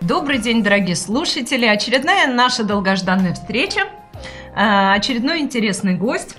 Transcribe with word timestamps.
Добрый 0.00 0.38
день, 0.38 0.62
дорогие 0.62 0.96
слушатели! 0.96 1.66
Очередная 1.66 2.26
наша 2.26 2.62
долгожданная 2.62 3.34
встреча, 3.34 3.82
а, 4.54 4.94
очередной 4.94 5.40
интересный 5.40 5.94
гость. 5.94 6.36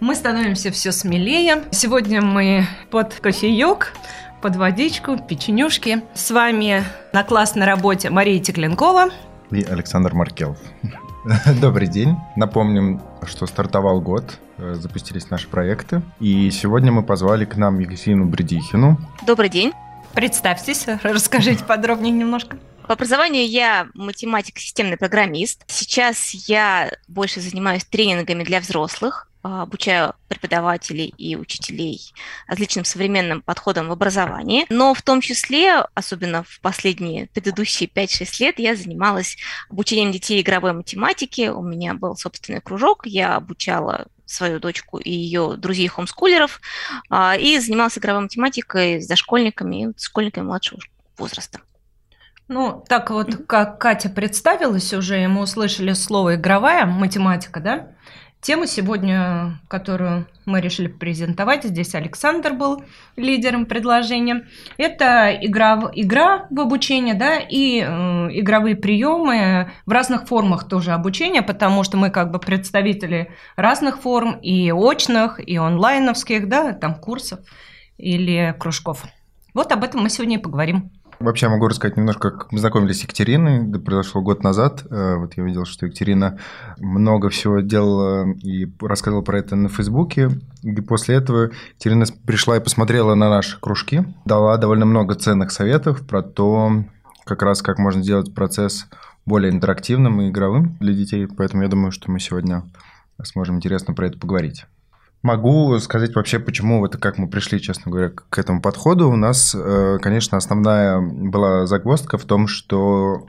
Мы 0.00 0.14
становимся 0.14 0.70
все 0.70 0.92
смелее. 0.92 1.64
Сегодня 1.70 2.20
мы 2.20 2.66
под 2.90 3.14
кофеек, 3.14 3.92
под 4.44 4.56
водичку, 4.56 5.16
печенюшки. 5.16 6.02
С 6.12 6.30
вами 6.30 6.84
на 7.14 7.24
классной 7.24 7.64
работе 7.64 8.10
Мария 8.10 8.38
Текленкова 8.38 9.08
и 9.50 9.62
Александр 9.62 10.12
Маркелов. 10.12 10.58
Добрый 11.62 11.88
день. 11.88 12.18
Напомним, 12.36 13.00
что 13.26 13.46
стартовал 13.46 14.02
год, 14.02 14.38
э, 14.58 14.74
запустились 14.74 15.30
наши 15.30 15.48
проекты. 15.48 16.02
И 16.20 16.50
сегодня 16.50 16.92
мы 16.92 17.02
позвали 17.02 17.46
к 17.46 17.56
нам 17.56 17.78
Екатерину 17.78 18.26
Бредихину. 18.26 18.98
Добрый 19.26 19.48
день. 19.48 19.72
Представьтесь, 20.12 20.84
расскажите 21.02 21.64
подробнее 21.64 22.12
немножко. 22.12 22.58
По 22.86 22.92
образованию 22.92 23.48
я 23.48 23.86
математик, 23.94 24.58
системный 24.58 24.98
программист. 24.98 25.64
Сейчас 25.68 26.34
я 26.34 26.92
больше 27.08 27.40
занимаюсь 27.40 27.86
тренингами 27.86 28.44
для 28.44 28.60
взрослых, 28.60 29.26
обучаю 29.44 30.14
преподавателей 30.28 31.12
и 31.18 31.36
учителей 31.36 32.00
различным 32.48 32.84
современным 32.84 33.42
подходам 33.42 33.88
в 33.88 33.92
образовании. 33.92 34.66
Но 34.70 34.94
в 34.94 35.02
том 35.02 35.20
числе, 35.20 35.84
особенно 35.94 36.42
в 36.42 36.60
последние 36.60 37.26
предыдущие 37.26 37.88
5-6 37.88 38.40
лет, 38.40 38.58
я 38.58 38.74
занималась 38.74 39.36
обучением 39.68 40.12
детей 40.12 40.40
игровой 40.40 40.72
математики. 40.72 41.48
У 41.48 41.62
меня 41.62 41.94
был 41.94 42.16
собственный 42.16 42.60
кружок, 42.60 43.06
я 43.06 43.36
обучала 43.36 44.06
свою 44.24 44.58
дочку 44.58 44.98
и 44.98 45.10
ее 45.10 45.56
друзей 45.58 45.88
хомскулеров, 45.88 46.60
а, 47.10 47.36
и 47.36 47.58
занималась 47.58 47.98
игровой 47.98 48.22
математикой 48.22 49.02
с 49.02 49.06
дошкольниками 49.06 49.90
и 49.90 50.00
школьниками 50.00 50.46
младшего 50.46 50.80
возраста. 51.18 51.60
Ну, 52.48 52.84
так 52.88 53.10
вот, 53.10 53.46
как 53.46 53.78
Катя 53.78 54.10
представилась 54.10 54.92
уже, 54.92 55.22
и 55.22 55.26
мы 55.26 55.42
услышали 55.42 55.94
слово 55.94 56.34
«игровая 56.36 56.84
математика», 56.84 57.60
да? 57.60 57.88
Тема 58.44 58.66
сегодня, 58.66 59.58
которую 59.68 60.26
мы 60.44 60.60
решили 60.60 60.86
презентовать, 60.86 61.64
здесь 61.64 61.94
Александр 61.94 62.52
был 62.52 62.84
лидером 63.16 63.64
предложения, 63.64 64.46
это 64.76 65.34
игра, 65.40 65.90
игра 65.94 66.46
в 66.50 66.60
обучении, 66.60 67.14
да, 67.14 67.38
и 67.38 67.80
э, 67.80 67.84
игровые 68.38 68.76
приемы 68.76 69.72
в 69.86 69.90
разных 69.90 70.28
формах 70.28 70.68
тоже 70.68 70.92
обучения, 70.92 71.40
потому 71.40 71.84
что 71.84 71.96
мы 71.96 72.10
как 72.10 72.32
бы 72.32 72.38
представители 72.38 73.30
разных 73.56 74.02
форм, 74.02 74.38
и 74.42 74.70
очных, 74.70 75.40
и 75.40 75.56
онлайновских, 75.56 76.46
да, 76.46 76.74
там 76.74 76.96
курсов 76.96 77.40
или 77.96 78.54
кружков. 78.60 79.04
Вот 79.54 79.72
об 79.72 79.84
этом 79.84 80.02
мы 80.02 80.10
сегодня 80.10 80.36
и 80.36 80.42
поговорим. 80.42 80.90
Вообще 81.24 81.48
могу 81.48 81.68
рассказать 81.68 81.96
немножко, 81.96 82.30
как 82.30 82.52
мы 82.52 82.58
знакомились 82.58 83.00
с 83.00 83.02
Екатериной. 83.04 83.70
Это 83.70 83.78
произошло 83.78 84.20
год 84.20 84.42
назад. 84.42 84.84
Э, 84.90 85.16
вот 85.16 85.32
я 85.38 85.42
видел, 85.42 85.64
что 85.64 85.86
Екатерина 85.86 86.38
много 86.78 87.30
всего 87.30 87.60
делала 87.60 88.30
и 88.30 88.70
рассказывала 88.78 89.22
про 89.22 89.38
это 89.38 89.56
на 89.56 89.70
Фейсбуке. 89.70 90.28
И 90.62 90.78
после 90.82 91.14
этого 91.14 91.50
Екатерина 91.70 92.04
пришла 92.26 92.58
и 92.58 92.60
посмотрела 92.60 93.14
на 93.14 93.30
наши 93.30 93.58
кружки, 93.58 94.04
дала 94.26 94.58
довольно 94.58 94.84
много 94.84 95.14
ценных 95.14 95.50
советов 95.50 96.06
про 96.06 96.20
то, 96.20 96.84
как 97.24 97.42
раз 97.42 97.62
как 97.62 97.78
можно 97.78 98.02
сделать 98.02 98.34
процесс 98.34 98.86
более 99.24 99.50
интерактивным 99.50 100.20
и 100.20 100.28
игровым 100.28 100.76
для 100.78 100.92
детей. 100.92 101.26
Поэтому 101.26 101.62
я 101.62 101.70
думаю, 101.70 101.90
что 101.90 102.10
мы 102.10 102.20
сегодня 102.20 102.64
сможем 103.22 103.56
интересно 103.56 103.94
про 103.94 104.08
это 104.08 104.18
поговорить. 104.18 104.66
Могу 105.24 105.78
сказать 105.78 106.14
вообще, 106.14 106.38
почему 106.38 106.80
вот 106.80 106.98
как 106.98 107.16
мы 107.16 107.28
пришли, 107.28 107.58
честно 107.58 107.90
говоря, 107.90 108.10
к 108.10 108.38
этому 108.38 108.60
подходу. 108.60 109.08
У 109.08 109.16
нас, 109.16 109.56
э, 109.58 109.98
конечно, 110.02 110.36
основная 110.36 111.00
была 111.00 111.64
загвоздка 111.64 112.18
в 112.18 112.26
том, 112.26 112.46
что 112.46 113.26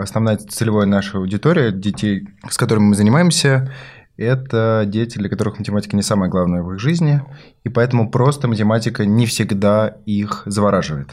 основная 0.00 0.36
целевая 0.38 0.86
наша 0.86 1.18
аудитория 1.18 1.70
детей, 1.70 2.26
с 2.50 2.56
которыми 2.56 2.86
мы 2.86 2.96
занимаемся, 2.96 3.72
это 4.16 4.82
дети, 4.84 5.18
для 5.18 5.28
которых 5.28 5.60
математика 5.60 5.94
не 5.94 6.02
самое 6.02 6.28
главное 6.28 6.64
в 6.64 6.72
их 6.72 6.80
жизни, 6.80 7.22
и 7.62 7.68
поэтому 7.68 8.10
просто 8.10 8.48
математика 8.48 9.06
не 9.06 9.24
всегда 9.24 9.94
их 10.06 10.42
завораживает. 10.44 11.10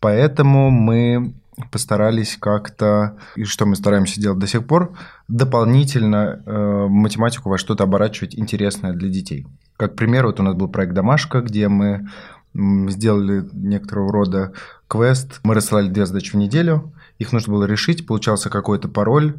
Поэтому 0.00 0.70
мы 0.70 1.32
постарались 1.70 2.36
как-то, 2.38 3.16
и 3.36 3.44
что 3.44 3.66
мы 3.66 3.76
стараемся 3.76 4.20
делать 4.20 4.38
до 4.38 4.46
сих 4.46 4.66
пор, 4.66 4.96
дополнительно 5.28 6.42
э, 6.44 6.86
математику 6.88 7.48
во 7.48 7.58
что-то 7.58 7.84
оборачивать 7.84 8.36
интересное 8.38 8.92
для 8.92 9.08
детей. 9.08 9.46
Как 9.76 9.96
пример, 9.96 10.26
вот 10.26 10.40
у 10.40 10.42
нас 10.42 10.54
был 10.54 10.68
проект 10.68 10.94
«Домашка», 10.94 11.40
где 11.40 11.68
мы 11.68 12.08
сделали 12.54 13.44
некоторого 13.52 14.12
рода 14.12 14.52
квест. 14.86 15.40
Мы 15.42 15.54
рассылали 15.54 15.88
две 15.88 16.06
задачи 16.06 16.30
в 16.30 16.34
неделю, 16.34 16.92
их 17.18 17.32
нужно 17.32 17.52
было 17.52 17.64
решить, 17.64 18.06
получался 18.06 18.48
какой-то 18.48 18.88
пароль, 18.88 19.34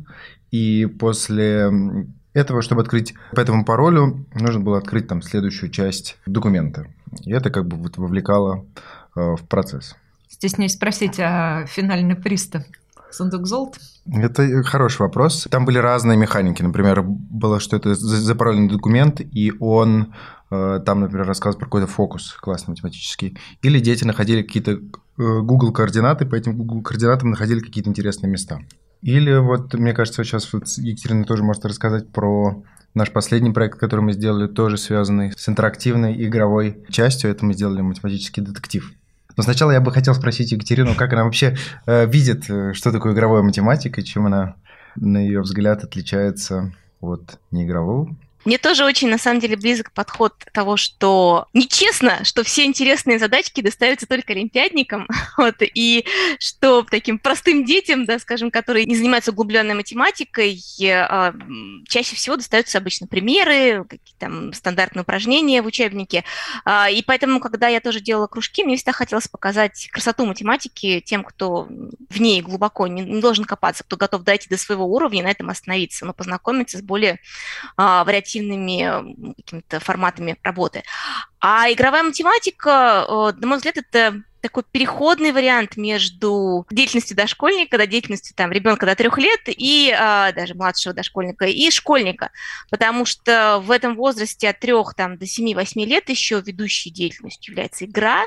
и 0.51 0.85
после 0.85 1.71
этого, 2.33 2.61
чтобы 2.61 2.81
открыть 2.81 3.13
по 3.33 3.39
этому 3.39 3.63
паролю, 3.63 4.25
нужно 4.33 4.59
было 4.59 4.77
открыть 4.77 5.07
там 5.07 5.21
следующую 5.21 5.69
часть 5.69 6.17
документа. 6.25 6.87
И 7.21 7.31
это 7.31 7.49
как 7.49 7.65
бы 7.67 7.77
вот 7.77 7.97
вовлекало 7.97 8.65
э, 9.15 9.35
в 9.35 9.47
процесс. 9.47 9.95
Стесняюсь 10.29 10.73
спросить, 10.73 11.19
а 11.19 11.65
финальный 11.67 12.15
приз-то 12.15 12.65
сундук 13.11 13.47
золота? 13.47 13.79
Это 14.11 14.63
хороший 14.63 15.01
вопрос. 15.01 15.47
Там 15.49 15.65
были 15.65 15.77
разные 15.77 16.17
механики. 16.17 16.61
Например, 16.61 17.01
было, 17.01 17.59
что 17.59 17.77
это 17.77 17.95
запарольный 17.95 18.69
документ, 18.69 19.21
и 19.21 19.53
он 19.59 20.13
э, 20.51 20.79
там, 20.85 20.99
например, 20.99 21.25
рассказывал 21.25 21.59
про 21.59 21.65
какой-то 21.65 21.87
фокус 21.87 22.33
классный 22.33 22.71
математический. 22.71 23.37
Или 23.61 23.79
дети 23.79 24.03
находили 24.03 24.43
какие-то 24.43 24.71
э, 24.71 24.77
Google 25.17 25.71
координаты, 25.71 26.25
по 26.25 26.35
этим 26.35 26.55
Google 26.57 26.83
координатам 26.83 27.31
находили 27.31 27.59
какие-то 27.59 27.89
интересные 27.89 28.29
места. 28.29 28.59
Или 29.01 29.35
вот, 29.37 29.73
мне 29.73 29.93
кажется, 29.93 30.23
сейчас 30.23 30.51
вот 30.53 30.67
Екатерина 30.77 31.25
тоже 31.25 31.43
может 31.43 31.65
рассказать 31.65 32.11
про 32.11 32.63
наш 32.93 33.11
последний 33.11 33.51
проект, 33.51 33.79
который 33.79 34.01
мы 34.01 34.13
сделали, 34.13 34.47
тоже 34.47 34.77
связанный 34.77 35.31
с 35.35 35.49
интерактивной 35.49 36.25
игровой 36.25 36.83
частью. 36.89 37.31
Это 37.31 37.45
мы 37.45 37.53
сделали 37.53 37.81
математический 37.81 38.41
детектив. 38.43 38.91
Но 39.37 39.43
сначала 39.43 39.71
я 39.71 39.81
бы 39.81 39.91
хотел 39.91 40.13
спросить 40.13 40.51
Екатерину, 40.51 40.95
как 40.95 41.13
она 41.13 41.23
вообще 41.23 41.55
э, 41.85 42.05
видит, 42.05 42.49
э, 42.49 42.73
что 42.73 42.91
такое 42.91 43.13
игровая 43.13 43.41
математика, 43.41 44.01
чем 44.01 44.25
она, 44.25 44.55
на 44.95 45.17
ее 45.17 45.41
взгляд, 45.41 45.83
отличается 45.83 46.73
от 47.01 47.39
неигрового 47.51 48.15
мне 48.45 48.59
тоже 48.59 48.85
очень, 48.85 49.09
на 49.09 49.17
самом 49.17 49.39
деле, 49.39 49.57
близок 49.57 49.91
подход 49.91 50.33
того, 50.53 50.77
что 50.77 51.47
нечестно, 51.53 52.23
что 52.23 52.43
все 52.43 52.65
интересные 52.65 53.17
задачки 53.17 53.61
достаются 53.61 54.05
только 54.05 54.33
олимпиадникам, 54.33 55.07
вот, 55.37 55.55
и 55.59 56.05
что 56.39 56.83
таким 56.83 57.17
простым 57.17 57.65
детям, 57.65 58.05
да, 58.05 58.19
скажем, 58.19 58.51
которые 58.51 58.85
не 58.85 58.95
занимаются 58.95 59.31
углубленной 59.31 59.73
математикой, 59.73 60.61
э, 60.79 61.33
чаще 61.87 62.15
всего 62.15 62.35
достаются 62.35 62.77
обычно 62.77 63.07
примеры, 63.07 63.83
какие-то 63.83 64.19
там 64.19 64.53
стандартные 64.53 65.01
упражнения 65.01 65.63
в 65.63 65.65
учебнике. 65.65 66.23
Э, 66.65 66.91
и 66.91 67.01
поэтому, 67.01 67.39
когда 67.39 67.67
я 67.67 67.79
тоже 67.79 67.99
делала 67.99 68.27
кружки, 68.27 68.63
мне 68.63 68.75
всегда 68.75 68.91
хотелось 68.91 69.27
показать 69.27 69.89
красоту 69.91 70.25
математики 70.25 71.01
тем, 71.03 71.23
кто 71.23 71.67
в 72.09 72.21
ней 72.21 72.41
глубоко 72.41 72.85
не, 72.85 73.01
не 73.01 73.21
должен 73.21 73.45
копаться, 73.45 73.83
кто 73.83 73.97
готов 73.97 74.21
дойти 74.21 74.47
до 74.49 74.57
своего 74.57 74.85
уровня 74.85 75.21
и 75.21 75.23
на 75.23 75.31
этом 75.31 75.49
остановиться, 75.49 76.05
но 76.05 76.13
познакомиться 76.13 76.77
с 76.77 76.81
более 76.83 77.13
э, 77.13 77.17
вариативными 77.77 78.34
вариативными 78.35 79.33
какими-то 79.35 79.79
форматами 79.79 80.37
работы. 80.43 80.83
А 81.39 81.71
игровая 81.71 82.03
математика, 82.03 83.05
э, 83.07 83.39
на 83.39 83.47
мой 83.47 83.57
взгляд, 83.57 83.77
это 83.77 84.21
такой 84.45 84.63
переходный 84.71 85.31
вариант 85.31 85.75
между 85.75 86.67
деятельностью 86.69 87.17
дошкольника, 87.17 87.79
да, 87.79 87.87
деятельностью 87.87 88.35
там 88.35 88.51
ребенка 88.51 88.85
до 88.85 88.95
трех 88.95 89.17
лет 89.17 89.39
и 89.47 89.91
а, 89.91 90.31
даже 90.33 90.53
младшего 90.53 90.93
дошкольника 90.93 91.45
и 91.45 91.71
школьника, 91.71 92.29
потому 92.69 93.05
что 93.05 93.59
в 93.63 93.71
этом 93.71 93.95
возрасте 93.95 94.49
от 94.49 94.59
трех 94.59 94.93
там 94.93 95.17
до 95.17 95.25
семи-восьми 95.25 95.83
лет 95.83 96.09
еще 96.09 96.41
ведущей 96.41 96.91
деятельностью 96.91 97.53
является 97.53 97.85
игра, 97.85 98.25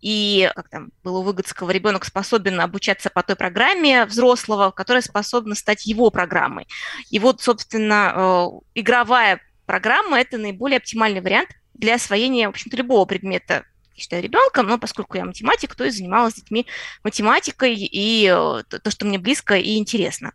и 0.00 0.48
как 0.54 0.68
там 0.68 0.90
было 1.02 1.18
у 1.18 1.22
Выгодского, 1.22 1.70
ребенок 1.70 2.04
способен 2.04 2.60
обучаться 2.60 3.10
по 3.10 3.24
той 3.24 3.34
программе 3.34 4.04
взрослого, 4.04 4.70
которая 4.70 5.02
способна 5.02 5.56
стать 5.56 5.84
его 5.84 6.10
программой. 6.10 6.68
И 7.10 7.18
вот, 7.18 7.42
собственно, 7.42 8.12
э, 8.14 8.46
игровая 8.76 9.40
программа– 9.66 10.20
это 10.20 10.38
наиболее 10.38 10.76
оптимальный 10.76 11.20
вариант 11.20 11.48
для 11.74 11.96
освоения, 11.96 12.46
в 12.46 12.50
общем-то, 12.50 12.76
любого 12.76 13.04
предмета 13.04 13.64
я 13.96 14.02
считаю, 14.02 14.22
ребенком, 14.22 14.66
но 14.66 14.78
поскольку 14.78 15.16
я 15.16 15.24
математик, 15.24 15.74
то 15.74 15.84
и 15.84 15.90
занималась 15.90 16.34
с 16.34 16.36
детьми 16.36 16.66
математикой 17.02 17.74
и 17.74 18.26
э, 18.26 18.62
то, 18.64 18.90
что 18.90 19.06
мне 19.06 19.18
близко 19.18 19.56
и 19.56 19.78
интересно. 19.78 20.32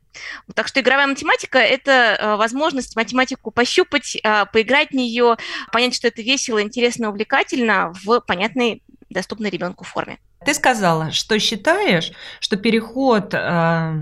Так 0.55 0.67
что 0.67 0.79
игровая 0.79 1.07
математика– 1.07 1.57
это 1.59 1.91
э, 1.91 2.35
возможность 2.37 2.95
математику 2.95 3.51
пощупать, 3.51 4.17
э, 4.23 4.45
поиграть 4.51 4.89
в 4.89 4.95
нее, 4.95 5.37
понять, 5.71 5.95
что 5.95 6.07
это 6.07 6.21
весело, 6.21 6.61
интересно, 6.61 7.09
увлекательно 7.09 7.93
в 8.03 8.19
понятной, 8.21 8.81
доступной 9.09 9.49
ребенку 9.49 9.83
форме. 9.83 10.17
Ты 10.45 10.53
сказала, 10.53 11.11
что 11.11 11.37
считаешь, 11.39 12.11
что 12.39 12.57
переход 12.57 13.33
э, 13.33 13.93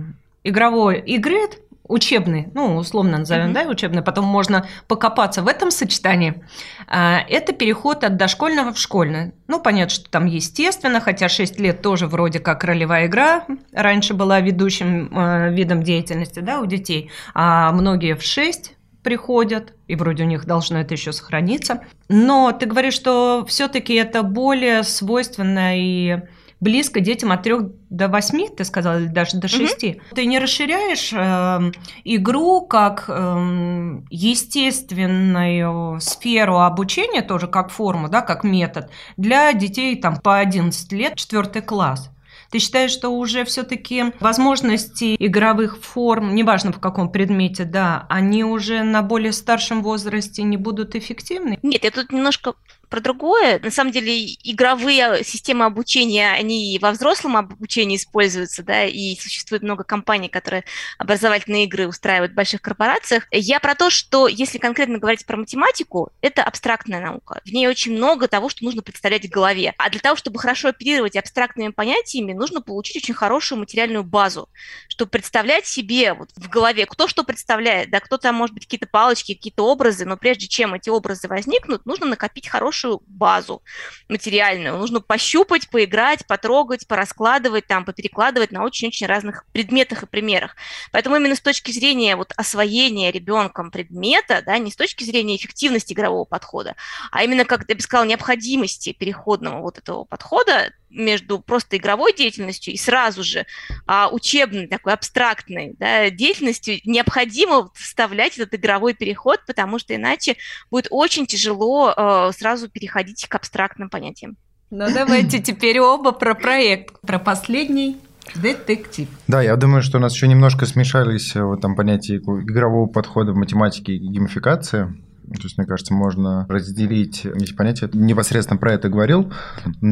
игровой 0.44 1.01
игры 1.01 1.50
учебный, 1.89 2.50
ну, 2.53 2.77
условно 2.77 3.18
назовем, 3.18 3.50
mm-hmm. 3.50 3.65
да, 3.65 3.69
учебный, 3.69 4.01
потом 4.01 4.25
можно 4.25 4.65
покопаться 4.88 5.41
в 5.41 5.47
этом 5.47 5.71
сочетании, 5.71 6.41
а, 6.88 7.19
это 7.27 7.51
переход 7.51 8.03
от 8.03 8.15
дошкольного 8.15 8.71
в 8.71 8.77
школьное. 8.77 9.33
Ну, 9.47 9.59
понятно, 9.59 9.89
что 9.89 10.09
там 10.09 10.27
естественно, 10.27 11.01
хотя 11.01 11.27
6 11.27 11.59
лет 11.59 11.81
тоже 11.81 12.07
вроде 12.07 12.39
как 12.39 12.63
ролевая 12.63 13.07
игра 13.07 13.45
раньше 13.74 14.13
была 14.13 14.39
ведущим 14.39 15.09
а, 15.12 15.50
видом 15.50 15.83
деятельности, 15.83 16.39
да, 16.39 16.62
у 16.62 16.65
детей, 16.65 17.12
а 17.33 17.71
многие 17.71 18.15
в 18.15 18.21
6 18.21 18.75
приходят, 19.03 19.74
и 19.88 19.95
вроде 19.95 20.24
у 20.24 20.27
них 20.27 20.45
должно 20.45 20.80
это 20.81 20.94
еще 20.94 21.12
сохраниться. 21.12 21.81
Но 22.09 22.51
ты 22.51 22.65
говоришь, 22.65 22.94
что 22.94 23.45
все-таки 23.47 23.95
это 23.95 24.24
более 24.24 24.83
свойственно 24.83 25.71
и 25.75 26.19
близко 26.59 27.00
детям 27.00 27.31
от 27.31 27.44
3 27.44 27.56
до 27.89 28.07
8, 28.07 28.56
ты 28.56 28.63
сказала, 28.63 29.00
или 29.00 29.07
даже 29.07 29.38
до 29.38 29.47
6. 29.47 29.83
Угу. 29.83 29.94
Ты 30.15 30.25
не 30.25 30.39
расширяешь 30.39 31.11
э, 31.13 31.71
игру 32.03 32.61
как 32.61 33.06
э, 33.07 34.01
естественную 34.09 36.00
сферу 36.01 36.59
обучения, 36.59 37.21
тоже 37.21 37.47
как 37.47 37.69
форму, 37.69 38.09
да, 38.09 38.21
как 38.21 38.44
метод, 38.44 38.89
для 39.17 39.53
детей 39.53 39.95
там, 39.95 40.17
по 40.17 40.38
11 40.39 40.91
лет, 40.91 41.15
4 41.15 41.61
класс. 41.61 42.11
Ты 42.51 42.57
считаешь, 42.57 42.91
что 42.91 43.09
уже 43.09 43.45
все-таки 43.45 44.05
возможности 44.19 45.15
игровых 45.19 45.77
форм, 45.83 46.33
неважно 46.33 46.71
в 46.71 46.79
каком 46.79 47.12
предмете, 47.12 47.63
да, 47.63 48.07
они 48.09 48.44
уже 48.44 48.81
на 48.83 49.03
более 49.03 49.33
старшем 49.33 49.83
возрасте 49.83 50.41
не 50.41 50.57
будут 50.57 50.95
эффективны? 50.95 51.59
Нет, 51.62 51.83
я 51.83 51.91
тут 51.91 52.12
немножко 52.12 52.53
про 52.89 53.00
другое. 53.00 53.59
На 53.59 53.71
самом 53.71 53.91
деле 53.91 54.33
игровые 54.44 55.24
системы 55.24 55.65
обучения, 55.65 56.31
они 56.31 56.77
во 56.81 56.91
взрослом 56.91 57.38
обучении 57.38 57.97
используются, 57.97 58.63
да, 58.63 58.86
и 58.86 59.15
существует 59.15 59.63
много 59.63 59.83
компаний, 59.83 60.30
которые 60.30 60.63
образовательные 60.97 61.65
игры 61.65 61.88
устраивают 61.88 62.33
в 62.33 62.36
больших 62.36 62.62
корпорациях. 62.62 63.27
Я 63.31 63.59
про 63.59 63.75
то, 63.75 63.89
что 63.89 64.27
если 64.27 64.57
конкретно 64.57 64.97
говорить 64.97 65.25
про 65.25 65.38
математику, 65.38 66.12
это 66.21 66.44
абстрактная 66.44 67.01
наука. 67.01 67.41
В 67.45 67.51
ней 67.51 67.68
очень 67.68 67.94
много 67.94 68.27
того, 68.27 68.50
что 68.50 68.65
нужно 68.65 68.81
представлять 68.81 69.25
в 69.25 69.30
голове. 69.30 69.74
А 69.77 69.89
для 69.89 70.00
того, 70.00 70.15
чтобы 70.15 70.39
хорошо 70.39 70.69
оперировать 70.69 71.15
абстрактными 71.15 71.69
понятиями, 71.69 72.33
нужно 72.33 72.62
получить 72.62 73.03
очень 73.03 73.13
хорошую 73.13 73.59
материальную 73.59 74.03
базу, 74.03 74.50
чтобы 74.88 75.12
представлять 75.12 75.68
себе 75.68 76.13
вот 76.13 76.30
в 76.36 76.50
голове, 76.50 76.86
кто 76.86 77.07
что 77.07 77.24
представляет, 77.24 77.91
да, 77.91 78.00
кто 78.00 78.18
там, 78.18 78.36
может 78.36 78.53
быть, 78.53 78.65
какие-то 78.65 78.88
палочки, 78.88 79.36
какие-то 79.36 79.63
образы, 79.63 80.06
но 80.06 80.18
прежде 80.18 80.47
чем 80.47 80.74
эти 80.74 80.89
образы 80.89 81.27
возникнут, 81.27 81.86
нужно 81.86 82.07
накопить 82.07 82.47
хорошую 82.47 82.78
хорошую 82.79 83.01
базу 83.07 83.61
материальную. 84.07 84.77
Нужно 84.77 85.01
пощупать, 85.01 85.69
поиграть, 85.69 86.25
потрогать, 86.25 86.87
пораскладывать, 86.87 87.67
там, 87.67 87.85
поперекладывать 87.85 88.51
на 88.51 88.63
очень-очень 88.63 89.07
разных 89.07 89.45
предметах 89.51 90.03
и 90.03 90.07
примерах. 90.07 90.55
Поэтому 90.91 91.15
именно 91.17 91.35
с 91.35 91.41
точки 91.41 91.71
зрения 91.71 92.15
вот 92.15 92.33
освоения 92.35 93.11
ребенком 93.11 93.71
предмета, 93.71 94.41
да, 94.45 94.57
не 94.57 94.71
с 94.71 94.75
точки 94.75 95.03
зрения 95.03 95.35
эффективности 95.35 95.93
игрового 95.93 96.25
подхода, 96.25 96.75
а 97.11 97.23
именно, 97.23 97.45
как 97.45 97.65
я 97.67 97.75
бы 97.75 97.81
сказала, 97.81 98.07
необходимости 98.07 98.93
переходного 98.93 99.61
вот 99.61 99.77
этого 99.77 100.05
подхода, 100.05 100.71
между 100.89 101.39
просто 101.39 101.77
игровой 101.77 102.13
деятельностью 102.13 102.74
и 102.74 102.77
сразу 102.77 103.24
же 103.24 103.45
а, 103.86 104.09
учебной, 104.12 104.68
такой 104.68 104.94
абстрактной 104.94 105.75
да, 105.77 106.09
деятельностью 106.09 106.80
необходимо 106.86 107.69
вставлять 107.74 108.38
этот 108.38 108.56
игровой 108.56 108.94
переход, 108.94 109.41
потому 109.45 109.80
что 109.80 109.95
иначе 109.95 110.36
будет 110.71 110.88
очень 110.89 111.25
тяжело 111.25 111.94
а, 111.95 112.31
сразу 112.31 112.69
переходить 112.69 113.27
к 113.27 113.36
абстрактным 113.36 113.89
понятиям. 113.89 114.38
Ну 114.71 114.86
давайте 114.94 115.39
теперь 115.39 115.80
оба 115.80 116.12
про 116.12 116.36
проект, 116.36 117.00
про 117.01 117.19
последний 117.19 117.97
Детектив. 118.36 119.07
Да, 119.27 119.41
я 119.41 119.56
думаю, 119.56 119.81
что 119.81 119.97
у 119.97 120.01
нас 120.01 120.13
еще 120.13 120.27
немножко 120.27 120.65
смешались 120.65 121.36
э, 121.36 121.44
вот 121.44 121.62
там 121.62 121.75
понятия 121.75 122.18
игрового 122.18 122.88
подхода 122.88 123.31
в 123.31 123.36
математике 123.36 123.94
и 123.94 123.97
геймификации. 123.97 124.94
То 125.35 125.43
есть, 125.43 125.57
мне 125.57 125.67
кажется, 125.67 125.93
можно 125.93 126.45
разделить 126.49 127.25
эти 127.25 127.53
понятия. 127.53 127.89
Непосредственно 127.93 128.57
про 128.57 128.73
это 128.73 128.89
говорил. 128.89 129.31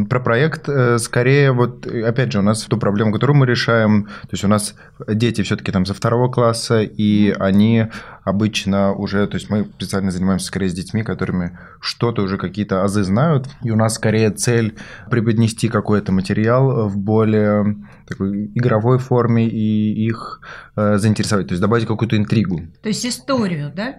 Про 0.09 0.19
проект 0.19 0.67
э, 0.67 0.97
скорее, 0.99 1.51
вот, 1.51 1.85
опять 1.85 2.31
же, 2.31 2.39
у 2.39 2.41
нас 2.41 2.63
ту 2.63 2.77
проблему, 2.77 3.11
которую 3.11 3.37
мы 3.37 3.45
решаем, 3.45 4.05
то 4.05 4.29
есть 4.31 4.43
у 4.43 4.47
нас 4.47 4.75
дети 5.07 5.43
все-таки 5.43 5.71
там 5.71 5.85
со 5.85 5.93
второго 5.93 6.31
класса, 6.31 6.81
и 6.81 7.31
они 7.39 7.87
обычно 8.23 8.93
уже, 8.93 9.25
то 9.27 9.35
есть 9.35 9.49
мы 9.49 9.65
специально 9.65 10.11
занимаемся 10.11 10.47
скорее 10.47 10.69
с 10.69 10.73
детьми, 10.73 11.03
которыми 11.03 11.57
что-то 11.79 12.23
уже 12.23 12.37
какие-то 12.37 12.83
азы 12.83 13.03
знают, 13.03 13.47
и 13.63 13.71
у 13.71 13.75
нас 13.75 13.95
скорее 13.95 14.31
цель 14.31 14.75
преподнести 15.09 15.69
какой-то 15.69 16.11
материал 16.11 16.89
в 16.89 16.97
более 16.97 17.77
такой 18.07 18.47
игровой 18.53 18.99
форме 18.99 19.47
и 19.47 20.05
их 20.05 20.41
э, 20.75 20.97
заинтересовать, 20.97 21.47
то 21.47 21.53
есть 21.53 21.61
добавить 21.61 21.85
какую-то 21.85 22.17
интригу. 22.17 22.61
То 22.81 22.89
есть 22.89 23.05
историю, 23.05 23.71
да? 23.73 23.95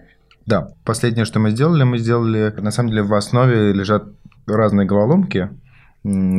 Да, 0.49 0.69
последнее, 0.83 1.27
что 1.27 1.41
мы 1.41 1.51
сделали, 1.51 1.83
мы 1.83 1.99
сделали, 1.99 2.55
на 2.57 2.71
самом 2.71 2.89
деле 2.89 3.03
в 3.03 3.13
основе 3.13 3.71
лежат 3.75 4.05
разные 4.47 4.87
головоломки, 4.87 5.51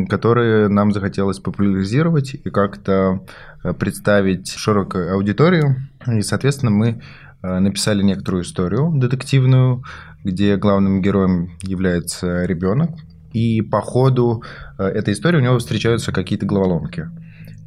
которые 0.09 0.67
нам 0.67 0.91
захотелось 0.93 1.37
популяризировать 1.37 2.33
и 2.33 2.49
как-то 2.49 3.23
э, 3.63 3.71
представить 3.73 4.49
широкой 4.49 5.11
аудитории. 5.11 5.75
И, 6.07 6.23
соответственно, 6.23 6.71
мы 6.71 7.03
э, 7.43 7.59
написали 7.59 8.01
некоторую 8.01 8.41
историю 8.41 8.91
детективную, 8.95 9.83
где 10.23 10.57
главным 10.57 11.03
героем 11.03 11.51
является 11.61 12.45
ребенок. 12.45 12.89
И 13.31 13.61
по 13.61 13.79
ходу 13.79 14.41
э, 14.79 14.85
этой 14.85 15.13
истории 15.13 15.37
у 15.37 15.43
него 15.43 15.59
встречаются 15.59 16.11
какие-то 16.11 16.47
головоломки. 16.47 17.07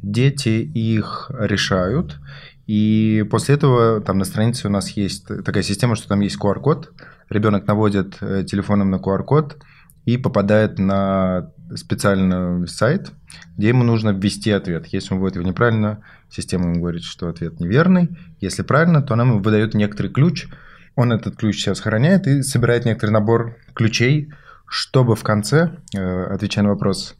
Дети 0.01 0.49
их 0.49 1.31
решают, 1.39 2.19
и 2.65 3.25
после 3.29 3.55
этого 3.55 4.01
там 4.01 4.17
на 4.17 4.25
странице 4.25 4.67
у 4.67 4.71
нас 4.71 4.89
есть 4.91 5.27
такая 5.43 5.63
система, 5.63 5.95
что 5.95 6.07
там 6.07 6.21
есть 6.21 6.37
QR-код. 6.39 6.93
Ребенок 7.29 7.67
наводит 7.67 8.17
э, 8.21 8.43
телефоном 8.45 8.89
на 8.89 8.95
QR-код 8.97 9.57
и 10.05 10.17
попадает 10.17 10.79
на 10.79 11.51
специальный 11.75 12.67
сайт, 12.67 13.11
где 13.57 13.69
ему 13.69 13.83
нужно 13.83 14.09
ввести 14.09 14.51
ответ. 14.51 14.87
Если 14.87 15.13
он 15.13 15.19
вводит 15.19 15.37
его 15.37 15.47
неправильно, 15.47 16.03
система 16.29 16.65
ему 16.65 16.79
говорит, 16.79 17.03
что 17.03 17.27
ответ 17.27 17.59
неверный. 17.59 18.09
Если 18.39 18.61
правильно, 18.61 19.01
то 19.01 19.13
она 19.13 19.23
ему 19.23 19.39
выдает 19.39 19.73
некоторый 19.73 20.07
ключ. 20.09 20.47
Он 20.95 21.11
этот 21.11 21.35
ключ 21.35 21.57
сейчас 21.57 21.77
сохраняет 21.77 22.27
и 22.27 22.43
собирает 22.43 22.85
некоторый 22.85 23.11
набор 23.11 23.57
ключей, 23.73 24.31
чтобы 24.67 25.15
в 25.15 25.23
конце, 25.23 25.77
э, 25.95 26.23
отвечая 26.25 26.63
на 26.63 26.71
вопрос, 26.71 27.15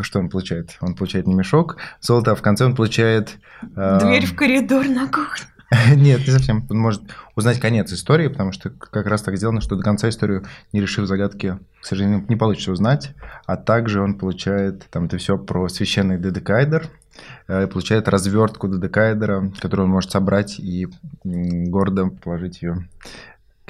что 0.00 0.18
он 0.18 0.28
получает? 0.28 0.76
Он 0.80 0.94
получает 0.94 1.26
не 1.26 1.34
мешок 1.34 1.76
золота, 2.00 2.32
а 2.32 2.34
в 2.34 2.42
конце 2.42 2.64
он 2.64 2.74
получает... 2.74 3.38
Э... 3.76 3.98
Дверь 4.00 4.26
в 4.26 4.34
коридор 4.34 4.86
на 4.86 5.06
кухню. 5.06 5.46
Нет, 5.96 6.20
не 6.20 6.32
совсем. 6.32 6.66
Он 6.70 6.78
может 6.78 7.02
узнать 7.34 7.60
конец 7.60 7.92
истории, 7.92 8.28
потому 8.28 8.52
что 8.52 8.70
как 8.70 9.06
раз 9.06 9.22
так 9.22 9.36
сделано, 9.36 9.60
что 9.60 9.76
до 9.76 9.82
конца 9.82 10.08
историю, 10.08 10.44
не 10.72 10.80
решив 10.80 11.06
загадки, 11.06 11.58
к 11.80 11.84
сожалению, 11.84 12.24
не 12.28 12.36
получится 12.36 12.72
узнать. 12.72 13.14
А 13.46 13.56
также 13.56 14.02
он 14.02 14.18
получает, 14.18 14.86
там 14.90 15.04
это 15.04 15.18
все 15.18 15.38
про 15.38 15.68
священный 15.68 16.18
дедекайдер, 16.18 16.88
э, 17.48 17.66
получает 17.66 18.08
развертку 18.08 18.68
дедекайдера, 18.68 19.50
которую 19.60 19.86
он 19.86 19.92
может 19.92 20.10
собрать 20.10 20.58
и 20.58 20.88
гордо 21.24 22.08
положить 22.08 22.62
ее 22.62 22.88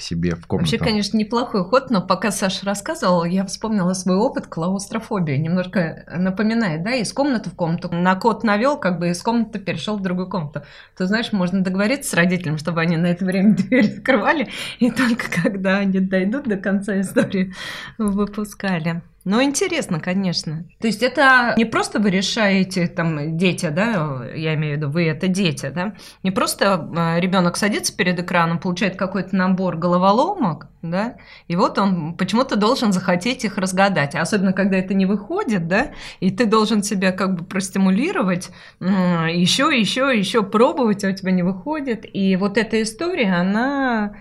себе 0.02 0.34
в 0.34 0.46
комнату. 0.46 0.70
Вообще, 0.70 0.78
конечно, 0.78 1.16
неплохой 1.16 1.64
ход, 1.64 1.90
но 1.90 2.02
пока 2.02 2.30
Саша 2.30 2.66
рассказывал, 2.66 3.24
я 3.24 3.44
вспомнила 3.46 3.92
свой 3.94 4.16
опыт 4.16 4.46
клаустрофобии. 4.46 5.36
Немножко 5.36 6.04
напоминает, 6.14 6.82
да, 6.82 6.94
из 6.94 7.12
комнаты 7.12 7.50
в 7.50 7.54
комнату. 7.54 7.88
На 7.92 8.14
код 8.16 8.44
навел, 8.44 8.76
как 8.76 8.98
бы 8.98 9.10
из 9.10 9.22
комнаты 9.22 9.58
перешел 9.58 9.96
в 9.96 10.02
другую 10.02 10.28
комнату. 10.28 10.62
Ты 10.96 11.06
знаешь, 11.06 11.32
можно 11.32 11.62
договориться 11.62 12.10
с 12.10 12.14
родителями, 12.14 12.56
чтобы 12.56 12.80
они 12.80 12.96
на 12.96 13.06
это 13.06 13.24
время 13.24 13.54
дверь 13.56 13.98
открывали, 13.98 14.48
и 14.78 14.90
только 14.90 15.30
когда 15.42 15.78
они 15.78 16.00
дойдут 16.00 16.44
до 16.44 16.56
конца 16.56 17.00
истории, 17.00 17.54
выпускали. 17.98 19.02
Ну, 19.24 19.40
интересно, 19.40 20.00
конечно. 20.00 20.64
То 20.80 20.88
есть 20.88 21.00
это 21.00 21.54
не 21.56 21.64
просто 21.64 22.00
вы 22.00 22.10
решаете, 22.10 22.88
там, 22.88 23.36
дети, 23.36 23.68
да, 23.68 24.24
я 24.34 24.54
имею 24.54 24.74
в 24.74 24.76
виду, 24.78 24.90
вы 24.90 25.04
это 25.06 25.28
дети, 25.28 25.70
да, 25.72 25.94
не 26.24 26.32
просто 26.32 26.90
э, 26.96 27.20
ребенок 27.20 27.56
садится 27.56 27.96
перед 27.96 28.18
экраном, 28.18 28.58
получает 28.58 28.96
какой-то 28.96 29.36
набор 29.36 29.76
головоломок, 29.76 30.66
да, 30.82 31.18
и 31.46 31.54
вот 31.54 31.78
он 31.78 32.16
почему-то 32.16 32.56
должен 32.56 32.92
захотеть 32.92 33.44
их 33.44 33.58
разгадать, 33.58 34.16
особенно 34.16 34.52
когда 34.52 34.76
это 34.78 34.92
не 34.92 35.06
выходит, 35.06 35.68
да, 35.68 35.92
и 36.18 36.32
ты 36.32 36.44
должен 36.44 36.82
себя 36.82 37.12
как 37.12 37.36
бы 37.36 37.44
простимулировать, 37.44 38.50
еще, 38.80 39.70
еще, 39.72 40.12
еще 40.18 40.42
пробовать, 40.42 41.04
а 41.04 41.10
у 41.10 41.12
тебя 41.12 41.30
не 41.30 41.44
выходит, 41.44 42.04
и 42.12 42.34
вот 42.34 42.58
эта 42.58 42.82
история, 42.82 43.34
она 43.34 44.16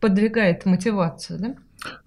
подвигает 0.00 0.64
мотивацию, 0.64 1.38
да? 1.40 1.54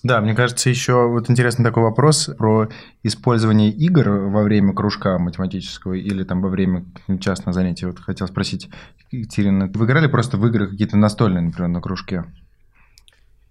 Да, 0.04 0.22
мне 0.22 0.34
кажется, 0.34 0.70
еще 0.70 1.08
вот 1.08 1.30
интересный 1.30 1.64
такой 1.64 1.84
вопрос 1.84 2.30
про 2.38 2.70
использование 3.04 3.70
игр 3.70 4.10
во 4.10 4.44
время 4.44 4.74
кружка 4.74 5.18
математического 5.18 5.94
или 5.94 6.24
там 6.24 6.42
во 6.42 6.50
время 6.50 6.86
частного 7.20 7.54
занятия. 7.54 7.88
Вот 7.88 8.00
хотел 8.00 8.28
спросить, 8.28 8.70
Екатерина, 9.12 9.70
вы 9.74 9.86
играли 9.86 10.08
просто 10.08 10.38
в 10.38 10.48
игры 10.48 10.70
какие-то 10.70 10.98
настольные, 10.98 11.42
например, 11.42 11.70
на 11.70 11.82
кружке? 11.82 12.26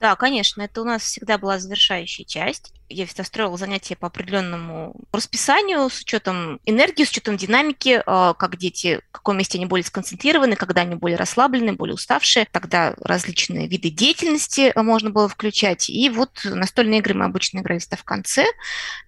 Да, 0.00 0.14
конечно, 0.16 0.62
это 0.62 0.82
у 0.82 0.84
нас 0.84 1.02
всегда 1.02 1.38
была 1.38 1.58
завершающая 1.58 2.24
часть. 2.24 2.72
Я 2.88 3.06
всегда 3.06 3.24
строила 3.24 3.56
занятия 3.56 3.96
по 3.96 4.06
определенному 4.06 4.94
расписанию 5.12 5.90
с 5.90 6.00
учетом 6.00 6.58
энергии, 6.64 7.04
с 7.04 7.10
учетом 7.10 7.36
динамики, 7.36 8.02
э, 8.04 8.34
как 8.38 8.56
дети, 8.56 9.00
в 9.10 9.12
каком 9.12 9.36
месте 9.36 9.58
они 9.58 9.66
более 9.66 9.84
сконцентрированы, 9.84 10.56
когда 10.56 10.82
они 10.82 10.94
более 10.94 11.18
расслаблены, 11.18 11.74
более 11.74 11.94
уставшие. 11.94 12.46
Тогда 12.50 12.94
различные 13.00 13.68
виды 13.68 13.90
деятельности 13.90 14.72
э, 14.74 14.82
можно 14.82 15.10
было 15.10 15.28
включать. 15.28 15.90
И 15.90 16.08
вот 16.08 16.30
настольные 16.44 17.00
игры 17.00 17.14
мы 17.14 17.26
обычно 17.26 17.58
играли 17.58 17.78
в 17.78 18.04
конце. 18.04 18.46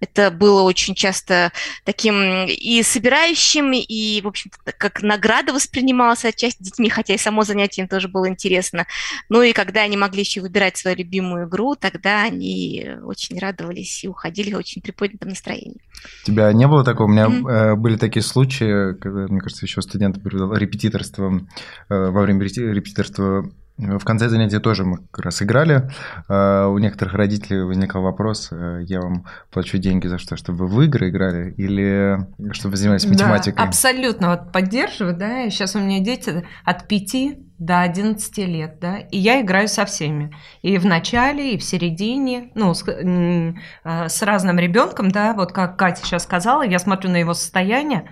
Это 0.00 0.30
было 0.30 0.62
очень 0.62 0.94
часто 0.94 1.52
таким 1.84 2.46
и 2.46 2.82
собирающим, 2.82 3.72
и, 3.72 4.20
в 4.20 4.28
общем-то, 4.28 4.72
как 4.72 5.02
награда 5.02 5.52
воспринималась 5.52 6.25
отчасти 6.25 6.62
детьми, 6.62 6.90
хотя 6.90 7.14
и 7.14 7.18
само 7.18 7.44
занятие 7.44 7.82
им 7.82 7.88
тоже 7.88 8.08
было 8.08 8.28
интересно. 8.28 8.87
Ну 9.28 9.42
и 9.42 9.52
когда 9.52 9.80
они 9.82 9.96
могли 9.96 10.20
еще 10.20 10.40
выбирать 10.40 10.76
свою 10.76 10.96
любимую 10.99 11.49
игру, 11.49 11.75
тогда 11.75 12.22
они 12.22 12.90
очень 13.04 13.38
радовались 13.38 13.69
и 13.78 14.08
уходили 14.08 14.54
очень 14.54 14.82
приподнятом 14.82 15.30
настроении. 15.30 15.80
У 16.22 16.26
тебя 16.26 16.52
не 16.52 16.66
было 16.66 16.84
такого? 16.84 17.06
У 17.06 17.10
меня 17.10 17.26
mm-hmm. 17.26 17.76
были 17.76 17.96
такие 17.96 18.22
случаи, 18.22 18.94
когда, 18.94 19.26
мне 19.28 19.40
кажется, 19.40 19.64
еще 19.64 19.82
студент 19.82 20.18
репетиторство, 20.24 21.40
э, 21.88 22.10
во 22.10 22.22
время 22.22 22.42
репетиторства 22.44 23.50
в 23.78 24.04
конце 24.04 24.28
занятия 24.28 24.60
тоже 24.60 24.84
мы 24.84 24.98
как 25.10 25.24
раз 25.24 25.42
играли. 25.42 25.90
Э, 26.28 26.66
у 26.66 26.78
некоторых 26.78 27.14
родителей 27.14 27.62
возникал 27.62 28.02
вопрос, 28.02 28.50
я 28.50 29.00
вам 29.00 29.24
плачу 29.50 29.78
деньги 29.78 30.06
за 30.06 30.18
что, 30.18 30.36
чтобы 30.36 30.66
вы 30.66 30.68
в 30.68 30.82
игры 30.82 31.08
играли 31.08 31.52
или 31.56 32.26
чтобы 32.52 32.76
занимались 32.76 33.06
математикой? 33.06 33.56
Да, 33.56 33.64
абсолютно 33.64 34.30
вот 34.30 34.52
поддерживаю, 34.52 35.16
да. 35.16 35.48
Сейчас 35.50 35.74
у 35.74 35.80
меня 35.80 36.00
дети 36.00 36.44
от 36.64 36.88
пяти 36.88 37.50
до 37.61 37.83
11 37.83 38.38
лет, 38.38 38.79
да, 38.81 38.97
и 38.97 39.19
я 39.19 39.43
играю 39.43 39.69
со 39.69 39.85
всеми. 39.85 40.35
И 40.62 40.79
в 40.79 40.87
начале, 40.87 41.52
и 41.52 41.59
в 41.59 41.62
середине, 41.62 42.50
ну, 42.55 42.73
с, 42.73 42.83
э, 42.88 43.52
с 43.85 44.23
разным 44.23 44.59
ребенком, 44.59 45.11
да, 45.11 45.35
вот 45.35 45.52
как 45.52 45.76
Катя 45.76 46.05
сейчас 46.05 46.25
сказала, 46.25 46.62
я 46.62 46.79
смотрю 46.79 47.11
на 47.11 47.19
его 47.19 47.35
состояние, 47.35 48.11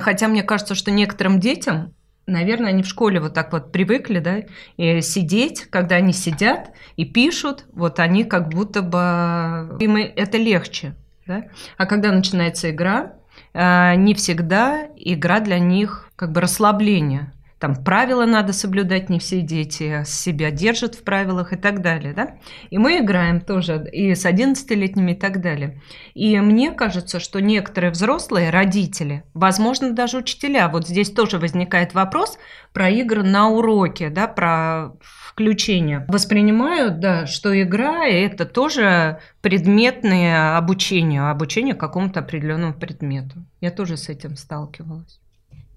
хотя 0.00 0.28
мне 0.28 0.42
кажется, 0.42 0.74
что 0.74 0.90
некоторым 0.90 1.40
детям, 1.40 1.94
наверное, 2.26 2.68
они 2.68 2.82
в 2.82 2.86
школе 2.86 3.20
вот 3.20 3.32
так 3.32 3.52
вот 3.52 3.72
привыкли, 3.72 4.18
да, 4.18 4.42
и 4.76 5.00
сидеть, 5.00 5.62
когда 5.70 5.96
они 5.96 6.12
сидят 6.12 6.72
и 6.96 7.06
пишут, 7.06 7.64
вот 7.72 7.98
они 7.98 8.24
как 8.24 8.50
будто 8.50 8.82
бы, 8.82 9.78
им 9.82 9.96
это 9.96 10.36
легче, 10.36 10.94
да, 11.26 11.44
а 11.78 11.86
когда 11.86 12.12
начинается 12.12 12.70
игра, 12.70 13.14
э, 13.54 13.94
не 13.94 14.12
всегда 14.12 14.88
игра 14.94 15.40
для 15.40 15.58
них 15.58 16.10
как 16.16 16.32
бы 16.32 16.42
расслабление, 16.42 17.32
там 17.58 17.74
правила 17.74 18.24
надо 18.24 18.52
соблюдать, 18.52 19.10
не 19.10 19.18
все 19.18 19.40
дети 19.40 20.02
себя 20.04 20.50
держат 20.50 20.94
в 20.94 21.02
правилах 21.02 21.52
и 21.52 21.56
так 21.56 21.82
далее, 21.82 22.12
да? 22.14 22.36
И 22.70 22.78
мы 22.78 22.98
играем 22.98 23.40
тоже 23.40 23.88
и 23.92 24.14
с 24.14 24.24
11-летними 24.24 25.12
и 25.12 25.14
так 25.14 25.40
далее. 25.40 25.80
И 26.14 26.38
мне 26.38 26.70
кажется, 26.70 27.18
что 27.18 27.40
некоторые 27.40 27.90
взрослые, 27.90 28.50
родители, 28.50 29.24
возможно, 29.34 29.92
даже 29.92 30.18
учителя, 30.18 30.68
вот 30.68 30.86
здесь 30.86 31.10
тоже 31.10 31.38
возникает 31.38 31.94
вопрос 31.94 32.38
про 32.72 32.88
игры 32.90 33.24
на 33.24 33.48
уроке, 33.48 34.08
да, 34.08 34.28
про 34.28 34.92
включение. 35.00 36.04
Воспринимают, 36.08 37.00
да, 37.00 37.26
что 37.26 37.60
игра– 37.60 38.06
это 38.08 38.44
тоже 38.44 39.20
предметное 39.40 40.56
обучение, 40.56 41.22
обучение 41.22 41.74
какому-то 41.74 42.20
определенному 42.20 42.74
предмету. 42.74 43.44
Я 43.60 43.70
тоже 43.70 43.96
с 43.96 44.08
этим 44.08 44.36
сталкивалась 44.36 45.20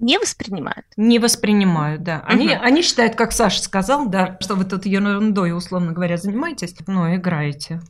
не 0.02 0.18
воспринимают? 0.18 0.86
Не 0.98 1.20
воспринимают, 1.20 2.04
да. 2.04 2.24
Они, 2.26 2.48
угу. 2.48 2.58
они 2.62 2.82
считают, 2.82 3.16
как 3.16 3.32
Саша 3.32 3.62
сказал, 3.62 4.08
да, 4.08 4.38
что 4.42 4.56
вы 4.56 4.66
тут 4.66 4.86
ерундой, 4.86 5.56
условно 5.56 5.94
говоря, 5.94 6.18
занимаетесь, 6.18 6.76
но 6.88 7.16
играете. 7.16 7.82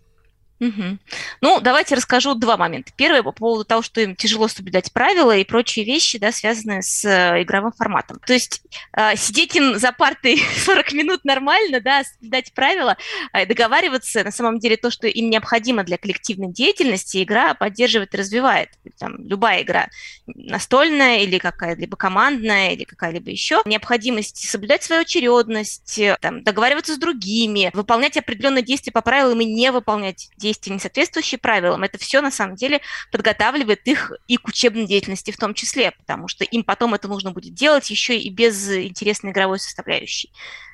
Угу. 0.62 1.00
Ну, 1.42 1.60
давайте 1.60 1.96
расскажу 1.96 2.36
два 2.36 2.56
момента. 2.56 2.92
Первый 2.96 3.24
по 3.24 3.32
поводу 3.32 3.66
того, 3.66 3.82
что 3.82 4.00
им 4.00 4.16
тяжело 4.16 4.48
соблюдать 4.48 4.94
правила 4.94 5.36
и 5.36 5.44
прочие 5.44 5.84
вещи, 5.84 6.20
да, 6.20 6.32
связанные 6.32 6.84
с 6.84 7.04
э, 7.04 7.42
игровым 7.42 7.72
форматом. 7.72 8.20
То 8.28 8.34
есть 8.34 8.62
э, 8.96 9.16
сидеть 9.16 9.56
им 9.56 9.80
за 9.80 9.92
партой 9.92 10.40
40 10.66 10.94
минут 10.94 11.26
нормально, 11.26 11.82
да, 11.82 12.04
соблюдать 12.04 12.54
правила, 12.54 12.96
э, 13.34 13.48
договариваться, 13.48 14.24
на 14.24 14.30
самом 14.30 14.60
деле 14.60 14.78
то, 14.78 14.92
что 14.92 15.08
им 15.08 15.32
необходимо 15.32 15.84
для 15.84 15.98
коллективной 15.98 16.54
деятельности, 16.54 17.24
игра 17.24 17.56
поддерживает 17.56 18.14
и 18.14 18.18
развивает. 18.18 18.70
Там, 19.00 19.16
любая 19.18 19.64
игра, 19.64 19.90
настольная 20.28 21.22
или 21.22 21.40
какая-либо 21.40 21.98
командная, 21.98 22.74
или 22.74 22.84
какая-либо 22.84 23.32
еще. 23.32 23.64
Необходимость 23.66 24.48
соблюдать 24.48 24.84
свою 24.84 25.02
очередность, 25.02 25.98
э, 25.98 26.18
там, 26.22 26.44
договариваться 26.44 26.94
с 26.94 26.98
другими, 27.00 27.72
выполнять 27.74 28.16
определенные 28.16 28.64
действия 28.64 28.94
по 28.94 29.02
правилам 29.02 29.42
и 29.42 29.46
не 29.46 29.72
выполнять 29.72 30.30
действия 30.38 30.51
действия, 30.52 30.74
не 30.74 30.80
соответствующие 30.80 31.40
правилам, 31.40 31.84
это 31.84 31.98
все 31.98 32.22
на 32.22 32.32
самом 32.32 32.56
деле 32.56 32.82
подготавливает 33.12 33.88
их 33.88 34.12
и 34.28 34.38
к 34.38 34.48
учебной 34.48 34.86
деятельности 34.86 35.32
в 35.32 35.38
том 35.38 35.54
числе, 35.54 35.92
потому 35.92 36.28
что 36.28 36.44
им 36.44 36.64
потом 36.64 36.94
это 36.94 37.08
нужно 37.08 37.32
будет 37.32 37.54
делать 37.54 37.90
еще 37.90 38.18
и 38.18 38.30
без 38.30 38.70
интересной 38.70 39.32
игровой 39.32 39.60
составляющей 39.60 40.32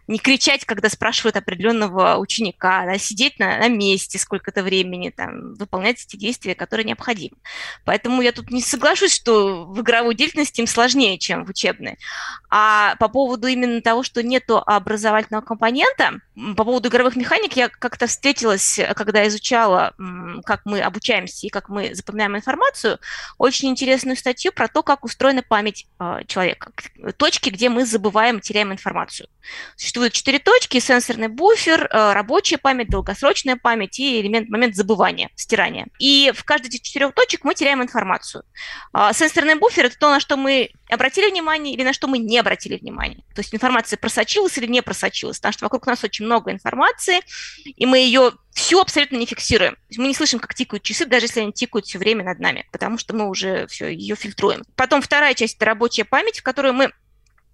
не 0.08 0.20
кричать, 0.20 0.66
когда 0.66 0.90
спрашивают 0.90 1.36
определенного 1.36 2.18
ученика, 2.18 2.86
да, 2.86 2.98
сидеть 2.98 3.40
на, 3.40 3.58
на 3.58 3.68
месте 3.68 4.18
сколько-то 4.18 4.64
времени, 4.64 5.10
там, 5.10 5.54
выполнять 5.56 6.04
эти 6.04 6.16
действия, 6.16 6.56
которые 6.56 6.86
необходимы. 6.86 7.36
Поэтому 7.84 8.22
я 8.22 8.32
тут 8.32 8.50
не 8.50 8.62
соглашусь, 8.62 9.14
что 9.14 9.66
в 9.66 9.82
игровой 9.82 10.16
деятельности 10.16 10.62
им 10.62 10.68
сложнее, 10.68 11.18
чем 11.18 11.46
в 11.46 11.50
учебной. 11.50 11.98
А 12.50 12.96
по 12.96 13.10
поводу 13.10 13.48
именно 13.48 13.82
того, 13.82 14.04
что 14.04 14.24
нету 14.24 14.62
образовательного 14.66 15.44
компонента, 15.44 16.22
по 16.56 16.64
поводу 16.64 16.88
игровых 16.88 17.16
механик 17.18 17.58
я 17.58 17.68
как-то 17.68 18.08
встретилась, 18.08 18.80
когда 18.96 19.28
изучала, 19.28 19.94
как 20.46 20.62
мы 20.66 20.80
обучаемся 20.80 21.48
и 21.48 21.50
как 21.50 21.68
мы 21.68 21.94
запоминаем 21.94 22.38
информацию, 22.38 23.00
очень 23.38 23.70
интересную 23.70 24.16
статью 24.16 24.54
про 24.54 24.70
то, 24.70 24.84
как 24.84 25.04
устроена 25.04 25.44
память 25.44 25.88
а, 26.00 26.24
человека, 26.24 26.72
точки, 27.18 27.50
где 27.50 27.70
мы 27.70 27.86
забываем, 27.86 28.40
теряем 28.40 28.72
информацию 28.72 29.28
существует 29.76 29.97
четыре 30.12 30.40
точки, 30.40 30.80
сенсорный 30.80 31.28
буфер, 31.28 31.86
э, 31.86 32.14
рабочая 32.14 32.58
память, 32.58 32.90
долгосрочная 32.90 33.56
память 33.56 34.00
и 34.00 34.22
элемент, 34.22 34.50
момент 34.50 34.76
забывания, 34.76 35.30
стирания. 35.36 35.88
И 36.00 36.32
в 36.36 36.44
каждой 36.44 36.68
из 36.68 36.82
четырех 36.82 37.14
точек 37.14 37.44
мы 37.44 37.54
теряем 37.54 37.82
информацию. 37.82 38.44
А, 38.94 39.14
сенсорный 39.14 39.56
буфер– 39.56 39.86
это 39.88 39.98
то, 39.98 40.10
на 40.10 40.20
что 40.20 40.38
мы 40.38 40.72
обратили 40.90 41.30
внимание 41.30 41.74
или 41.74 41.84
на 41.84 41.94
что 41.94 42.08
мы 42.08 42.18
не 42.18 42.38
обратили 42.38 42.78
внимание. 42.78 43.24
То 43.36 43.42
есть 43.42 43.54
информация 43.54 43.98
просочилась 43.98 44.58
или 44.58 44.68
не 44.68 44.82
просочилась, 44.82 45.38
потому 45.38 45.54
что 45.54 45.66
вокруг 45.66 45.86
нас 45.88 46.04
очень 46.04 46.26
много 46.26 46.52
информации, 46.52 47.20
и 47.66 47.86
мы 47.86 48.00
ее 48.00 48.34
все 48.54 48.82
абсолютно 48.82 49.18
не 49.18 49.26
фиксируем. 49.26 49.78
Мы 49.98 50.08
не 50.08 50.16
слышим, 50.16 50.40
как 50.40 50.56
тикают 50.56 50.84
часы, 50.84 51.06
даже 51.06 51.26
если 51.26 51.42
они 51.42 51.54
тикают 51.54 51.86
все 51.86 52.00
время 52.00 52.24
над 52.24 52.40
нами, 52.40 52.68
потому 52.72 52.98
что 52.98 53.16
мы 53.16 53.30
уже 53.30 53.68
все 53.68 53.88
ее 53.88 54.16
фильтруем. 54.16 54.64
Потом 54.76 55.02
вторая 55.02 55.34
часть– 55.34 55.56
это 55.58 55.66
рабочая 55.66 56.06
память, 56.06 56.40
в 56.40 56.44
которую 56.44 56.74
мы 56.74 56.92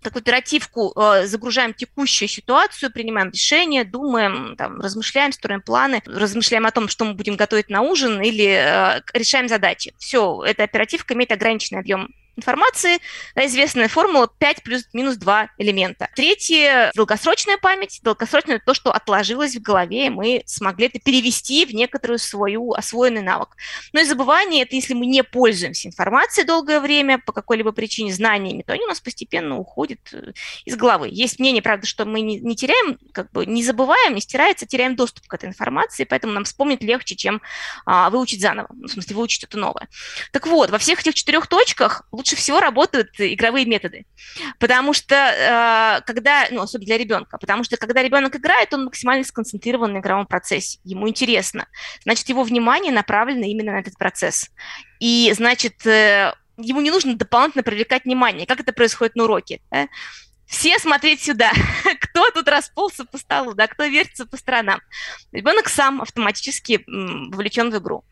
как 0.03 0.17
оперативку 0.17 0.93
э, 0.95 1.25
загружаем 1.25 1.73
текущую 1.73 2.29
ситуацию, 2.29 2.91
принимаем 2.91 3.31
решения, 3.31 3.83
думаем, 3.83 4.55
там, 4.57 4.79
размышляем, 4.79 5.31
строим 5.31 5.61
планы, 5.61 6.01
размышляем 6.05 6.65
о 6.65 6.71
том, 6.71 6.87
что 6.87 7.05
мы 7.05 7.13
будем 7.13 7.35
готовить 7.35 7.69
на 7.69 7.81
ужин 7.81 8.21
или 8.21 8.45
э, 8.45 9.01
решаем 9.13 9.47
задачи. 9.47 9.93
Все, 9.97 10.43
эта 10.45 10.63
оперативка 10.63 11.13
имеет 11.13 11.31
ограниченный 11.31 11.79
объем 11.79 12.13
информации, 12.35 12.99
известная 13.35 13.87
формула 13.87 14.27
5 14.27 14.63
плюс 14.63 14.83
минус 14.93 15.17
2 15.17 15.49
элемента. 15.57 16.09
Третье– 16.15 16.91
долгосрочная 16.95 17.57
память. 17.57 17.99
Долгосрочная– 18.03 18.55
это 18.57 18.65
то, 18.65 18.73
что 18.73 18.91
отложилось 18.91 19.55
в 19.55 19.61
голове, 19.61 20.07
и 20.07 20.09
мы 20.09 20.43
смогли 20.45 20.87
это 20.87 20.99
перевести 20.99 21.65
в 21.65 21.73
некоторую 21.73 22.19
свою 22.19 22.73
освоенный 22.73 23.21
навык. 23.21 23.49
Но 23.93 24.01
и 24.01 24.05
забывание– 24.05 24.63
это 24.63 24.75
если 24.75 24.93
мы 24.93 25.05
не 25.05 25.23
пользуемся 25.23 25.87
информацией 25.87 26.45
долгое 26.45 26.79
время 26.79 27.19
по 27.19 27.31
какой-либо 27.31 27.71
причине, 27.71 28.13
знаниями, 28.13 28.63
то 28.63 28.73
они 28.73 28.83
у 28.83 28.87
нас 28.87 28.99
постепенно 28.99 29.57
уходят 29.57 29.99
э, 30.13 30.33
из 30.65 30.75
головы. 30.75 31.09
Есть 31.11 31.39
мнение, 31.39 31.61
правда, 31.61 31.85
что 31.85 32.05
мы 32.05 32.21
не, 32.21 32.39
не 32.39 32.55
теряем, 32.55 32.97
как 33.11 33.31
бы 33.31 33.45
не 33.45 33.63
забываем, 33.63 34.15
не 34.15 34.21
стирается, 34.21 34.65
теряем 34.65 34.95
доступ 34.95 35.27
к 35.27 35.33
этой 35.33 35.49
информации, 35.49 36.03
поэтому 36.03 36.33
нам 36.33 36.43
вспомнить 36.43 36.81
легче, 36.81 37.15
чем 37.15 37.41
а, 37.85 38.09
выучить 38.09 38.41
заново, 38.41 38.67
в 38.71 38.87
смысле 38.87 39.15
выучить 39.15 39.37
что-то 39.39 39.57
новое. 39.57 39.87
Так 40.31 40.47
вот, 40.47 40.69
во 40.69 40.77
всех 40.77 41.01
этих 41.01 41.13
четырех 41.13 41.47
точках 41.47 42.03
лучше 42.23 42.37
всего 42.37 42.61
работают 42.61 43.09
игровые 43.19 43.65
методы. 43.65 44.05
Потому 44.59 44.93
что, 44.93 45.15
э, 45.15 46.01
когда, 46.05 46.47
ну, 46.51 46.61
особенно 46.61 46.85
для 46.85 46.97
ребенка, 46.97 47.37
потому 47.37 47.65
что, 47.65 47.75
когда 47.75 48.01
ребенок 48.01 48.35
играет, 48.37 48.73
он 48.73 48.85
максимально 48.85 49.25
сконцентрирован 49.25 49.91
на 49.91 49.97
игровом 49.97 50.25
процессе, 50.25 50.79
ему 50.85 51.09
интересно. 51.09 51.67
Значит, 52.03 52.29
его 52.29 52.43
внимание 52.43 52.93
направлено 52.93 53.45
именно 53.45 53.73
на 53.73 53.79
этот 53.79 53.97
процесс. 53.97 54.49
И, 55.01 55.33
значит, 55.35 55.85
э, 55.85 56.33
ему 56.55 56.79
не 56.79 56.91
нужно 56.91 57.15
дополнительно 57.15 57.63
привлекать 57.63 58.05
внимание, 58.05 58.47
как 58.47 58.61
это 58.61 58.71
происходит 58.71 59.15
на 59.15 59.25
уроке. 59.25 59.59
Да? 59.69 59.89
Все 60.53 60.77
смотреть 60.77 61.23
сюда, 61.23 61.51
кто 61.99 62.29
тут 62.29 62.47
расползся 62.47 63.05
по 63.05 63.17
столу, 63.17 63.55
да, 63.55 63.67
кто 63.67 63.85
вертится 63.85 64.27
по 64.27 64.37
сторонам. 64.37 64.81
Ребенок 65.31 65.67
сам 65.67 65.99
автоматически 65.99 66.83
вовлечен 66.85 67.71
в 67.71 67.77
игру. 67.79 68.05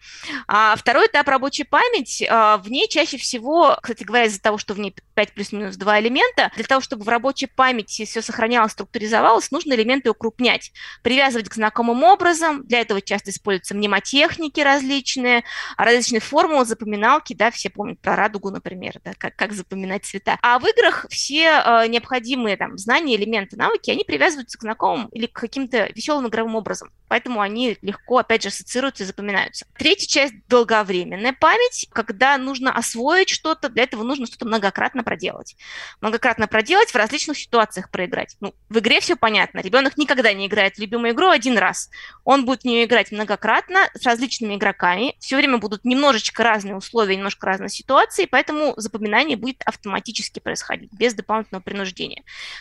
А 0.48 0.76
второй 0.76 1.06
этап 1.06 1.28
рабочей 1.28 1.66
память, 1.66 2.24
а, 2.28 2.58
в 2.58 2.70
ней 2.72 2.90
чаще 2.90 3.18
всего, 3.18 3.78
кстати 3.80 4.04
говоря, 4.04 4.26
из-за 4.26 4.42
того, 4.42 4.58
что 4.58 4.74
в 4.74 4.80
ней 4.80 4.96
5 5.14 5.34
плюс-минус 5.34 5.76
2 5.76 6.00
элемента, 6.00 6.52
для 6.56 6.64
того, 6.64 6.82
чтобы 6.82 7.04
в 7.04 7.10
рабочей 7.10 7.46
памяти 7.46 8.06
все 8.06 8.24
сохранялось, 8.24 8.72
структуризовалось, 8.72 9.52
нужно 9.52 9.74
элементы 9.74 10.10
укрупнять, 10.10 10.72
привязывать 11.04 11.48
к 11.48 11.54
знакомым 11.54 12.04
образом. 12.04 12.66
Для 12.66 12.82
этого 12.82 13.02
часто 13.02 13.30
используются 13.30 13.76
мнемотехники 13.76 14.60
различные, 14.62 15.44
различные 15.78 16.22
формулы, 16.22 16.66
запоминалки, 16.66 17.36
да, 17.36 17.52
все 17.52 17.70
помнят 17.70 18.00
про 18.00 18.16
радугу, 18.16 18.50
например, 18.50 18.96
да, 19.04 19.14
как, 19.16 19.36
как 19.36 19.54
запоминать 19.54 20.06
цвета. 20.06 20.40
А 20.42 20.58
в 20.58 20.66
играх 20.66 21.06
все 21.10 21.62
э, 21.64 21.88
необходимые 22.32 22.58
там 22.58 22.78
знания, 22.78 23.16
элементы, 23.16 23.58
навыки, 23.58 23.92
они 23.92 24.04
привязываются 24.04 24.58
к 24.58 24.62
знакомым 24.62 25.08
или 25.08 25.26
к 25.26 25.34
каким-то 25.34 25.90
веселым 25.94 26.28
игровым 26.28 26.56
образом. 26.56 26.92
Поэтому 27.08 27.42
они 27.42 27.78
легко, 27.82 28.20
опять 28.20 28.44
же, 28.44 28.50
ассоциируются 28.50 29.04
и 29.04 29.06
запоминаются. 29.06 29.66
Третья 29.78 30.08
часть– 30.08 30.34
долговременная 30.48 31.34
память, 31.34 31.88
когда 31.92 32.38
нужно 32.38 32.72
освоить 32.72 33.30
что-то, 33.30 33.70
для 33.70 33.84
этого 33.84 34.04
нужно 34.04 34.26
что-то 34.26 34.46
многократно 34.46 35.04
проделать. 35.04 35.56
Многократно 36.00 36.48
проделать, 36.48 36.92
в 36.92 36.96
различных 36.96 37.38
ситуациях 37.38 37.90
проиграть. 37.90 38.38
Ну, 38.40 38.54
в 38.70 38.80
игре 38.80 39.02
все 39.02 39.16
понятно. 39.16 39.60
Ребенок 39.60 39.98
никогда 39.98 40.32
не 40.34 40.48
играет 40.48 40.76
в 40.76 40.80
любимую 40.80 41.14
игру 41.14 41.28
один 41.28 41.58
раз. 41.58 41.90
Он 42.24 42.46
будет 42.46 42.62
в 42.62 42.66
нее 42.66 42.86
играть 42.86 43.12
многократно 43.12 43.90
с 43.94 44.06
различными 44.06 44.56
игроками. 44.56 45.16
Все 45.20 45.36
время 45.36 45.58
будут 45.58 45.84
немножечко 45.84 46.44
разные 46.44 46.76
условия, 46.76 47.16
немножко 47.18 47.46
разные 47.46 47.70
ситуации, 47.70 48.26
поэтому 48.26 48.74
запоминание 48.78 49.38
будет 49.38 49.62
автоматически 49.66 50.40
происходить, 50.40 50.92
без 50.94 51.14
дополнительного 51.14 51.62
принуждения. 51.64 52.11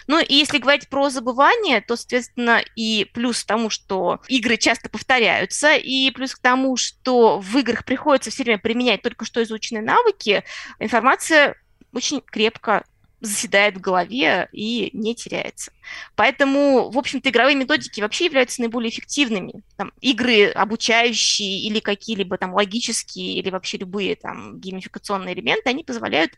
Ну 0.07 0.21
и 0.21 0.35
если 0.35 0.59
говорить 0.59 0.89
про 0.89 1.11
забывание, 1.11 1.81
то, 1.81 1.97
соответственно, 1.97 2.63
и 2.77 3.07
плюс 3.13 3.43
к 3.43 3.47
тому, 3.47 3.71
что 3.71 4.21
игры 4.29 4.57
часто 4.57 4.89
повторяются, 4.89 5.75
и 5.77 6.11
плюс 6.11 6.35
к 6.35 6.41
тому, 6.41 6.77
что 6.77 7.39
в 7.39 7.57
играх 7.59 7.85
приходится 7.85 8.31
все 8.31 8.45
время 8.45 8.59
применять 8.59 9.03
только 9.03 9.25
что 9.25 9.43
изученные 9.43 9.83
навыки, 9.83 10.45
информация 10.79 11.57
очень 11.93 12.21
крепко 12.21 12.85
заседает 13.21 13.77
в 13.77 13.81
голове 13.81 14.49
и 14.53 14.91
не 14.93 15.15
теряется. 15.15 15.73
Поэтому, 16.17 16.91
в 16.91 16.99
общем-то, 16.99 17.29
игровые 17.31 17.57
методики 17.57 18.01
вообще 18.01 18.27
являются 18.27 18.61
наиболее 18.61 18.91
эффективными. 18.91 19.63
Там, 19.77 19.93
игры 20.01 20.49
обучающие 20.51 21.61
или 21.61 21.81
какие-либо 21.81 22.37
там 22.39 22.55
логические 22.55 23.35
или 23.35 23.51
вообще 23.51 23.79
любые 23.79 24.17
там 24.17 24.59
геймификационные 24.59 25.35
элементы, 25.35 25.71
они 25.71 25.85
позволяют 25.85 26.33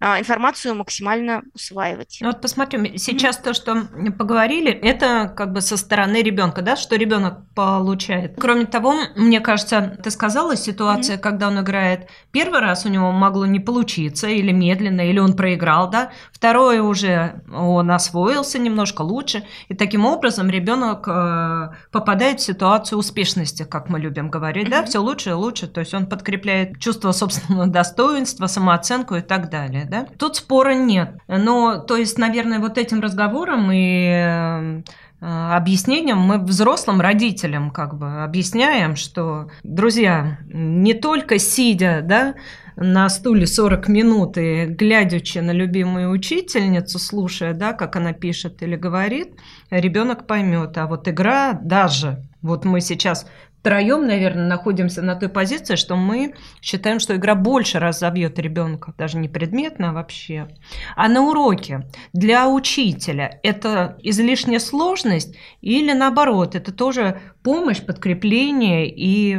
а, 0.00 0.20
информацию 0.20 0.76
максимально 0.76 1.42
усваивать. 1.54 2.18
Ну 2.20 2.28
вот 2.28 2.40
посмотрим, 2.40 2.96
сейчас 2.96 3.36
mm-hmm. 3.36 3.42
то, 3.42 3.52
что 3.52 3.88
поговорили, 4.16 4.70
это 4.70 5.32
как 5.36 5.52
бы 5.52 5.60
со 5.60 5.76
стороны 5.76 6.22
ребенка, 6.22 6.62
да, 6.62 6.76
что 6.76 6.94
ребенок 6.94 7.38
получает. 7.56 8.36
Кроме 8.38 8.66
того, 8.66 8.94
мне 9.16 9.40
кажется, 9.40 9.98
ты 10.02 10.12
сказала 10.12 10.54
ситуация, 10.54 11.16
mm-hmm. 11.16 11.20
когда 11.20 11.48
он 11.48 11.60
играет 11.60 12.08
первый 12.30 12.60
раз, 12.60 12.86
у 12.86 12.88
него 12.88 13.10
могло 13.10 13.44
не 13.46 13.58
получиться, 13.58 14.28
или 14.28 14.52
медленно, 14.52 15.00
или 15.00 15.18
он 15.18 15.34
проиграл, 15.34 15.90
да, 15.90 16.12
второе 16.32 16.80
уже 16.80 17.42
он 17.52 17.90
освоился 17.90 18.60
немножко 18.60 18.87
лучше, 19.02 19.44
и 19.68 19.74
таким 19.74 20.04
образом 20.04 20.48
ребенок 20.48 21.08
э, 21.08 21.70
попадает 21.90 22.40
в 22.40 22.44
ситуацию 22.44 22.98
успешности, 22.98 23.64
как 23.64 23.88
мы 23.88 23.98
любим 23.98 24.30
говорить, 24.30 24.70
да, 24.70 24.84
все 24.84 25.00
лучше 25.00 25.30
и 25.30 25.32
лучше, 25.32 25.66
то 25.66 25.80
есть 25.80 25.94
он 25.94 26.06
подкрепляет 26.06 26.78
чувство 26.78 27.12
собственного 27.12 27.66
достоинства, 27.78 28.46
самооценку 28.46 29.16
и 29.16 29.20
так 29.20 29.50
далее 29.50 29.88
да? 29.88 30.06
Тут 30.18 30.36
спора 30.36 30.74
нет. 30.74 31.18
Но, 31.26 31.78
то 31.78 31.96
есть, 31.96 32.18
наверное, 32.18 32.58
вот 32.58 32.78
этим 32.78 33.00
разговором 33.00 33.70
и 33.72 34.06
э, 34.08 34.82
объяснением 35.20 36.18
мы 36.18 36.38
взрослым 36.38 37.00
родителям 37.00 37.70
как 37.70 37.96
бы 37.96 38.22
объясняем, 38.22 38.96
что, 38.96 39.48
друзья, 39.62 40.38
не 40.46 40.94
только 40.94 41.38
сидя, 41.38 42.00
да, 42.02 42.34
на 42.80 43.08
стуле 43.08 43.46
40 43.46 43.88
минут 43.88 44.38
и 44.38 44.66
глядячи 44.66 45.38
на 45.38 45.50
любимую 45.50 46.10
учительницу, 46.10 46.98
слушая, 46.98 47.52
да, 47.52 47.72
как 47.72 47.96
она 47.96 48.12
пишет 48.12 48.62
или 48.62 48.76
говорит, 48.76 49.34
ребенок 49.70 50.26
поймет. 50.26 50.78
А 50.78 50.86
вот 50.86 51.08
игра 51.08 51.52
даже, 51.52 52.22
вот 52.40 52.64
мы 52.64 52.80
сейчас 52.80 53.26
втроем, 53.68 54.06
наверное, 54.06 54.46
находимся 54.46 55.02
на 55.02 55.14
той 55.14 55.28
позиции, 55.28 55.76
что 55.76 55.94
мы 55.94 56.34
считаем, 56.62 57.00
что 57.00 57.14
игра 57.16 57.34
больше 57.34 57.78
разобьет 57.78 58.38
ребенка, 58.38 58.94
даже 58.96 59.18
не 59.18 59.28
предметно, 59.28 59.90
а 59.90 59.92
вообще. 59.92 60.48
А 60.96 61.06
на 61.06 61.20
уроке 61.20 61.86
для 62.14 62.48
учителя 62.48 63.38
это 63.42 63.98
излишняя 64.02 64.58
сложность 64.58 65.36
или 65.60 65.92
наоборот, 65.92 66.54
это 66.54 66.72
тоже 66.72 67.20
помощь, 67.42 67.82
подкрепление 67.82 68.88
и 68.88 69.38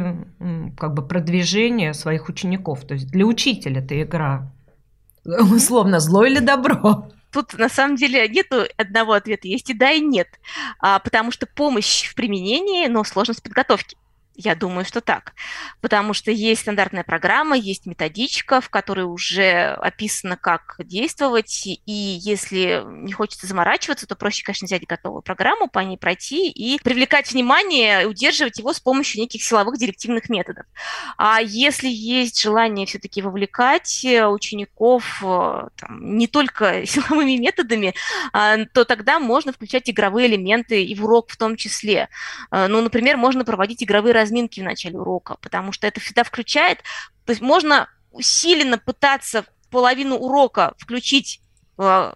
как 0.78 0.94
бы 0.94 1.04
продвижение 1.04 1.92
своих 1.92 2.28
учеников. 2.28 2.86
То 2.86 2.94
есть 2.94 3.10
для 3.10 3.26
учителя 3.26 3.80
это 3.80 4.00
игра. 4.00 4.52
Условно, 5.24 5.98
зло 5.98 6.24
или 6.24 6.38
добро? 6.38 7.08
Тут 7.32 7.58
на 7.58 7.68
самом 7.68 7.96
деле 7.96 8.28
нету 8.28 8.64
одного 8.76 9.14
ответа, 9.14 9.48
есть 9.48 9.70
и 9.70 9.74
да, 9.74 9.90
и 9.90 10.00
нет, 10.00 10.28
а, 10.78 11.00
потому 11.00 11.32
что 11.32 11.46
помощь 11.46 12.08
в 12.08 12.14
применении, 12.14 12.86
но 12.86 13.02
сложность 13.02 13.42
подготовки. 13.42 13.96
Я 14.36 14.54
думаю, 14.54 14.84
что 14.84 15.00
так. 15.00 15.34
Потому 15.80 16.14
что 16.14 16.30
есть 16.30 16.62
стандартная 16.62 17.04
программа, 17.04 17.56
есть 17.56 17.84
методичка, 17.84 18.60
в 18.60 18.70
которой 18.70 19.02
уже 19.02 19.74
описано, 19.74 20.36
как 20.36 20.76
действовать. 20.78 21.66
И 21.66 21.80
если 21.86 22.82
не 22.86 23.12
хочется 23.12 23.46
заморачиваться, 23.46 24.06
то 24.06 24.14
проще, 24.14 24.44
конечно, 24.44 24.66
взять 24.66 24.86
готовую 24.86 25.22
программу, 25.22 25.68
по 25.68 25.80
ней 25.80 25.98
пройти 25.98 26.48
и 26.48 26.78
привлекать 26.82 27.30
внимание, 27.32 28.06
удерживать 28.06 28.58
его 28.58 28.72
с 28.72 28.80
помощью 28.80 29.20
неких 29.20 29.42
силовых 29.42 29.78
директивных 29.78 30.30
методов. 30.30 30.64
А 31.18 31.40
если 31.40 31.88
есть 31.88 32.40
желание 32.40 32.86
все-таки 32.86 33.20
вовлекать 33.22 34.04
учеников 34.04 35.22
э, 35.22 35.68
там, 35.76 36.16
не 36.16 36.28
только 36.28 36.86
силовыми 36.86 37.36
методами, 37.36 37.94
а, 38.32 38.64
то 38.72 38.84
тогда 38.84 39.18
можно 39.18 39.52
включать 39.52 39.90
игровые 39.90 40.28
элементы 40.28 40.84
и 40.84 40.94
в 40.94 41.04
урок 41.04 41.30
в 41.30 41.36
том 41.36 41.56
числе. 41.56 42.08
Э, 42.50 42.68
ну, 42.68 42.80
например, 42.80 43.16
можно 43.16 43.44
проводить 43.44 43.82
игровые 43.82 44.14
разминки 44.20 44.60
в 44.60 44.64
начале 44.64 44.98
урока, 44.98 45.36
потому 45.40 45.72
что 45.72 45.86
это 45.86 46.00
всегда 46.00 46.24
включает. 46.24 46.78
То 47.24 47.30
есть 47.32 47.42
можно 47.42 47.88
усиленно 48.10 48.78
пытаться 48.78 49.44
половину 49.70 50.16
урока 50.16 50.74
включить 50.78 51.40
э, 51.78 52.12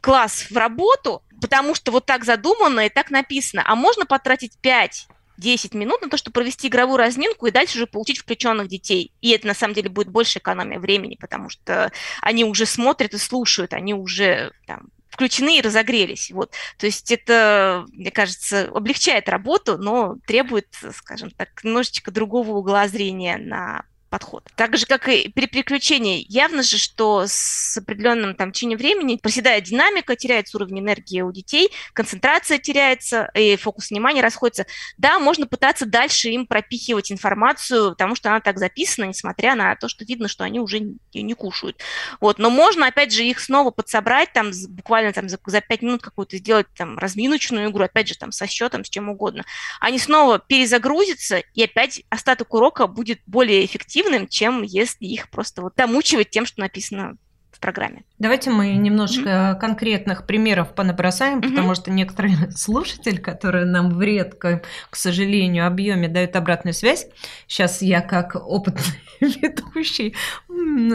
класс 0.00 0.50
в 0.50 0.56
работу, 0.56 1.22
потому 1.40 1.74
что 1.74 1.92
вот 1.92 2.06
так 2.06 2.24
задумано 2.24 2.86
и 2.86 2.88
так 2.88 3.10
написано. 3.10 3.62
А 3.66 3.74
можно 3.74 4.06
потратить 4.06 4.58
5 4.60 5.08
10 5.36 5.74
минут 5.74 6.00
на 6.02 6.08
то, 6.08 6.16
чтобы 6.16 6.34
провести 6.34 6.68
игровую 6.68 6.96
разминку 6.96 7.46
и 7.46 7.50
дальше 7.50 7.78
уже 7.78 7.86
получить 7.86 8.18
включенных 8.18 8.68
детей. 8.68 9.12
И 9.20 9.30
это 9.30 9.46
на 9.46 9.54
самом 9.54 9.74
деле 9.74 9.88
будет 9.88 10.08
больше 10.08 10.38
экономия 10.38 10.78
времени, 10.78 11.16
потому 11.20 11.50
что 11.50 11.90
они 12.20 12.44
уже 12.44 12.66
смотрят 12.66 13.14
и 13.14 13.18
слушают, 13.18 13.72
они 13.72 13.94
уже 13.94 14.52
там, 14.66 14.88
включены 15.14 15.58
и 15.58 15.62
разогрелись. 15.62 16.30
Вот. 16.30 16.52
То 16.76 16.86
есть 16.86 17.10
это, 17.10 17.86
мне 17.92 18.10
кажется, 18.10 18.68
облегчает 18.74 19.28
работу, 19.28 19.78
но 19.78 20.16
требует, 20.26 20.68
скажем 20.94 21.30
так, 21.30 21.62
немножечко 21.62 22.10
другого 22.10 22.50
угла 22.50 22.88
зрения 22.88 23.38
на 23.38 23.84
подход. 24.14 24.48
Так 24.54 24.76
же, 24.76 24.86
как 24.86 25.08
и 25.08 25.28
при 25.28 25.46
переключении, 25.46 26.24
явно 26.28 26.62
же, 26.62 26.78
что 26.78 27.24
с 27.26 27.76
определенным 27.76 28.36
там 28.36 28.52
течением 28.52 28.78
времени 28.78 29.16
проседает 29.16 29.64
динамика, 29.64 30.14
теряется 30.14 30.56
уровень 30.56 30.78
энергии 30.78 31.20
у 31.20 31.32
детей, 31.32 31.72
концентрация 31.94 32.58
теряется, 32.58 33.28
и 33.34 33.56
фокус 33.56 33.90
внимания 33.90 34.20
расходится. 34.20 34.66
Да, 34.98 35.18
можно 35.18 35.48
пытаться 35.48 35.84
дальше 35.84 36.28
им 36.28 36.46
пропихивать 36.46 37.10
информацию, 37.10 37.90
потому 37.90 38.14
что 38.14 38.28
она 38.28 38.38
так 38.38 38.60
записана, 38.60 39.06
несмотря 39.06 39.56
на 39.56 39.74
то, 39.74 39.88
что 39.88 40.04
видно, 40.04 40.28
что 40.28 40.44
они 40.44 40.60
уже 40.60 40.76
ее 40.76 41.22
не 41.22 41.34
кушают. 41.34 41.80
Вот. 42.20 42.38
Но 42.38 42.50
можно, 42.50 42.86
опять 42.86 43.12
же, 43.12 43.24
их 43.24 43.40
снова 43.40 43.72
подсобрать, 43.72 44.32
там, 44.32 44.52
буквально 44.68 45.12
там, 45.12 45.28
за, 45.28 45.40
за 45.44 45.60
5 45.60 45.82
минут 45.82 46.02
какую-то 46.02 46.36
сделать 46.36 46.68
там, 46.76 46.98
разминочную 46.98 47.68
игру, 47.68 47.82
опять 47.82 48.06
же, 48.06 48.16
там, 48.16 48.30
со 48.30 48.46
счетом, 48.46 48.84
с 48.84 48.90
чем 48.90 49.08
угодно. 49.08 49.44
Они 49.80 49.98
снова 49.98 50.38
перезагрузятся, 50.38 51.42
и 51.54 51.64
опять 51.64 52.04
остаток 52.10 52.54
урока 52.54 52.86
будет 52.86 53.18
более 53.26 53.64
эффективным, 53.64 54.03
эффективным, 54.04 54.28
чем 54.28 54.62
если 54.62 55.06
их 55.06 55.28
просто 55.30 55.62
вот 55.62 55.74
домучивать 55.76 56.30
тем, 56.30 56.46
что 56.46 56.60
написано 56.60 57.16
в 57.50 57.60
программе. 57.60 58.02
Давайте 58.18 58.50
мы 58.50 58.72
немножко 58.72 59.28
mm-hmm. 59.28 59.60
конкретных 59.60 60.26
примеров 60.26 60.74
понабросаем, 60.74 61.38
mm-hmm. 61.38 61.50
потому 61.50 61.74
что 61.74 61.90
некоторые 61.90 62.50
слушатели, 62.56 63.16
которые 63.16 63.64
нам 63.64 63.90
в 63.90 64.02
редком, 64.02 64.60
к 64.90 64.96
сожалению, 64.96 65.66
объеме 65.66 66.08
дают 66.08 66.34
обратную 66.36 66.74
связь. 66.74 67.06
Сейчас 67.46 67.80
я 67.80 68.00
как 68.00 68.34
опытный 68.34 69.00
ведущий 69.20 70.16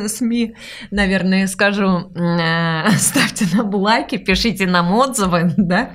СМИ, 0.08 0.55
наверное, 0.91 1.47
скажу, 1.47 2.12
э, 2.15 2.89
ставьте 2.97 3.45
нам 3.53 3.73
лайки, 3.73 4.17
пишите 4.17 4.65
нам 4.67 4.91
отзывы, 4.93 5.53
да, 5.58 5.91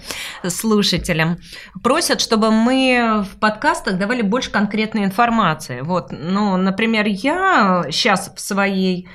слушателям. 0.48 1.38
Просят, 1.82 2.20
чтобы 2.20 2.50
мы 2.50 3.24
в 3.30 3.38
подкастах 3.38 3.98
давали 3.98 4.22
больше 4.22 4.50
конкретной 4.50 5.04
информации. 5.04 5.80
Вот, 5.80 6.08
ну, 6.10 6.56
например, 6.56 7.06
я 7.06 7.84
сейчас 7.90 8.32
в 8.34 8.40
своей 8.40 9.08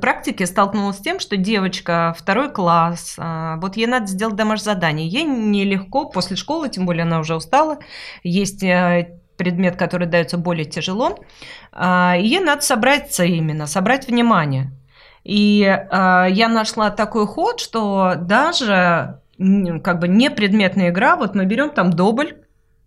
практике 0.00 0.46
столкнулась 0.46 0.98
с 0.98 1.00
тем, 1.00 1.20
что 1.20 1.36
девочка 1.36 2.14
второй 2.18 2.52
класс, 2.52 3.14
а, 3.18 3.56
вот 3.56 3.76
ей 3.76 3.86
надо 3.86 4.06
сделать 4.06 4.36
домашнее 4.36 4.74
задание. 4.74 5.08
Ей 5.08 5.24
нелегко 5.24 6.06
после 6.06 6.36
школы, 6.36 6.68
тем 6.68 6.86
более 6.86 7.02
она 7.02 7.20
уже 7.20 7.34
устала, 7.34 7.78
есть 8.22 8.62
э, 8.62 9.19
предмет, 9.40 9.76
который 9.76 10.06
дается 10.06 10.36
более 10.36 10.66
тяжело, 10.66 11.18
а, 11.72 12.14
ей 12.18 12.40
надо 12.40 12.60
собраться 12.60 13.24
именно, 13.24 13.66
собрать 13.66 14.06
внимание. 14.06 14.70
И 15.24 15.64
а, 15.64 16.26
я 16.28 16.50
нашла 16.50 16.90
такой 16.90 17.26
ход, 17.26 17.58
что 17.58 18.16
даже 18.18 19.22
как 19.82 19.98
бы 19.98 20.08
не 20.08 20.30
предметная 20.30 20.90
игра, 20.90 21.16
вот 21.16 21.34
мы 21.34 21.46
берем 21.46 21.70
там 21.70 21.90
добль, 21.90 22.36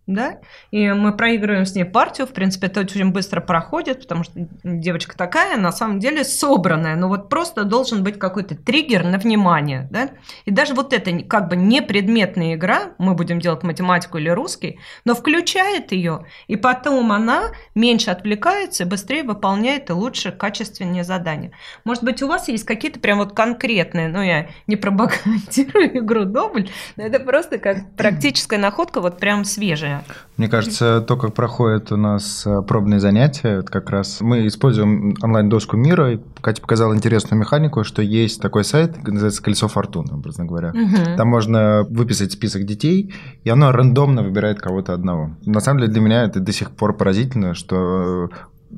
да, 0.05 0.39
и 0.71 0.91
мы 0.91 1.15
проигрываем 1.15 1.65
с 1.65 1.75
ней 1.75 1.85
партию, 1.85 2.27
в 2.27 2.31
принципе, 2.31 2.67
это 2.67 2.81
очень 2.81 3.11
быстро 3.11 3.39
проходит, 3.39 4.01
потому 4.01 4.23
что 4.23 4.33
девочка 4.63 5.17
такая, 5.17 5.57
на 5.57 5.71
самом 5.71 5.99
деле, 5.99 6.25
собранная, 6.25 6.97
но 6.97 7.07
вот 7.07 7.29
просто 7.29 7.63
должен 7.63 8.03
быть 8.03 8.19
какой-то 8.19 8.55
триггер 8.55 9.05
на 9.05 9.17
внимание, 9.17 9.87
да, 9.91 10.09
и 10.43 10.51
даже 10.51 10.73
вот 10.73 10.91
это 10.91 11.19
как 11.23 11.47
бы 11.47 11.55
не 11.55 11.81
предметная 11.81 12.55
игра, 12.55 12.93
мы 12.97 13.13
будем 13.13 13.39
делать 13.39 13.63
математику 13.63 14.17
или 14.17 14.29
русский, 14.29 14.79
но 15.05 15.15
включает 15.15 15.93
ее, 15.93 16.25
и 16.47 16.57
потом 16.57 17.11
она 17.13 17.51
меньше 17.73 18.11
отвлекается, 18.11 18.85
быстрее 18.85 19.23
выполняет 19.23 19.89
и 19.89 19.93
лучше, 19.93 20.31
качественнее 20.31 21.05
задания. 21.05 21.51
Может 21.85 22.03
быть, 22.03 22.21
у 22.21 22.27
вас 22.27 22.49
есть 22.49 22.65
какие-то 22.65 22.99
прям 22.99 23.19
вот 23.19 23.33
конкретные, 23.33 24.09
ну, 24.09 24.21
я 24.21 24.49
не 24.67 24.75
пропагандирую 24.75 25.97
игру 26.03 26.25
Добль, 26.25 26.69
но 26.97 27.03
это 27.03 27.21
просто 27.21 27.57
как 27.57 27.95
практическая 27.95 28.57
находка, 28.57 28.99
вот 28.99 29.17
прям 29.17 29.45
свежая 29.45 29.92
знаю. 29.93 30.03
Мне 30.37 30.47
кажется, 30.47 31.01
то, 31.01 31.15
как 31.15 31.33
проходят 31.33 31.91
у 31.91 31.97
нас 31.97 32.45
э, 32.45 32.61
пробные 32.63 32.99
занятия, 32.99 33.59
это 33.59 33.71
как 33.71 33.89
раз 33.89 34.21
мы 34.21 34.47
используем 34.47 35.15
онлайн-доску 35.21 35.77
мира. 35.77 36.19
Катя 36.41 36.61
показала 36.61 36.95
интересную 36.95 37.39
механику, 37.39 37.83
что 37.83 38.01
есть 38.01 38.41
такой 38.41 38.63
сайт, 38.63 38.97
называется 39.05 39.43
«Колесо 39.43 39.67
фортуны», 39.67 40.13
образно 40.13 40.45
говоря. 40.45 40.69
Угу. 40.69 41.17
Там 41.17 41.27
можно 41.27 41.85
выписать 41.89 42.31
список 42.31 42.65
детей, 42.65 43.13
и 43.43 43.49
оно 43.49 43.71
рандомно 43.71 44.23
выбирает 44.23 44.59
кого-то 44.59 44.93
одного. 44.93 45.35
На 45.45 45.59
самом 45.59 45.81
деле 45.81 45.91
для 45.91 46.01
меня 46.01 46.23
это 46.23 46.39
до 46.39 46.51
сих 46.51 46.71
пор 46.71 46.95
поразительно, 46.97 47.53
что 47.53 48.29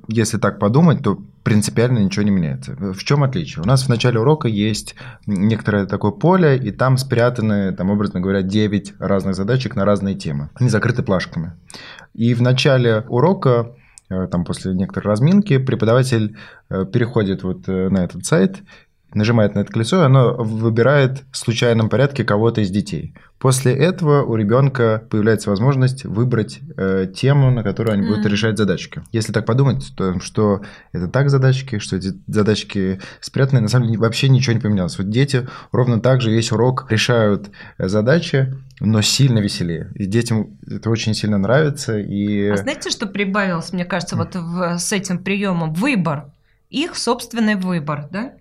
если 0.07 0.37
так 0.37 0.59
подумать, 0.59 1.01
то 1.01 1.19
принципиально 1.45 1.99
ничего 1.99 2.23
не 2.23 2.31
меняется. 2.31 2.75
В 2.75 3.03
чем 3.03 3.23
отличие? 3.23 3.61
У 3.63 3.67
нас 3.67 3.83
в 3.83 3.89
начале 3.89 4.19
урока 4.19 4.47
есть 4.47 4.95
некоторое 5.27 5.85
такое 5.85 6.11
поле, 6.11 6.57
и 6.57 6.71
там 6.71 6.97
спрятаны, 6.97 7.71
там, 7.71 7.91
образно 7.91 8.19
говоря, 8.19 8.41
9 8.41 8.95
разных 8.97 9.35
задачек 9.35 9.75
на 9.75 9.85
разные 9.85 10.15
темы. 10.15 10.49
Они 10.55 10.69
закрыты 10.69 11.03
плашками. 11.03 11.53
И 12.15 12.33
в 12.33 12.41
начале 12.41 13.05
урока 13.09 13.75
э, 14.09 14.27
там 14.27 14.43
после 14.43 14.73
некоторой 14.73 15.11
разминки 15.11 15.59
преподаватель 15.59 16.35
э, 16.69 16.83
переходит 16.91 17.43
вот 17.43 17.69
э, 17.69 17.89
на 17.89 18.03
этот 18.03 18.25
сайт 18.25 18.63
нажимает 19.13 19.55
на 19.55 19.59
это 19.59 19.71
колесо, 19.71 20.01
и 20.01 20.05
оно 20.05 20.35
выбирает 20.35 21.23
в 21.31 21.37
случайном 21.37 21.89
порядке 21.89 22.23
кого-то 22.23 22.61
из 22.61 22.69
детей. 22.69 23.15
После 23.39 23.73
этого 23.73 24.23
у 24.23 24.35
ребенка 24.35 25.03
появляется 25.09 25.49
возможность 25.49 26.03
выбрать 26.05 26.59
э, 26.77 27.07
тему, 27.13 27.51
на 27.51 27.63
которую 27.63 27.93
они 27.93 28.03
mm. 28.03 28.07
будут 28.07 28.25
решать 28.25 28.57
задачки. 28.57 29.03
Если 29.11 29.33
так 29.33 29.45
подумать, 29.45 29.93
то 29.95 30.19
что 30.19 30.63
это 30.93 31.07
так 31.07 31.29
задачки, 31.29 31.79
что 31.79 31.97
эти 31.97 32.13
задачки 32.27 32.99
спрятаны, 33.19 33.61
на 33.61 33.67
самом 33.67 33.87
деле 33.87 33.99
вообще 33.99 34.29
ничего 34.29 34.53
не 34.53 34.61
поменялось. 34.61 34.97
Вот 34.97 35.09
дети 35.09 35.47
ровно 35.71 35.99
так 35.99 36.21
же 36.21 36.31
весь 36.31 36.51
урок 36.51 36.87
решают 36.89 37.51
э, 37.77 37.87
задачи, 37.87 38.55
но 38.79 39.01
сильно 39.01 39.39
веселее. 39.39 39.91
И 39.95 40.05
детям 40.05 40.57
это 40.65 40.89
очень 40.89 41.13
сильно 41.13 41.37
нравится. 41.37 41.99
И... 41.99 42.47
А 42.47 42.57
знаете, 42.57 42.89
что 42.89 43.05
прибавилось, 43.05 43.71
мне 43.73 43.85
кажется, 43.85 44.15
вот 44.15 44.35
в, 44.35 44.77
с 44.77 44.91
этим 44.91 45.19
приемом? 45.19 45.73
Выбор. 45.73 46.31
Их 46.69 46.95
собственный 46.95 47.55
выбор, 47.55 48.07
да? 48.11 48.33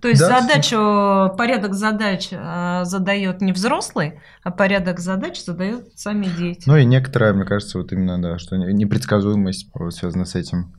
То 0.00 0.08
есть 0.08 0.20
да, 0.20 0.40
задачу, 0.40 1.36
порядок 1.36 1.74
задач 1.74 2.28
э, 2.30 2.80
задает 2.84 3.42
не 3.42 3.52
взрослый, 3.52 4.20
а 4.42 4.50
порядок 4.50 5.00
задач 5.00 5.44
задают 5.44 5.88
сами 5.96 6.26
дети. 6.26 6.62
Ну 6.66 6.76
и 6.76 6.84
некоторая, 6.86 7.34
мне 7.34 7.44
кажется, 7.44 7.78
вот 7.78 7.92
именно, 7.92 8.20
да, 8.20 8.38
что 8.38 8.56
непредсказуемость 8.56 9.70
связана 9.90 10.24
с 10.24 10.34
этим. 10.34 10.72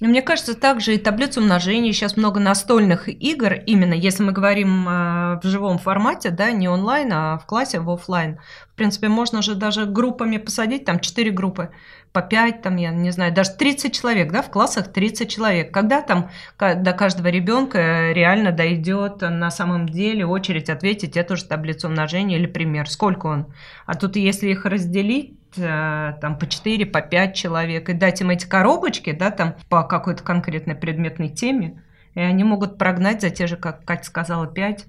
Мне 0.00 0.22
кажется, 0.22 0.54
также 0.54 0.94
и 0.94 0.98
таблица 0.98 1.40
умножения. 1.40 1.92
Сейчас 1.92 2.16
много 2.16 2.38
настольных 2.38 3.08
игр, 3.08 3.54
именно 3.66 3.94
если 3.94 4.22
мы 4.22 4.30
говорим 4.30 4.88
э, 4.88 5.40
в 5.42 5.44
живом 5.44 5.78
формате, 5.78 6.30
да, 6.30 6.52
не 6.52 6.68
онлайн, 6.68 7.12
а 7.12 7.38
в 7.38 7.46
классе, 7.46 7.80
в 7.80 7.90
офлайн. 7.90 8.38
В 8.72 8.76
принципе, 8.76 9.08
можно 9.08 9.42
же 9.42 9.56
даже 9.56 9.86
группами 9.86 10.36
посадить, 10.36 10.84
там 10.84 11.00
4 11.00 11.32
группы, 11.32 11.70
по 12.12 12.22
5, 12.22 12.62
там, 12.62 12.76
я 12.76 12.90
не 12.90 13.10
знаю, 13.10 13.32
даже 13.32 13.52
30 13.52 13.94
человек, 13.94 14.32
да, 14.32 14.42
в 14.42 14.50
классах 14.50 14.92
30 14.92 15.30
человек. 15.30 15.72
Когда 15.72 16.02
там 16.02 16.30
до 16.58 16.92
каждого 16.92 17.28
ребенка 17.28 18.12
реально 18.12 18.52
дойдет 18.52 19.20
на 19.20 19.50
самом 19.50 19.88
деле 19.88 20.26
очередь 20.26 20.70
ответить 20.70 21.16
эту 21.16 21.36
же 21.36 21.44
таблицу 21.44 21.88
умножения 21.88 22.38
или 22.38 22.46
пример, 22.46 22.88
сколько 22.88 23.26
он. 23.26 23.46
А 23.86 23.94
тут 23.94 24.16
если 24.16 24.48
их 24.50 24.64
разделить, 24.64 25.38
Э, 25.56 26.14
там 26.20 26.38
по 26.38 26.46
4, 26.46 26.86
по 26.86 27.00
5 27.00 27.34
человек, 27.34 27.88
и 27.88 27.94
дать 27.94 28.20
им 28.20 28.30
эти 28.30 28.46
коробочки, 28.46 29.12
да, 29.12 29.30
там 29.30 29.54
по 29.68 29.82
какой-то 29.82 30.22
конкретной 30.22 30.74
предметной 30.74 31.30
теме, 31.30 31.82
и 32.14 32.20
они 32.20 32.44
могут 32.44 32.76
прогнать 32.76 33.22
за 33.22 33.30
те 33.30 33.46
же, 33.46 33.56
как 33.56 33.84
Катя 33.84 34.04
сказала, 34.04 34.46
5 34.46 34.86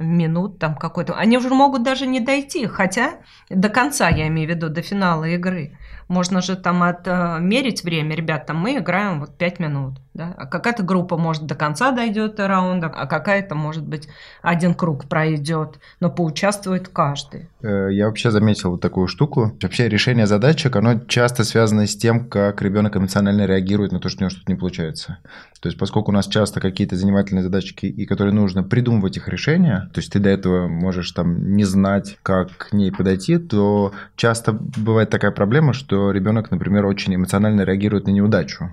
минут 0.00 0.58
там 0.58 0.74
какой-то. 0.74 1.14
Они 1.14 1.36
уже 1.36 1.50
могут 1.50 1.82
даже 1.82 2.06
не 2.06 2.20
дойти, 2.20 2.66
хотя 2.66 3.20
до 3.48 3.68
конца, 3.68 4.08
я 4.08 4.26
имею 4.28 4.48
в 4.48 4.50
виду, 4.50 4.68
до 4.68 4.82
финала 4.82 5.24
игры. 5.24 5.78
Можно 6.08 6.40
же 6.40 6.56
там 6.56 6.82
отмерить 6.82 7.84
время, 7.84 8.16
ребят, 8.16 8.46
там 8.46 8.56
мы 8.56 8.78
играем 8.78 9.20
вот 9.20 9.36
5 9.38 9.60
минут. 9.60 10.00
Да? 10.12 10.34
А 10.36 10.46
какая-то 10.46 10.82
группа, 10.82 11.16
может, 11.16 11.46
до 11.46 11.54
конца 11.54 11.92
дойдет 11.92 12.34
до 12.34 12.48
раунда, 12.48 12.88
а 12.88 13.06
какая-то, 13.06 13.54
может 13.54 13.86
быть, 13.86 14.08
один 14.42 14.74
круг 14.74 15.08
пройдет, 15.08 15.78
но 16.00 16.10
поучаствует 16.10 16.88
каждый. 16.88 17.48
Э, 17.62 17.88
я 17.92 18.06
вообще 18.06 18.32
заметил 18.32 18.72
вот 18.72 18.80
такую 18.80 19.06
штуку. 19.06 19.56
Вообще 19.62 19.88
решение 19.88 20.26
задачек, 20.26 20.74
оно 20.74 20.98
часто 21.00 21.44
связано 21.44 21.86
с 21.86 21.96
тем, 21.96 22.28
как 22.28 22.60
ребенок 22.60 22.96
эмоционально 22.96 23.46
реагирует 23.46 23.92
на 23.92 24.00
то, 24.00 24.08
что 24.08 24.20
у 24.20 24.22
него 24.22 24.30
что-то 24.30 24.50
не 24.50 24.58
получается. 24.58 25.18
То 25.60 25.68
есть, 25.68 25.78
поскольку 25.78 26.10
у 26.10 26.14
нас 26.14 26.26
часто 26.26 26.60
какие-то 26.60 26.96
занимательные 26.96 27.42
задачки, 27.42 27.86
и 27.86 28.06
которые 28.06 28.34
нужно 28.34 28.62
придумывать 28.62 29.18
их 29.18 29.28
решения, 29.28 29.90
то 29.92 30.00
есть 30.00 30.10
ты 30.10 30.18
до 30.18 30.30
этого 30.30 30.68
можешь 30.68 31.10
там 31.12 31.54
не 31.54 31.64
знать, 31.64 32.18
как 32.22 32.56
к 32.56 32.72
ней 32.72 32.90
подойти, 32.90 33.36
то 33.36 33.92
часто 34.16 34.52
бывает 34.52 35.10
такая 35.10 35.30
проблема, 35.32 35.74
что 35.74 36.12
ребенок, 36.12 36.50
например, 36.50 36.86
очень 36.86 37.14
эмоционально 37.14 37.62
реагирует 37.62 38.06
на 38.06 38.10
неудачу. 38.10 38.70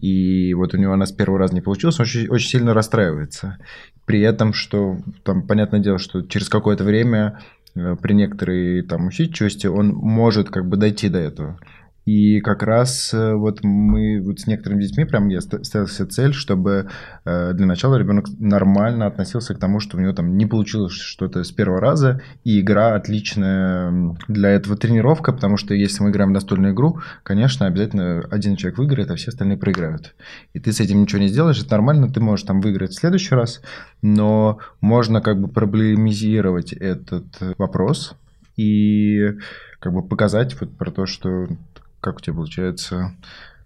И 0.00 0.54
вот 0.54 0.72
у 0.74 0.78
него 0.78 0.92
она 0.92 1.04
с 1.04 1.12
первого 1.12 1.38
раза 1.38 1.54
не 1.54 1.60
получилась, 1.60 1.98
он 2.00 2.04
очень, 2.04 2.28
очень 2.28 2.48
сильно 2.48 2.74
расстраивается. 2.74 3.58
При 4.06 4.20
этом, 4.20 4.52
что 4.54 4.98
там, 5.24 5.46
понятное 5.46 5.80
дело, 5.80 5.98
что 5.98 6.22
через 6.22 6.48
какое-то 6.48 6.84
время 6.84 7.40
э, 7.74 7.96
при 8.00 8.14
некоторой 8.14 8.82
там 8.82 9.08
усидчивости 9.08 9.66
он 9.66 9.88
может 9.88 10.48
как 10.48 10.66
бы 10.66 10.76
дойти 10.76 11.08
до 11.08 11.18
этого. 11.18 11.58
И 12.06 12.40
как 12.40 12.62
раз 12.62 13.12
э, 13.12 13.34
вот 13.34 13.62
мы 13.62 14.20
вот 14.22 14.40
с 14.40 14.46
некоторыми 14.46 14.82
детьми, 14.82 15.04
прям 15.04 15.28
я 15.28 15.40
ставил 15.40 15.86
себе 15.86 16.08
цель, 16.08 16.32
чтобы 16.32 16.88
э, 17.24 17.52
для 17.52 17.66
начала 17.66 17.96
ребенок 17.96 18.26
нормально 18.38 19.06
относился 19.06 19.54
к 19.54 19.58
тому, 19.58 19.80
что 19.80 19.96
у 19.96 20.00
него 20.00 20.12
там 20.12 20.36
не 20.36 20.46
получилось 20.46 20.92
что-то 20.92 21.44
с 21.44 21.52
первого 21.52 21.80
раза, 21.80 22.22
и 22.42 22.60
игра 22.60 22.94
отличная 22.94 24.16
для 24.28 24.50
этого 24.50 24.76
тренировка, 24.76 25.32
потому 25.32 25.56
что 25.56 25.74
если 25.74 26.02
мы 26.02 26.10
играем 26.10 26.32
настольную 26.32 26.72
игру, 26.72 27.00
конечно, 27.22 27.66
обязательно 27.66 28.20
один 28.30 28.56
человек 28.56 28.78
выиграет, 28.78 29.10
а 29.10 29.16
все 29.16 29.28
остальные 29.28 29.58
проиграют. 29.58 30.14
И 30.54 30.60
ты 30.60 30.72
с 30.72 30.80
этим 30.80 31.02
ничего 31.02 31.20
не 31.20 31.28
сделаешь, 31.28 31.60
это 31.60 31.72
нормально, 31.72 32.10
ты 32.10 32.20
можешь 32.20 32.46
там 32.46 32.60
выиграть 32.60 32.92
в 32.92 32.98
следующий 32.98 33.34
раз, 33.34 33.60
но 34.00 34.58
можно 34.80 35.20
как 35.20 35.40
бы 35.40 35.48
проблемизировать 35.48 36.72
этот 36.72 37.26
вопрос 37.58 38.16
и 38.56 39.34
как 39.78 39.92
бы 39.92 40.02
показать 40.02 40.58
вот 40.60 40.76
про 40.76 40.90
то, 40.90 41.06
что 41.06 41.46
как 42.00 42.16
у 42.16 42.20
тебя 42.20 42.34
получается, 42.34 43.14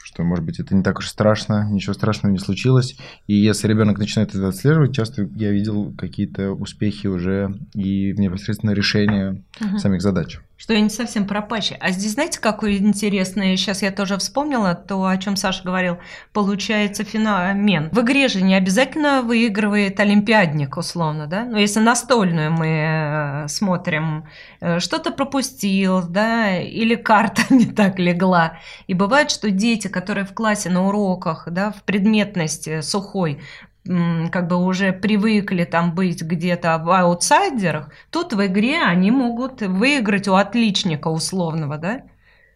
что, 0.05 0.23
может 0.23 0.45
быть, 0.45 0.61
это 0.61 0.75
не 0.75 0.83
так 0.83 0.99
уж 0.99 1.09
страшно, 1.09 1.67
ничего 1.71 1.95
страшного 1.95 2.31
не 2.31 2.39
случилось. 2.39 2.95
И 3.27 3.35
если 3.35 3.69
ребенок 3.69 3.99
начинает 3.99 4.35
это 4.35 4.49
отслеживать, 4.49 4.95
часто 4.95 5.27
я 5.35 5.51
видел 5.51 5.95
какие-то 5.97 6.53
успехи 6.53 7.07
уже 7.07 7.55
и 7.75 8.13
непосредственно 8.13 8.73
решение 8.73 9.43
uh-huh. 9.59 9.79
самих 9.79 10.03
задач. 10.03 10.41
что 10.59 10.75
я 10.75 10.83
не 10.83 10.91
совсем 10.91 11.27
пропащий. 11.27 11.77
А 11.81 11.91
здесь, 11.91 12.13
знаете, 12.13 12.39
какое 12.39 12.77
интересное, 12.77 13.57
сейчас 13.57 13.81
я 13.81 13.91
тоже 13.91 14.19
вспомнила 14.19 14.75
то, 14.75 15.07
о 15.07 15.17
чем 15.17 15.37
Саша 15.37 15.65
говорил, 15.65 15.97
получается 16.35 17.03
феномен. 17.03 17.89
В 17.91 18.01
игре 18.01 18.29
же 18.29 18.43
не 18.43 18.55
обязательно 18.55 19.23
выигрывает 19.23 19.99
олимпиадник, 20.01 20.77
условно, 20.77 21.27
да? 21.27 21.47
Но 21.47 21.59
если 21.59 21.81
настольную 21.81 22.53
мы 22.53 22.67
э, 22.67 23.49
смотрим, 23.49 24.27
э, 24.61 24.81
что-то 24.81 25.13
пропустил, 25.13 26.03
да, 26.07 26.59
или 26.59 26.95
карта 26.95 27.43
не 27.55 27.67
так 27.67 27.99
легла. 27.99 28.59
И 28.87 28.93
бывает, 28.93 29.31
что 29.31 29.51
дети, 29.51 29.89
которые 29.95 30.25
в 30.25 30.35
классе 30.35 30.71
на 30.71 30.89
уроках, 30.89 31.47
да, 31.49 31.71
в 31.71 31.85
предметности 31.85 32.81
сухой, 32.81 33.41
как 33.85 34.49
бы 34.49 34.57
уже 34.57 34.93
привыкли 34.93 35.63
там 35.65 35.95
быть 35.95 36.21
где-то 36.21 36.79
в 36.79 36.91
аутсайдерах, 36.91 37.91
тут 38.11 38.33
в 38.33 38.45
игре 38.45 38.83
они 38.83 39.13
могут 39.13 39.63
выиграть 39.63 40.27
у 40.27 40.35
отличника 40.35 41.07
условного, 41.07 41.79
да? 41.79 42.03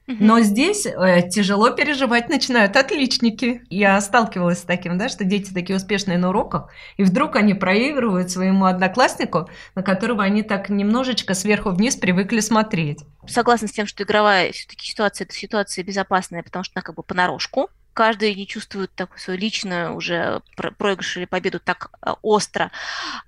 Но 0.09 0.41
здесь 0.41 0.87
э, 0.87 1.29
тяжело 1.29 1.71
переживать 1.71 2.31
начинают 2.31 2.77
отличники. 2.77 3.63
Я 3.69 4.01
сталкивалась 4.01 4.61
с 4.61 4.63
таким, 4.63 4.97
да, 4.97 5.11
что 5.11 5.25
дети 5.25 5.53
такие 5.53 5.77
успешные 5.77 6.17
на 6.17 6.31
уроках, 6.31 6.71
и 6.97 7.05
вдруг 7.05 7.37
они 7.37 7.53
проигрывают 7.53 8.31
своему 8.31 8.65
однокласснику, 8.65 9.51
на 9.75 9.83
которого 9.83 10.25
они 10.25 10.43
так 10.43 10.71
немножечко 10.71 11.35
сверху 11.35 11.71
вниз 11.71 11.97
привыкли 11.97 12.41
смотреть. 12.41 13.01
Согласна 13.27 13.69
с 13.69 13.73
тем, 13.73 13.87
что 13.87 14.03
игровая 14.03 14.51
все-таки 14.53 14.87
ситуация 14.87 15.27
это 15.27 15.35
ситуация 15.35 15.85
безопасная, 15.85 16.43
потому 16.43 16.65
что 16.65 16.73
она 16.77 16.83
как 16.83 16.95
бы 16.95 17.03
понарошку 17.03 17.69
каждый 17.99 18.33
не 18.37 18.47
чувствует 18.47 18.95
такую 18.95 19.19
свою 19.19 19.41
личную 19.41 19.93
уже 19.97 20.41
проигрыш 20.55 21.17
или 21.17 21.25
победу 21.25 21.59
так 21.59 21.91
э, 22.01 22.13
остро. 22.23 22.71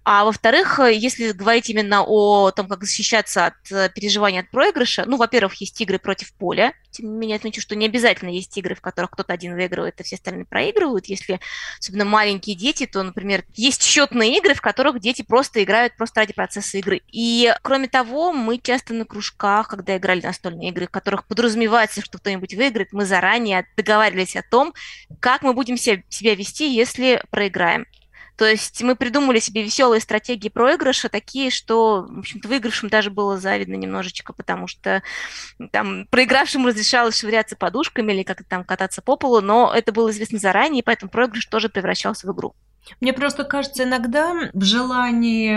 А 0.05 0.25
во-вторых, 0.25 0.79
э, 0.79 0.95
если 0.95 1.33
говорить 1.33 1.69
именно 1.69 2.05
о 2.07 2.53
том, 2.53 2.69
как 2.69 2.85
защищаться 2.85 3.47
от 3.47 3.73
э, 3.73 3.89
переживаний 3.93 4.39
от 4.39 4.51
проигрыша, 4.51 5.07
ну, 5.07 5.17
во-первых, 5.17 5.55
есть 5.55 5.81
игры 5.81 5.99
против 5.99 6.33
поля. 6.35 6.73
Тем 6.91 7.13
не 7.13 7.19
менее, 7.19 7.37
отмечу, 7.37 7.61
что 7.61 7.77
не 7.77 7.87
обязательно 7.87 8.31
есть 8.31 8.57
игры, 8.57 8.75
в 8.75 8.81
которых 8.81 9.11
кто-то 9.11 9.33
один 9.33 9.55
выигрывает, 9.55 10.01
а 10.01 10.03
все 10.03 10.17
остальные 10.17 10.45
проигрывают. 10.45 11.07
Если 11.07 11.41
особенно 11.79 12.05
маленькие 12.05 12.57
дети, 12.57 12.87
то, 12.87 13.03
например, 13.03 13.45
есть 13.55 13.83
счетные 13.83 14.37
игры, 14.39 14.55
в 14.55 14.61
которых 14.61 15.01
дети 15.01 15.23
просто 15.23 15.63
играют 15.63 15.97
просто 15.97 16.21
ради 16.21 16.33
процесса 16.33 16.79
игры. 16.79 17.03
И, 17.13 17.53
кроме 17.63 17.89
того, 17.89 18.33
мы 18.33 18.59
часто 18.59 18.95
на 18.95 19.05
кружках, 19.05 19.69
когда 19.69 19.97
играли 19.97 20.21
настольные 20.21 20.71
игры, 20.71 20.87
в 20.87 20.91
которых 20.91 21.25
подразумевается, 21.27 22.03
что 22.03 22.19
кто-нибудь 22.19 22.55
выиграет, 22.55 22.93
мы 22.93 23.05
заранее 23.05 23.67
договаривались 23.77 24.37
о 24.37 24.43
том, 24.43 24.75
как 25.21 25.43
мы 25.43 25.55
будем 25.55 25.77
себя 25.77 26.03
вести, 26.35 26.73
если 26.73 27.23
проиграем. 27.31 27.87
То 28.41 28.47
есть 28.47 28.83
мы 28.83 28.97
придумали 28.97 29.39
себе 29.39 29.63
веселые 29.63 30.01
стратегии 30.01 30.49
проигрыша, 30.49 31.11
такие, 31.11 31.51
что, 31.51 32.07
в 32.09 32.21
общем-то, 32.21 32.49
выигравшим 32.49 32.89
даже 32.89 33.11
было 33.11 33.39
завидно 33.39 33.75
немножечко, 33.75 34.33
потому 34.33 34.67
что 34.67 35.03
там 35.73 36.07
проигравшим 36.07 36.67
разрешалось 36.67 37.19
швыряться 37.19 37.55
подушками 37.55 38.13
или 38.15 38.23
как-то 38.23 38.45
там 38.45 38.65
кататься 38.65 39.03
по 39.03 39.17
полу, 39.17 39.43
но 39.43 39.71
это 39.75 39.93
было 39.93 40.11
известно 40.11 40.39
заранее, 40.39 40.83
поэтому 40.83 41.11
проигрыш 41.11 41.45
тоже 41.45 41.69
превращался 41.69 42.27
в 42.27 42.35
игру. 42.35 42.55
Мне 43.03 43.13
просто 43.13 43.45
кажется, 43.45 43.85
иногда 43.85 44.33
в 44.55 44.65
желании 44.65 45.55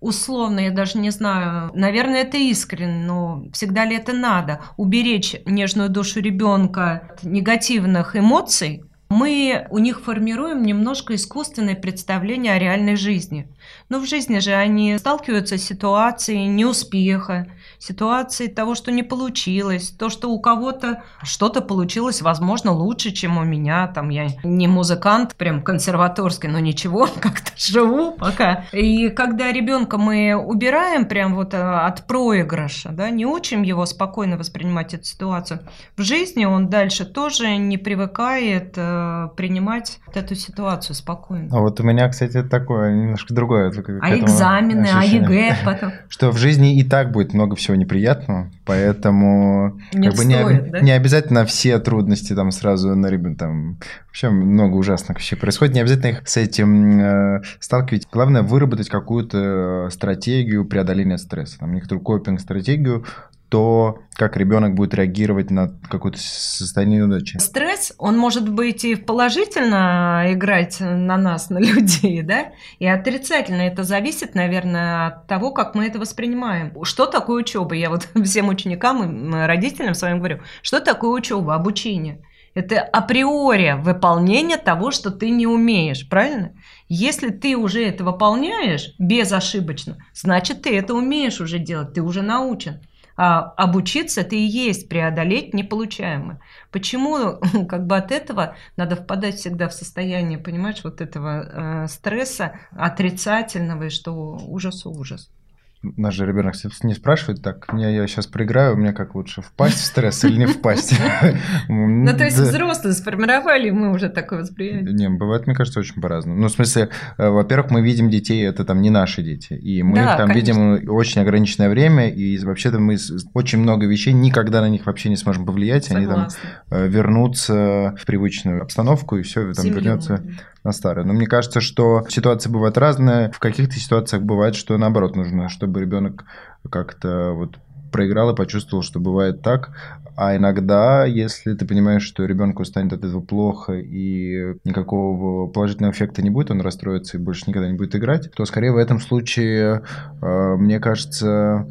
условно, 0.00 0.60
я 0.60 0.70
даже 0.70 0.98
не 0.98 1.08
знаю, 1.08 1.70
наверное, 1.72 2.24
это 2.24 2.36
искренне, 2.36 3.06
но 3.06 3.44
всегда 3.54 3.86
ли 3.86 3.96
это 3.96 4.12
надо, 4.12 4.60
уберечь 4.76 5.34
нежную 5.46 5.88
душу 5.88 6.20
ребенка 6.20 7.08
от 7.10 7.22
негативных 7.22 8.16
эмоций, 8.16 8.82
мы 9.08 9.66
у 9.70 9.78
них 9.78 10.00
формируем 10.00 10.62
немножко 10.62 11.14
искусственное 11.14 11.74
представление 11.74 12.52
о 12.52 12.58
реальной 12.58 12.96
жизни. 12.96 13.48
Но 13.88 14.00
в 14.00 14.06
жизни 14.06 14.38
же 14.38 14.52
они 14.52 14.98
сталкиваются 14.98 15.56
с 15.56 15.62
ситуацией 15.62 16.46
неуспеха, 16.46 17.46
ситуацией 17.78 18.50
того, 18.50 18.74
что 18.74 18.90
не 18.90 19.02
получилось, 19.02 19.90
то, 19.90 20.08
что 20.08 20.30
у 20.30 20.40
кого-то 20.40 21.02
что-то 21.22 21.60
получилось, 21.60 22.22
возможно, 22.22 22.72
лучше, 22.72 23.10
чем 23.12 23.38
у 23.38 23.44
меня. 23.44 23.86
Там 23.88 24.08
я 24.08 24.28
не 24.42 24.66
музыкант, 24.66 25.34
прям 25.36 25.62
консерваторский, 25.62 26.48
но 26.48 26.58
ничего, 26.58 27.08
как-то 27.20 27.52
живу 27.56 28.12
пока. 28.12 28.64
И 28.72 29.08
когда 29.10 29.52
ребенка 29.52 29.98
мы 29.98 30.34
убираем 30.34 31.06
прям 31.06 31.34
вот 31.34 31.54
э, 31.54 31.58
от 31.58 32.06
проигрыша, 32.06 32.90
да, 32.90 33.10
не 33.10 33.26
учим 33.26 33.62
его 33.62 33.86
спокойно 33.86 34.36
воспринимать 34.36 34.94
эту 34.94 35.04
ситуацию, 35.04 35.60
в 35.96 36.02
жизни 36.02 36.44
он 36.44 36.68
дальше 36.68 37.04
тоже 37.04 37.56
не 37.56 37.78
привыкает 37.78 38.74
э, 38.76 39.28
принимать 39.36 39.98
вот 40.06 40.16
эту 40.16 40.34
ситуацию 40.34 40.94
спокойно. 40.94 41.48
А 41.52 41.60
вот 41.60 41.80
у 41.80 41.82
меня, 41.82 42.08
кстати, 42.08 42.42
такое 42.42 42.92
немножко 42.94 43.34
другое 43.34 43.70
а 44.00 44.16
экзамены, 44.16 44.88
а 44.92 45.04
ЕГЭ 45.04 45.58
потом. 45.64 45.92
Что 46.08 46.30
в 46.30 46.38
жизни 46.38 46.78
и 46.78 46.84
так 46.84 47.12
будет 47.12 47.34
много 47.34 47.56
всего 47.56 47.67
неприятного, 47.76 48.50
поэтому 48.64 49.78
не, 49.92 50.08
как 50.08 50.18
бы 50.18 50.24
стоит, 50.24 50.64
не, 50.64 50.70
да? 50.70 50.80
не 50.80 50.90
обязательно 50.92 51.44
все 51.44 51.78
трудности 51.78 52.34
там 52.34 52.50
сразу 52.50 52.94
на 52.94 53.08
ребенка 53.08 53.38
там 53.38 53.78
вообще 54.06 54.30
много 54.30 54.76
ужасных 54.76 55.18
вещей 55.18 55.36
происходит, 55.36 55.74
не 55.74 55.80
обязательно 55.80 56.10
их 56.10 56.28
с 56.28 56.36
этим 56.36 57.00
э, 57.00 57.42
сталкивать. 57.60 58.08
Главное 58.12 58.42
выработать 58.42 58.88
какую-то 58.88 59.88
стратегию 59.90 60.64
преодоления 60.64 61.18
стресса, 61.18 61.58
там 61.58 61.72
некоторую 61.72 62.02
копинг-стратегию, 62.02 63.04
то, 63.48 64.00
как 64.12 64.36
ребенок 64.36 64.74
будет 64.74 64.94
реагировать 64.94 65.50
на 65.50 65.68
какое-то 65.88 66.18
состояние 66.18 67.00
неудачи. 67.00 67.38
Стресс, 67.38 67.94
он 67.98 68.18
может 68.18 68.48
быть 68.48 68.84
и 68.84 68.94
положительно 68.94 70.24
играть 70.28 70.80
на 70.80 71.16
нас, 71.16 71.48
на 71.48 71.58
людей, 71.58 72.22
да, 72.22 72.52
и 72.78 72.86
отрицательно. 72.86 73.62
Это 73.62 73.84
зависит, 73.84 74.34
наверное, 74.34 75.06
от 75.06 75.26
того, 75.26 75.52
как 75.52 75.74
мы 75.74 75.86
это 75.86 75.98
воспринимаем. 75.98 76.72
Что 76.84 77.06
такое 77.06 77.42
учеба? 77.42 77.74
Я 77.74 77.90
вот 77.90 78.08
всем 78.24 78.48
ученикам 78.48 79.34
и 79.34 79.46
родителям 79.46 79.94
своим 79.94 80.18
говорю, 80.18 80.40
что 80.62 80.80
такое 80.80 81.10
учеба, 81.10 81.54
обучение? 81.54 82.22
Это 82.54 82.80
априори 82.80 83.76
выполнение 83.78 84.56
того, 84.56 84.90
что 84.90 85.10
ты 85.10 85.30
не 85.30 85.46
умеешь, 85.46 86.08
правильно? 86.08 86.54
Если 86.88 87.30
ты 87.30 87.56
уже 87.56 87.84
это 87.84 88.02
выполняешь 88.02 88.94
безошибочно, 88.98 89.98
значит, 90.12 90.62
ты 90.62 90.76
это 90.76 90.94
умеешь 90.94 91.40
уже 91.40 91.58
делать, 91.58 91.92
ты 91.92 92.02
уже 92.02 92.22
научен 92.22 92.80
а, 93.20 93.52
обучиться 93.56 94.20
это 94.20 94.36
и 94.36 94.42
есть 94.42 94.88
преодолеть 94.88 95.52
неполучаемое. 95.52 96.40
Почему 96.70 97.40
как 97.68 97.84
бы 97.84 97.96
от 97.96 98.12
этого 98.12 98.54
надо 98.76 98.94
впадать 98.94 99.34
всегда 99.34 99.68
в 99.68 99.74
состояние, 99.74 100.38
понимаешь, 100.38 100.84
вот 100.84 101.00
этого 101.00 101.84
э, 101.84 101.88
стресса 101.88 102.60
отрицательного, 102.70 103.86
и 103.86 103.88
что 103.90 104.12
ужас 104.12 104.86
ужас. 104.86 105.32
Наш 105.82 106.14
же 106.14 106.26
ребенок 106.26 106.54
не 106.82 106.94
спрашивает, 106.94 107.40
так, 107.40 107.72
мне 107.72 107.94
я 107.94 108.06
сейчас 108.08 108.26
проиграю, 108.26 108.76
мне 108.76 108.92
как 108.92 109.14
лучше, 109.14 109.42
впасть 109.42 109.78
в 109.78 109.84
стресс 109.84 110.24
или 110.24 110.36
не 110.36 110.46
впасть? 110.46 110.98
Ну, 111.68 112.16
то 112.16 112.24
есть 112.24 112.36
взрослые 112.36 112.94
сформировали, 112.94 113.70
мы 113.70 113.92
уже 113.92 114.08
такое 114.08 114.40
восприятие. 114.40 114.92
Не, 114.92 115.08
бывает, 115.08 115.46
мне 115.46 115.54
кажется, 115.54 115.80
очень 115.80 116.00
по-разному. 116.00 116.40
Ну, 116.40 116.48
в 116.48 116.50
смысле, 116.50 116.88
э, 117.16 117.28
во-первых, 117.28 117.70
мы 117.70 117.82
видим 117.82 118.10
детей, 118.10 118.46
это 118.46 118.64
там 118.64 118.80
не 118.80 118.90
наши 118.90 119.22
дети, 119.22 119.52
и 119.52 119.82
мы 119.82 119.98
их 119.98 120.16
там 120.16 120.30
видим 120.30 120.88
очень 120.90 121.20
ограниченное 121.20 121.68
время, 121.68 122.08
и 122.08 122.38
вообще-то 122.38 122.78
мы 122.78 122.96
очень 123.34 123.58
много 123.58 123.86
вещей 123.86 124.12
никогда 124.12 124.60
на 124.60 124.68
них 124.68 124.86
вообще 124.86 125.08
не 125.08 125.16
сможем 125.16 125.46
повлиять, 125.46 125.90
они 125.90 126.06
там 126.06 126.28
э, 126.70 126.88
вернутся 126.88 127.94
в 128.00 128.06
привычную 128.06 128.62
обстановку, 128.62 129.16
и 129.16 129.22
все 129.22 129.52
там 129.52 129.66
вернется 129.66 130.22
на 130.64 130.72
старое. 130.72 131.04
Но 131.04 131.12
мне 131.12 131.26
кажется, 131.26 131.60
что 131.60 132.04
ситуации 132.08 132.50
бывают 132.50 132.78
разные. 132.78 133.30
В 133.30 133.38
каких-то 133.38 133.74
ситуациях 133.74 134.22
бывает, 134.22 134.54
что 134.54 134.76
наоборот 134.76 135.16
нужно, 135.16 135.48
чтобы 135.48 135.80
ребенок 135.80 136.24
как-то 136.70 137.32
вот 137.32 137.56
проиграл 137.90 138.30
и 138.30 138.36
почувствовал, 138.36 138.82
что 138.82 139.00
бывает 139.00 139.42
так. 139.42 139.70
А 140.16 140.36
иногда, 140.36 141.04
если 141.04 141.54
ты 141.54 141.64
понимаешь, 141.64 142.02
что 142.02 142.24
ребенку 142.24 142.64
станет 142.64 142.92
от 142.92 143.04
этого 143.04 143.20
плохо 143.20 143.74
и 143.74 144.56
никакого 144.64 145.46
положительного 145.46 145.92
эффекта 145.92 146.22
не 146.22 146.30
будет, 146.30 146.50
он 146.50 146.60
расстроится 146.60 147.16
и 147.16 147.20
больше 147.20 147.44
никогда 147.46 147.68
не 147.68 147.76
будет 147.76 147.94
играть, 147.94 148.30
то 148.32 148.44
скорее 148.44 148.72
в 148.72 148.76
этом 148.76 149.00
случае, 149.00 149.82
э, 150.20 150.56
мне 150.56 150.80
кажется, 150.80 151.68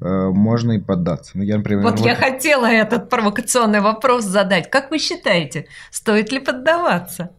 э, 0.00 0.28
можно 0.28 0.72
и 0.72 0.78
поддаться. 0.78 1.32
Ну, 1.34 1.42
я, 1.42 1.56
например, 1.56 1.82
вот, 1.82 1.98
вот 1.98 2.06
я 2.06 2.14
хотела 2.14 2.66
этот 2.66 3.10
провокационный 3.10 3.80
вопрос 3.80 4.24
задать. 4.24 4.70
Как 4.70 4.92
вы 4.92 4.98
считаете, 4.98 5.66
стоит 5.90 6.30
ли 6.30 6.38
поддаваться? 6.38 7.30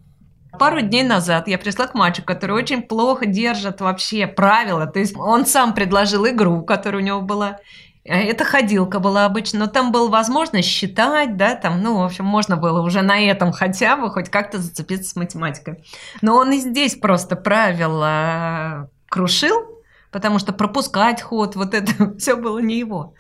Пару 0.58 0.82
дней 0.82 1.04
назад 1.04 1.48
я 1.48 1.58
пришла 1.58 1.88
к 1.88 1.94
мальчику, 1.94 2.28
который 2.28 2.56
очень 2.56 2.82
плохо 2.82 3.26
держит 3.26 3.82
вообще 3.82 4.26
правила. 4.26 4.88
То 4.88 5.00
есть 5.00 5.16
он 5.16 5.46
сам 5.46 5.74
предложил 5.74 6.26
игру, 6.28 6.64
которая 6.64 7.02
у 7.02 7.06
него 7.06 7.22
была. 7.22 7.60
Э, 8.04 8.16
это 8.16 8.44
ходилка 8.46 9.00
была 9.00 9.26
обычно, 9.26 9.60
но 9.60 9.68
там 9.68 9.92
была 9.92 10.10
возможность 10.10 10.68
считать, 10.68 11.38
да, 11.38 11.56
там, 11.56 11.84
ну, 11.84 12.00
в 12.00 12.04
общем, 12.04 12.26
можно 12.26 12.58
было 12.58 12.82
уже 12.82 13.02
на 13.02 13.20
этом 13.20 13.52
хотя 13.52 13.96
бы 13.96 14.10
хоть 14.10 14.30
как-то 14.30 14.58
зацепиться 14.58 15.12
с 15.12 15.16
математикой. 15.16 15.84
Но 16.22 16.36
он 16.36 16.52
и 16.52 16.58
здесь 16.58 16.96
просто 16.96 17.36
правила 17.36 18.90
крушил, 19.08 19.84
потому 20.12 20.40
что 20.40 20.54
пропускать 20.54 21.22
ход, 21.22 21.56
вот 21.56 21.74
это 21.74 22.16
все 22.18 22.36
было 22.36 22.60
не 22.60 22.80
его. 22.80 23.14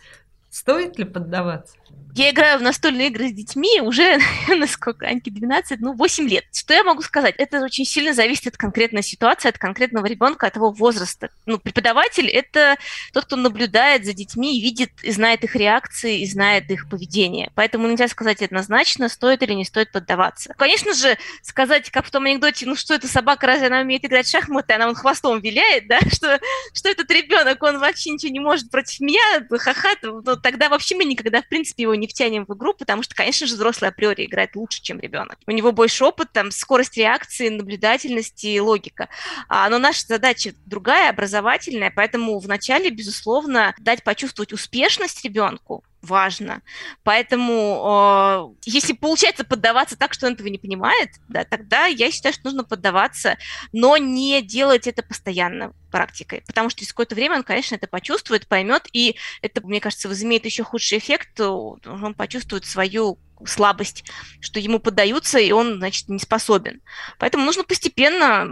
Стоит 0.49 0.97
ли 0.97 1.05
поддаваться? 1.05 1.75
Я 2.15 2.31
играю 2.31 2.59
в 2.59 2.61
настольные 2.61 3.07
игры 3.07 3.29
с 3.29 3.33
детьми 3.33 3.81
уже, 3.81 4.19
насколько, 4.49 5.05
Аньке 5.05 5.31
12, 5.31 5.79
ну, 5.79 5.93
8 5.93 6.27
лет. 6.27 6.43
Что 6.53 6.73
я 6.73 6.83
могу 6.83 7.01
сказать? 7.01 7.35
Это 7.37 7.63
очень 7.63 7.85
сильно 7.85 8.13
зависит 8.13 8.47
от 8.47 8.57
конкретной 8.57 9.03
ситуации, 9.03 9.47
от 9.47 9.57
конкретного 9.57 10.05
ребенка, 10.05 10.47
от 10.47 10.55
его 10.55 10.71
возраста. 10.71 11.29
Ну, 11.45 11.59
преподаватель– 11.59 12.27
это 12.29 12.77
тот, 13.13 13.25
кто 13.25 13.35
наблюдает 13.35 14.05
за 14.05 14.13
детьми 14.13 14.59
видит, 14.59 14.91
и 15.03 15.11
знает 15.11 15.43
их 15.43 15.55
реакции, 15.55 16.19
и 16.19 16.25
знает 16.25 16.69
их 16.71 16.89
поведение. 16.89 17.51
Поэтому 17.55 17.87
нельзя 17.87 18.07
сказать 18.07 18.41
однозначно, 18.41 19.07
стоит 19.07 19.43
или 19.43 19.53
не 19.53 19.63
стоит 19.63 19.91
поддаваться. 19.91 20.53
Конечно 20.57 20.93
же, 20.93 21.17
сказать, 21.41 21.91
как 21.91 22.05
в 22.05 22.11
том 22.11 22.25
анекдоте, 22.25 22.65
ну, 22.65 22.75
что 22.75 22.95
это 22.95 23.07
собака, 23.07 23.47
разве 23.47 23.67
она 23.67 23.79
умеет 23.79 24.03
играть 24.03 24.25
в 24.25 24.31
шахматы, 24.31 24.73
она 24.73 24.87
он 24.87 24.95
хвостом 24.95 25.39
виляет, 25.39 25.87
да, 25.87 25.99
что, 26.11 26.39
что 26.73 26.89
этот 26.89 27.09
ребенок, 27.11 27.61
он 27.61 27.79
вообще 27.79 28.09
ничего 28.09 28.33
не 28.33 28.39
может 28.39 28.69
против 28.71 28.99
меня, 28.99 29.21
ха-ха, 29.49 29.89
ну, 30.01 30.35
тогда 30.35 30.69
вообще 30.69 30.95
мы 30.95 31.05
никогда, 31.05 31.41
в 31.41 31.47
принципе, 31.47 31.78
его 31.79 31.95
не 31.95 32.07
втянем 32.07 32.45
в 32.45 32.53
игру, 32.55 32.73
потому 32.73 33.03
что, 33.03 33.15
конечно 33.15 33.47
же, 33.47 33.55
взрослый 33.55 33.89
априори 33.89 34.25
играет 34.25 34.55
лучше, 34.55 34.81
чем 34.81 34.99
ребенок. 34.99 35.37
У 35.47 35.51
него 35.51 35.71
больше 35.71 36.05
опыт, 36.05 36.31
там, 36.31 36.51
скорость 36.51 36.97
реакции, 36.97 37.49
наблюдательность 37.49 38.43
и 38.43 38.59
логика. 38.59 39.09
А, 39.47 39.69
но 39.69 39.77
наша 39.77 40.05
задача 40.05 40.53
другая, 40.65 41.09
образовательная, 41.09 41.91
поэтому 41.95 42.37
вначале, 42.39 42.89
безусловно, 42.89 43.73
дать 43.79 44.03
почувствовать 44.03 44.53
успешность 44.53 45.23
ребенку, 45.23 45.83
важно. 46.01 46.61
Поэтому, 47.03 48.55
э, 48.65 48.69
если 48.69 48.93
получается 48.93 49.43
поддаваться 49.43 49.97
так, 49.97 50.13
что 50.13 50.27
он 50.27 50.33
этого 50.33 50.47
не 50.47 50.57
понимает, 50.57 51.09
да, 51.27 51.43
тогда 51.43 51.85
я 51.85 52.11
считаю, 52.11 52.33
что 52.33 52.45
нужно 52.45 52.63
поддаваться, 52.63 53.37
но 53.71 53.97
не 53.97 54.41
делать 54.41 54.87
это 54.87 55.03
постоянно 55.03 55.73
практикой, 55.91 56.43
потому 56.45 56.69
что 56.69 56.79
через 56.79 56.93
какое-то 56.93 57.15
время 57.15 57.37
он, 57.37 57.43
конечно, 57.43 57.75
это 57.75 57.87
почувствует, 57.87 58.47
поймет, 58.47 58.87
и 58.93 59.15
это, 59.41 59.65
мне 59.65 59.79
кажется, 59.79 60.07
возымеет 60.07 60.45
еще 60.45 60.63
худший 60.63 60.99
эффект, 60.99 61.39
он 61.39 62.13
почувствует 62.15 62.65
свою 62.65 63.17
слабость, 63.45 64.03
что 64.39 64.59
ему 64.59 64.79
поддаются, 64.79 65.39
и 65.39 65.51
он, 65.51 65.77
значит, 65.77 66.09
не 66.09 66.19
способен. 66.19 66.81
Поэтому 67.17 67.45
нужно 67.45 67.63
постепенно 67.63 68.47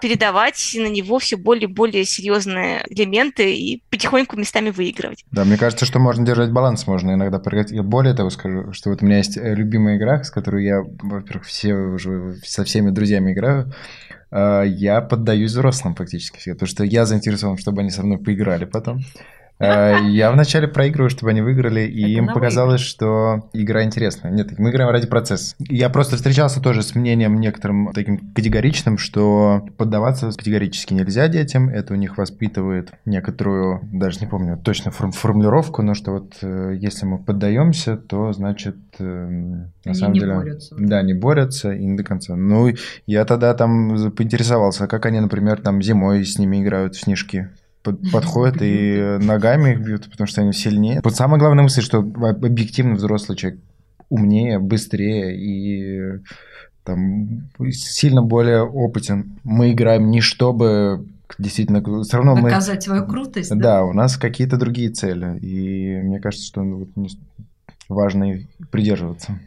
передавать 0.00 0.72
на 0.74 0.88
него 0.88 1.18
все 1.18 1.36
более 1.36 1.68
и 1.68 1.72
более 1.72 2.04
серьезные 2.04 2.84
элементы 2.88 3.54
и 3.54 3.82
потихоньку 3.90 4.36
местами 4.36 4.70
выигрывать. 4.70 5.24
Да, 5.30 5.44
мне 5.44 5.56
кажется, 5.56 5.86
что 5.86 5.98
можно 5.98 6.24
держать 6.24 6.52
баланс, 6.52 6.86
можно 6.86 7.12
иногда 7.12 7.38
прыгать. 7.38 7.70
Я 7.70 7.82
более 7.82 8.14
того 8.14 8.30
скажу, 8.30 8.72
что 8.72 8.90
вот 8.90 9.02
у 9.02 9.06
меня 9.06 9.18
есть 9.18 9.36
э, 9.36 9.54
любимая 9.54 9.96
игра, 9.96 10.22
с 10.22 10.30
которой 10.30 10.64
я, 10.64 10.80
во-первых, 10.82 11.46
все 11.46 11.74
уже 11.74 12.36
со 12.44 12.64
всеми 12.64 12.90
друзьями 12.90 13.32
играю. 13.32 13.72
А, 14.30 14.62
я 14.62 15.00
поддаюсь 15.00 15.50
взрослым 15.50 15.94
фактически, 15.94 16.52
потому 16.52 16.68
что 16.68 16.84
я 16.84 17.04
заинтересован, 17.04 17.58
чтобы 17.58 17.80
они 17.80 17.90
со 17.90 18.02
мной 18.02 18.18
поиграли 18.18 18.64
потом. 18.64 19.00
Э, 19.60 19.98
я 20.02 20.32
вначале 20.32 20.66
проигрываю, 20.66 21.10
чтобы 21.10 21.30
они 21.30 21.42
выиграли, 21.42 21.82
и 21.82 22.14
им 22.14 22.28
показалось, 22.28 22.80
что 22.80 23.50
игра 23.52 23.84
интересная. 23.84 24.32
Нет, 24.32 24.58
мы 24.58 24.70
играем 24.70 24.90
ради 24.90 25.06
процесса. 25.06 25.54
Я 25.58 25.90
просто 25.90 26.16
встречался 26.16 26.60
тоже 26.60 26.82
с 26.82 26.94
мнением 26.94 27.38
некоторым 27.38 27.92
таким 27.92 28.32
категоричным, 28.32 28.96
что 28.96 29.66
поддаваться 29.76 30.30
категорически 30.30 30.94
нельзя 30.94 31.28
детям, 31.28 31.68
это 31.68 31.92
у 31.92 31.96
них 31.96 32.16
воспитывает 32.16 32.92
некоторую, 33.04 33.80
даже 33.92 34.20
не 34.20 34.26
помню 34.26 34.56
точно 34.56 34.90
формулировку, 34.90 35.82
но 35.82 35.94
что 35.94 36.12
вот 36.12 36.38
э, 36.40 36.76
если 36.78 37.04
мы 37.04 37.18
поддаемся, 37.18 37.96
то 37.96 38.32
значит 38.32 38.76
э, 38.98 39.04
на 39.04 39.70
они 39.84 39.94
самом 39.94 40.14
не 40.14 40.20
деле... 40.20 40.34
Борются. 40.34 40.74
Да, 40.78 41.02
не 41.02 41.12
борются 41.12 41.72
и 41.72 41.84
не 41.84 41.96
до 41.96 42.04
конца. 42.04 42.34
Ну, 42.34 42.72
я 43.06 43.24
тогда 43.26 43.52
там 43.52 44.10
поинтересовался, 44.12 44.86
как 44.86 45.04
они, 45.04 45.20
например, 45.20 45.60
там 45.60 45.82
зимой 45.82 46.24
с 46.24 46.38
ними 46.38 46.62
играют 46.62 46.94
в 46.94 47.00
снежки 47.00 47.50
подходят 47.82 48.60
и 48.60 49.18
ногами 49.20 49.72
их 49.72 49.80
бьют, 49.80 50.10
потому 50.10 50.26
что 50.26 50.42
они 50.42 50.52
сильнее. 50.52 51.00
Вот 51.02 51.14
самая 51.16 51.38
главная 51.38 51.64
мысль, 51.64 51.82
что 51.82 51.98
объективно 51.98 52.94
взрослый 52.94 53.36
человек 53.36 53.60
умнее, 54.08 54.58
быстрее 54.58 55.36
и 55.36 56.20
там 56.84 57.48
сильно 57.70 58.22
более 58.22 58.62
опытен. 58.62 59.38
Мы 59.44 59.72
играем 59.72 60.10
не 60.10 60.20
чтобы 60.20 61.06
действительно 61.38 61.80
все 62.02 62.16
равно 62.16 62.34
доказать 62.34 62.78
мы... 62.78 62.82
свою 62.82 63.06
крутость. 63.06 63.50
Да? 63.50 63.56
да, 63.56 63.84
у 63.84 63.92
нас 63.92 64.16
какие-то 64.16 64.56
другие 64.56 64.90
цели, 64.90 65.38
и 65.38 66.02
мне 66.02 66.20
кажется, 66.20 66.46
что 66.46 66.62
ну, 66.62 66.88
важно 67.88 68.40
придерживаться. 68.70 69.38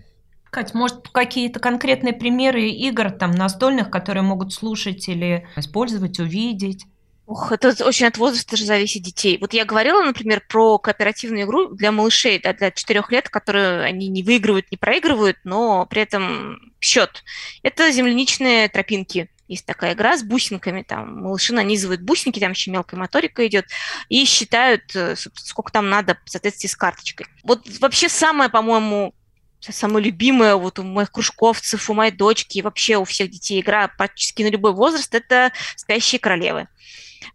Кать, 0.50 0.74
может, 0.76 1.10
какие-то 1.10 1.60
конкретные 1.60 2.14
примеры 2.14 2.70
игр 2.70 3.10
там 3.10 3.32
настольных, 3.32 3.90
которые 3.90 4.24
могут 4.24 4.54
слушать 4.54 5.10
или 5.10 5.48
использовать, 5.56 6.20
увидеть? 6.20 6.86
Ох, 7.34 7.52
это 7.52 7.74
очень 7.84 8.06
от 8.06 8.20
возраста 8.20 8.56
же 8.56 8.64
зависит 8.64 9.02
детей. 9.02 9.40
Вот 9.42 9.54
я 9.54 9.66
говорила, 9.66 10.04
например, 10.04 10.44
про 10.48 10.78
кооперативную 10.78 11.46
игру 11.46 11.70
для 11.70 11.92
малышей, 11.92 12.38
да, 12.38 12.54
для 12.54 12.70
четырех 12.70 13.12
лет, 13.12 13.28
которые 13.28 13.82
они 13.82 14.08
не 14.08 14.22
выигрывают, 14.22 14.70
не 14.70 14.78
проигрывают, 14.78 15.38
но 15.44 15.88
при 15.88 16.04
этом 16.04 16.60
счет. 16.80 17.24
Это 17.64 17.92
земляничные 17.92 18.70
тропинки. 18.70 19.32
Есть 19.48 19.66
такая 19.66 19.94
игра 19.94 20.16
с 20.16 20.22
бусинками, 20.22 20.84
там 20.84 21.24
малыши 21.24 21.56
нанизывают 21.56 22.02
бусинки, 22.02 22.40
там 22.40 22.52
еще 22.52 22.70
мелкая 22.70 23.00
моторика 23.00 23.48
идет, 23.48 23.66
и 24.10 24.26
считают, 24.26 24.96
э, 24.96 25.16
сколько 25.16 25.72
там 25.72 25.90
надо 25.90 26.20
в 26.26 26.30
соответствии 26.30 26.68
с 26.68 26.76
карточкой. 26.76 27.26
Вот 27.44 27.64
вообще 27.80 28.10
самое, 28.10 28.52
по-моему, 28.52 29.16
самая 29.60 30.04
любимая 30.04 30.56
вот 30.56 30.78
у 30.78 30.84
моих 30.84 31.12
кружковцев, 31.12 31.90
у 31.90 31.96
моей 31.96 32.12
дочки 32.12 32.60
и 32.60 32.62
вообще 32.62 32.98
у 32.98 33.06
всех 33.06 33.32
детей 33.32 33.60
игра 33.60 33.88
практически 33.88 34.44
на 34.44 34.50
любой 34.50 34.74
возраст– 34.74 35.16
это 35.16 35.52
«Спящие 35.76 36.20
королевы». 36.20 36.68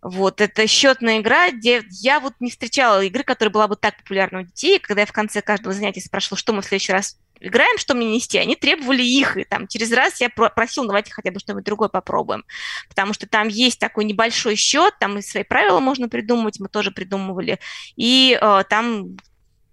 Вот, 0.03 0.40
это 0.40 0.66
счетная 0.66 1.20
игра, 1.20 1.51
где 1.51 1.83
я 1.90 2.20
вот 2.20 2.35
не 2.40 2.51
встречала 2.51 3.03
игры, 3.05 3.22
которая 3.22 3.53
была 3.53 3.68
бы 3.68 3.77
так 3.77 3.96
популярна 3.98 4.40
у 4.40 4.42
детей. 4.42 4.79
Когда 4.79 5.03
я 5.03 5.07
в 5.07 5.12
конце 5.12 5.42
каждого 5.42 5.74
занятия 5.74 6.01
спрашивала, 6.01 6.38
что 6.38 6.53
мы 6.53 6.62
в 6.62 6.66
следующий 6.66 6.92
раз 6.92 7.18
играем, 7.40 7.79
что 7.79 7.94
мне 7.94 8.11
нести, 8.14 8.38
они 8.38 8.57
требовали 8.57 9.03
их, 9.03 9.37
и 9.37 9.44
там 9.44 9.68
через 9.68 9.92
раз 9.92 10.20
я 10.20 10.29
просила, 10.29 10.87
давайте 10.87 11.12
хотя 11.12 11.31
бы 11.31 11.38
что-нибудь 11.38 11.64
другое 11.64 11.88
попробуем, 11.88 12.44
потому 12.88 13.12
что 13.12 13.29
там 13.29 13.48
есть 13.48 13.79
такой 13.79 14.05
небольшой 14.05 14.57
счет, 14.57 14.94
там 14.98 15.18
и 15.18 15.22
свои 15.22 15.44
правила 15.44 15.79
можно 15.79 16.09
придумывать, 16.09 16.59
мы 16.59 16.68
тоже 16.68 16.90
придумывали, 16.90 17.61
и 17.96 18.38
э, 18.40 18.64
там 18.68 19.16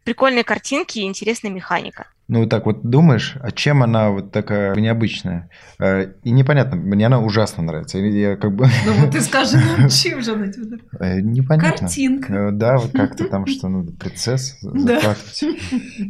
прикольные 0.04 0.44
картинки 0.44 1.00
и 1.00 1.04
интересная 1.04 1.52
механика. 1.52 2.08
Ну, 2.28 2.42
вот 2.42 2.50
так 2.50 2.66
вот 2.66 2.82
думаешь, 2.82 3.38
а 3.40 3.52
чем 3.52 3.84
она 3.84 4.10
вот 4.10 4.32
такая 4.32 4.74
необычная? 4.76 5.52
Э, 5.80 6.14
и 6.24 6.32
непонятно, 6.32 6.76
мне 6.76 7.06
она 7.06 7.20
ужасно 7.20 7.62
нравится. 7.62 8.00
Я 8.00 8.36
как 8.36 8.56
бы... 8.56 8.68
Ну, 8.86 8.94
вот 8.94 9.12
ты 9.12 9.22
скажи 9.22 9.58
нам, 9.58 9.90
чем 9.90 10.24
же 10.24 10.32
она 10.32 10.48
тебе 10.48 10.80
э, 11.00 11.20
Непонятно. 11.22 11.80
Картинка. 11.82 12.34
Э, 12.34 12.52
да, 12.52 12.78
вот 12.78 12.94
как-то 12.94 13.26
там, 13.26 13.46
что, 13.46 13.68
ну, 13.68 13.86
принцесс 13.86 14.58
заплакать. 14.62 15.44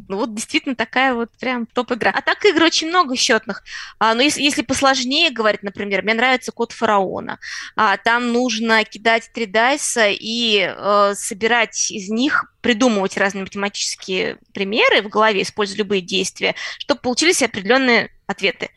Ну, 0.08 0.18
вот 0.18 0.34
действительно 0.36 0.76
такая 0.76 1.14
вот 1.14 1.32
прям 1.40 1.66
топ-игра. 1.66 2.12
А 2.16 2.22
так 2.22 2.44
игр 2.46 2.64
очень 2.64 2.88
много 2.88 3.16
счетных. 3.16 3.64
А, 4.00 4.14
но 4.14 4.22
если, 4.22 4.42
если 4.42 4.62
посложнее 4.62 5.32
говорить, 5.32 5.64
например, 5.64 6.04
мне 6.04 6.14
нравится 6.14 6.52
код 6.52 6.72
фараона. 6.72 7.40
А, 7.76 7.98
там 7.98 8.32
нужно 8.32 8.84
кидать 8.84 9.32
три 9.34 9.46
дайса 9.46 10.08
и 10.10 10.60
э, 10.60 11.14
собирать 11.16 11.92
из 11.92 12.10
них 12.10 12.46
придумывать 12.66 13.16
разные 13.16 13.44
математические 13.44 14.40
примеры 14.52 15.04
в 15.04 15.08
голове, 15.08 15.44
используя 15.44 15.78
любые 15.78 16.02
действия, 16.02 16.56
чтобы 16.80 17.00
получились 17.00 17.44
определенные 17.44 18.10
ответы. 18.26 18.72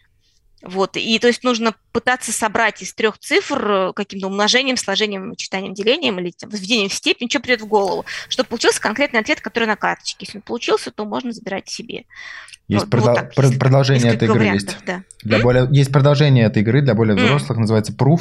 Вот, 0.63 0.97
и 0.97 1.19
то 1.21 1.29
есть 1.29 1.45
нужно 1.45 1.75
пытаться 1.93 2.33
собрать 2.33 2.83
из 2.83 2.93
трех 2.93 3.19
цифр 3.19 3.71
э, 3.71 3.93
каким-то 3.95 4.27
умножением, 4.27 4.77
сложением, 4.77 5.37
читанием, 5.37 5.73
делением 5.73 6.19
или 6.19 6.33
там, 6.33 6.51
возведением 6.51 6.89
в 6.89 6.95
степень, 6.95 7.31
что 7.31 7.39
придет 7.39 7.61
в 7.61 7.67
голову, 7.67 8.05
чтобы 8.29 8.49
получился 8.49 8.81
конкретный 8.81 9.21
ответ, 9.21 9.41
который 9.41 9.67
на 9.67 9.77
карточке. 9.77 10.27
Если 10.27 10.39
он 10.39 10.43
получился, 10.43 10.91
то 10.91 11.05
можно 11.05 11.31
забирать 11.31 11.69
себе. 11.69 12.07
Есть 12.69 12.85
вот, 12.85 12.93
продол- 12.93 13.31
вот 13.35 13.35
так, 13.35 13.59
продолжение 13.59 14.13
этой 14.13 14.29
игры 14.29 14.45
есть. 14.45 14.77
Да. 14.85 15.03
Для 15.23 15.39
более, 15.39 15.67
есть 15.71 15.91
продолжение 15.91 16.45
этой 16.45 16.61
игры 16.61 16.83
для 16.83 16.95
более 16.95 17.17
взрослых, 17.17 17.57
mm. 17.57 17.61
называется 17.63 17.93
Proof. 17.95 18.21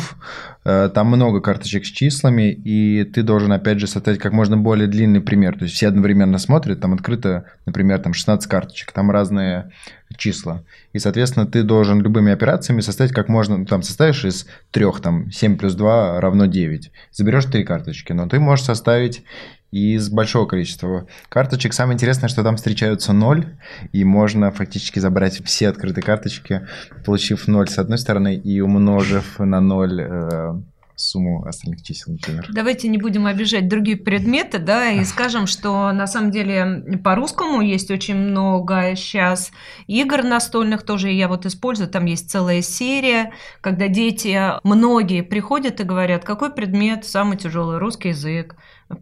Э, 0.63 0.89
там 0.93 1.08
много 1.08 1.41
карточек 1.41 1.86
с 1.86 1.89
числами, 1.89 2.54
и 2.54 3.04
ты 3.04 3.23
должен, 3.23 3.52
опять 3.52 3.80
же, 3.80 3.88
создать 3.88 4.19
как 4.19 4.32
можно 4.32 4.56
более 4.56 4.88
длинный 4.88 5.19
пример. 5.19 5.58
То 5.58 5.65
есть 5.65 5.76
все 5.76 5.89
одновременно 5.89 6.38
смотрят, 6.38 6.80
там 6.80 6.93
открыто, 6.93 7.43
например, 7.65 8.00
там 8.00 8.13
16 8.13 8.50
карточек, 8.50 8.93
там 8.93 9.12
разные 9.12 9.71
числа. 10.15 10.63
И, 10.93 10.99
соответственно, 10.99 11.45
ты 11.45 11.63
должен 11.63 12.01
любыми 12.01 12.31
операциями 12.31 12.81
составить 12.81 13.11
как 13.11 13.29
можно, 13.29 13.57
ну, 13.57 13.65
там 13.65 13.81
составишь 13.81 14.25
из 14.25 14.47
трех, 14.71 15.01
там 15.01 15.31
7 15.31 15.57
плюс 15.57 15.75
2 15.75 16.21
равно 16.21 16.45
9. 16.45 16.91
Заберешь 17.11 17.45
три 17.45 17.63
карточки, 17.63 18.13
но 18.13 18.27
ты 18.27 18.39
можешь 18.39 18.65
составить 18.65 19.23
из 19.71 20.09
большого 20.09 20.45
количества 20.45 21.07
карточек. 21.29 21.73
Самое 21.73 21.95
интересное, 21.95 22.29
что 22.29 22.43
там 22.43 22.55
встречаются 22.55 23.11
ноль, 23.11 23.57
и 23.91 24.03
можно 24.03 24.51
фактически 24.51 24.99
забрать 24.99 25.43
все 25.43 25.67
открытые 25.67 26.03
карточки, 26.03 26.67
получив 27.05 27.47
ноль 27.47 27.67
с 27.67 27.77
одной 27.77 27.97
стороны 27.97 28.35
и 28.35 28.61
умножив 28.61 29.39
на 29.39 29.59
ноль 29.59 30.01
э, 30.01 30.53
сумму 30.97 31.45
остальных 31.45 31.83
чисел, 31.83 32.13
например. 32.13 32.49
Давайте 32.51 32.88
не 32.88 32.97
будем 32.97 33.27
обижать 33.27 33.69
другие 33.69 33.97
предметы, 33.97 34.57
да, 34.57 34.89
и 34.89 35.05
скажем, 35.05 35.47
что 35.47 35.91
на 35.93 36.07
самом 36.07 36.31
деле 36.31 36.99
по-русскому 37.03 37.62
есть 37.62 37.91
очень 37.91 38.15
много 38.15 38.95
сейчас 38.95 39.51
игр 39.86 40.23
настольных 40.23 40.83
тоже 40.83 41.12
я 41.12 41.27
вот 41.27 41.45
использую, 41.45 41.88
там 41.88 42.05
есть 42.05 42.29
целая 42.29 42.62
серия, 42.62 43.31
когда 43.62 43.88
дети, 43.88 44.39
многие 44.63 45.21
приходят 45.21 45.79
и 45.79 45.83
говорят, 45.83 46.25
какой 46.25 46.51
предмет 46.51 47.05
самый 47.05 47.38
тяжелый, 47.38 47.77
русский 47.77 48.10
язык, 48.10 48.55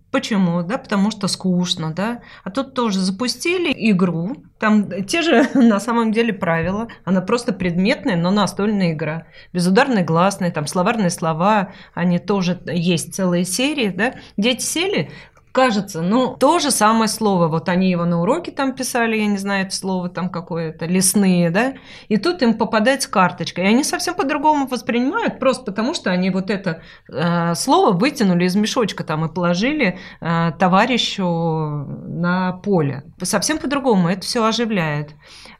Почему? 0.09 0.63
Да, 0.63 0.79
потому 0.79 1.11
что 1.11 1.27
скучно, 1.27 1.93
да. 1.93 2.21
А 2.43 2.49
тут 2.49 2.73
тоже 2.73 2.99
запустили 2.99 3.71
игру, 3.91 4.35
там 4.59 5.03
те 5.05 5.21
же 5.21 5.47
на 5.53 5.79
самом 5.79 6.11
деле 6.11 6.33
правила, 6.33 6.87
она 7.03 7.21
просто 7.21 7.53
предметная, 7.53 8.15
но 8.15 8.31
настольная 8.31 8.93
игра. 8.93 9.27
Безударные 9.53 10.03
гласные, 10.03 10.51
там 10.51 10.65
словарные 10.65 11.11
слова, 11.11 11.73
они 11.93 12.19
тоже 12.19 12.59
есть 12.65 13.13
целые 13.13 13.45
серии, 13.45 13.89
да. 13.89 14.15
Дети 14.37 14.63
сели, 14.63 15.11
кажется, 15.55 16.01
ну, 16.01 16.35
то 16.35 16.59
же 16.59 16.69
самое 16.69 17.07
слово. 17.07 17.47
Вот 17.47 17.69
они 17.69 17.89
его 17.89 18.03
на 18.03 18.21
уроке 18.21 18.51
там 18.51 18.75
писали, 18.75 19.17
я 19.17 19.25
не 19.25 19.37
знаю, 19.37 19.65
это 19.65 19.73
слово 19.73 20.09
там 20.09 20.29
какое-то, 20.29 20.85
лесные, 20.85 21.49
да, 21.49 21.75
и 22.09 22.17
тут 22.17 22.41
им 22.41 22.55
попадается 22.55 23.09
карточка. 23.09 23.61
И 23.61 23.65
они 23.65 23.85
совсем 23.85 24.15
по-другому 24.15 24.67
воспринимают, 24.67 25.39
просто 25.39 25.63
потому 25.71 25.93
что 25.93 26.11
они 26.11 26.29
вот 26.29 26.49
это 26.49 26.81
э, 27.09 27.55
слово 27.55 27.93
вытянули 27.93 28.43
из 28.43 28.55
мешочка 28.55 29.05
там 29.05 29.25
и 29.25 29.33
положили 29.33 29.97
э, 30.19 30.51
товарищу 30.59 31.23
на 31.23 32.51
поле. 32.63 33.03
Совсем 33.23 33.57
по-другому 33.57 34.09
это 34.09 34.21
все 34.21 34.43
оживляет. 34.43 35.11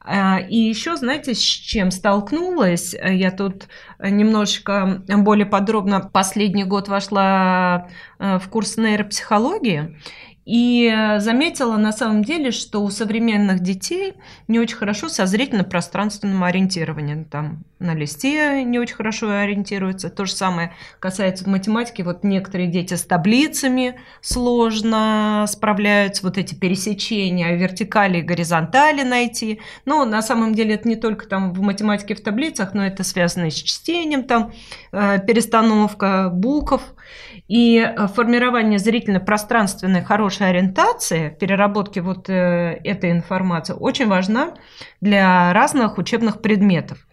А, 0.07 0.39
и 0.39 0.57
еще, 0.57 0.95
знаете, 0.95 1.33
с 1.33 1.39
чем 1.39 1.89
столкнулась? 1.91 2.93
Я 2.93 3.31
тут 3.31 3.67
немножечко 3.99 5.03
более 5.07 5.47
подробно 5.47 5.99
последний 5.99 6.63
год 6.63 6.87
вошла 6.87 7.89
э, 8.19 8.37
в 8.37 8.47
курс 8.49 8.77
нейропсихологии. 8.77 9.97
И 10.45 10.87
э, 10.87 11.19
заметила 11.19 11.75
на 11.77 11.91
самом 11.91 12.23
деле, 12.23 12.51
что 12.51 12.83
у 12.83 12.91
современных 12.91 13.61
детей 13.61 14.13
не 14.47 14.59
очень 14.59 14.77
хорошо 14.77 15.09
со 15.09 15.25
зрительно-пространственным 15.25 16.43
ориентированием. 16.43 17.25
Там 17.25 17.63
на 17.79 17.95
листе 17.95 18.63
не 18.63 18.77
очень 18.77 18.95
хорошо 18.95 19.29
ориентируются. 19.31 20.11
То 20.11 20.25
же 20.25 20.33
самое 20.33 20.71
касается 20.99 21.49
математики. 21.49 22.03
Вот 22.03 22.23
некоторые 22.23 22.67
дети 22.67 22.93
с 22.93 23.03
таблицами 23.03 23.99
сложно 24.21 25.45
справляются. 25.47 26.21
Вот 26.21 26.37
эти 26.37 26.53
пересечения 26.53 27.55
вертикали 27.55 28.19
и 28.19 28.21
горизонтали 28.21 29.01
найти. 29.01 29.61
Но 29.85 30.05
на 30.05 30.21
самом 30.21 30.53
деле 30.53 30.75
это 30.75 30.87
не 30.87 30.95
только 30.95 31.27
там 31.27 31.53
в 31.53 31.61
математике 31.61 32.13
в 32.13 32.21
таблицах, 32.21 32.75
но 32.75 32.85
это 32.85 33.03
связано 33.03 33.45
и 33.45 33.49
с 33.49 33.55
чтением, 33.55 34.23
там 34.23 34.53
э, 34.91 35.19
перестановка 35.25 36.29
букв. 36.31 36.83
И 37.47 37.77
э, 37.77 38.07
формирование 38.07 38.79
зрительно-пространственной 38.79 40.03
хорошей 40.03 40.34
ориентации, 40.43 41.29
переработки 41.39 41.99
вот 41.99 42.29
э, 42.29 42.79
этой 42.83 43.11
информации 43.11 43.73
очень 43.73 44.07
важна 44.07 44.53
для 45.01 45.53
разных 45.53 45.97
учебных 45.97 46.41
предметов. 46.41 47.05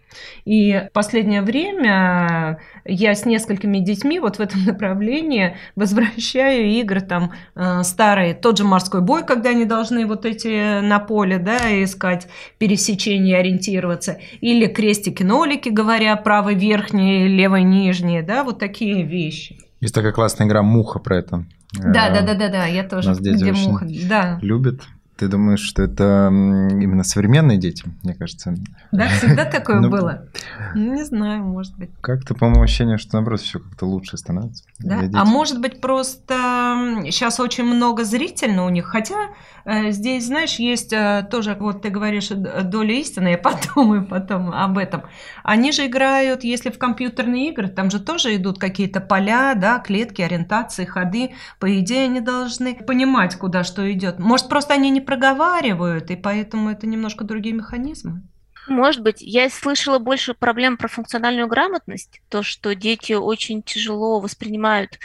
И 0.45 0.87
в 0.89 0.93
последнее 0.93 1.41
время 1.41 2.59
я 2.85 3.15
с 3.15 3.25
несколькими 3.25 3.79
детьми 3.79 4.19
вот 4.19 4.37
в 4.37 4.39
этом 4.41 4.63
направлении 4.65 5.57
возвращаю 5.75 6.67
игры 6.69 7.01
там 7.01 7.33
э, 7.55 7.83
старые, 7.83 8.33
тот 8.33 8.57
же 8.57 8.63
морской 8.63 9.01
бой, 9.01 9.25
когда 9.25 9.49
они 9.49 9.65
должны 9.65 10.05
вот 10.05 10.25
эти 10.25 10.81
на 10.81 10.99
поле, 10.99 11.37
да, 11.37 11.57
искать 11.83 12.27
пересечения, 12.57 13.39
ориентироваться, 13.39 14.17
или 14.41 14.67
крестики-нолики, 14.67 15.69
говоря, 15.69 16.15
правый 16.15 16.55
верхний, 16.55 17.27
левый 17.27 17.63
нижний, 17.63 18.21
да, 18.21 18.43
вот 18.43 18.59
такие 18.59 19.03
вещи. 19.03 19.57
Есть 19.81 19.95
такая 19.95 20.13
классная 20.13 20.47
игра 20.47 20.61
«Муха» 20.61 20.99
про 20.99 21.17
это. 21.17 21.45
Да, 21.73 22.09
да, 22.09 22.21
да, 22.21 22.35
да, 22.35 22.49
да, 22.49 22.65
я 22.65 22.83
тоже. 22.83 23.09
Нас 23.09 23.19
где 23.19 23.31
очень 23.31 24.39
любят. 24.41 24.81
Ты 25.15 25.27
думаешь, 25.27 25.59
что 25.59 25.83
это 25.83 26.29
именно 26.31 27.03
современные 27.03 27.59
дети, 27.59 27.85
мне 28.01 28.15
кажется? 28.15 28.55
Да, 28.91 29.07
всегда 29.09 29.45
такое 29.45 29.79
Ну, 29.79 29.89
было. 29.89 30.25
Ну, 30.73 30.95
Не 30.95 31.03
знаю, 31.03 31.43
может 31.43 31.77
быть. 31.77 31.91
Как-то, 32.01 32.33
по-моему, 32.33 32.63
ощущение, 32.63 32.97
что 32.97 33.17
наоборот 33.17 33.41
все 33.41 33.59
как-то 33.59 33.85
лучше 33.85 34.17
становится. 34.17 34.63
Да? 34.79 35.01
А 35.13 35.25
может 35.25 35.61
быть, 35.61 35.81
просто 35.81 37.03
сейчас 37.05 37.39
очень 37.39 37.63
много 37.63 38.05
зрительно 38.05 38.65
у 38.65 38.69
них. 38.69 38.85
Хотя 38.85 39.29
э, 39.65 39.91
здесь, 39.91 40.25
знаешь, 40.25 40.55
есть 40.55 40.93
э, 40.93 41.27
тоже, 41.29 41.55
вот 41.59 41.83
ты 41.83 41.89
говоришь, 41.89 42.29
доля 42.29 42.95
истины, 42.95 43.29
я 43.29 43.37
подумаю 43.37 44.07
потом 44.07 44.51
об 44.51 44.79
этом. 44.79 45.03
Они 45.43 45.71
же 45.71 45.85
играют, 45.85 46.43
если 46.43 46.71
в 46.71 46.79
компьютерные 46.79 47.49
игры, 47.49 47.67
там 47.67 47.91
же 47.91 47.99
тоже 47.99 48.35
идут 48.35 48.57
какие-то 48.57 48.99
поля, 48.99 49.53
да, 49.53 49.77
клетки, 49.77 50.23
ориентации, 50.23 50.85
ходы. 50.85 51.33
По 51.59 51.79
идее, 51.79 52.05
они 52.05 52.19
должны 52.19 52.75
понимать, 52.75 53.35
куда 53.35 53.63
что 53.63 53.91
идет. 53.91 54.17
Может, 54.17 54.49
просто 54.49 54.73
они 54.73 54.89
не 54.89 55.02
проговаривают, 55.03 56.09
и 56.11 56.15
поэтому 56.15 56.69
это 56.69 56.87
немножко 56.87 57.23
другие 57.23 57.55
механизмы. 57.55 58.21
Может 58.67 59.01
быть, 59.01 59.21
я 59.21 59.49
слышала 59.49 59.99
больше 59.99 60.33
проблем 60.33 60.77
про 60.77 60.87
функциональную 60.87 61.47
грамотность, 61.47 62.21
то, 62.29 62.43
что 62.43 62.73
дети 62.75 63.13
очень 63.13 63.61
тяжело 63.61 64.19
воспринимают 64.19 64.99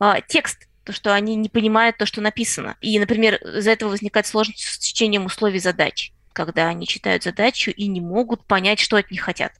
а, 0.00 0.20
текст, 0.20 0.68
то, 0.84 0.92
что 0.92 1.14
они 1.14 1.36
не 1.36 1.48
понимают 1.48 1.96
то, 1.96 2.06
что 2.06 2.20
написано. 2.20 2.76
И, 2.80 2.98
например, 2.98 3.36
из-за 3.36 3.70
этого 3.70 3.90
возникает 3.90 4.26
сложность 4.26 4.64
с 4.64 4.78
чтением 4.78 5.26
условий 5.26 5.60
задач, 5.60 6.12
когда 6.32 6.68
они 6.68 6.86
читают 6.86 7.22
задачу 7.22 7.70
и 7.70 7.86
не 7.86 8.00
могут 8.00 8.44
понять, 8.46 8.80
что 8.80 8.96
от 8.96 9.10
них 9.10 9.20
хотят. 9.20 9.52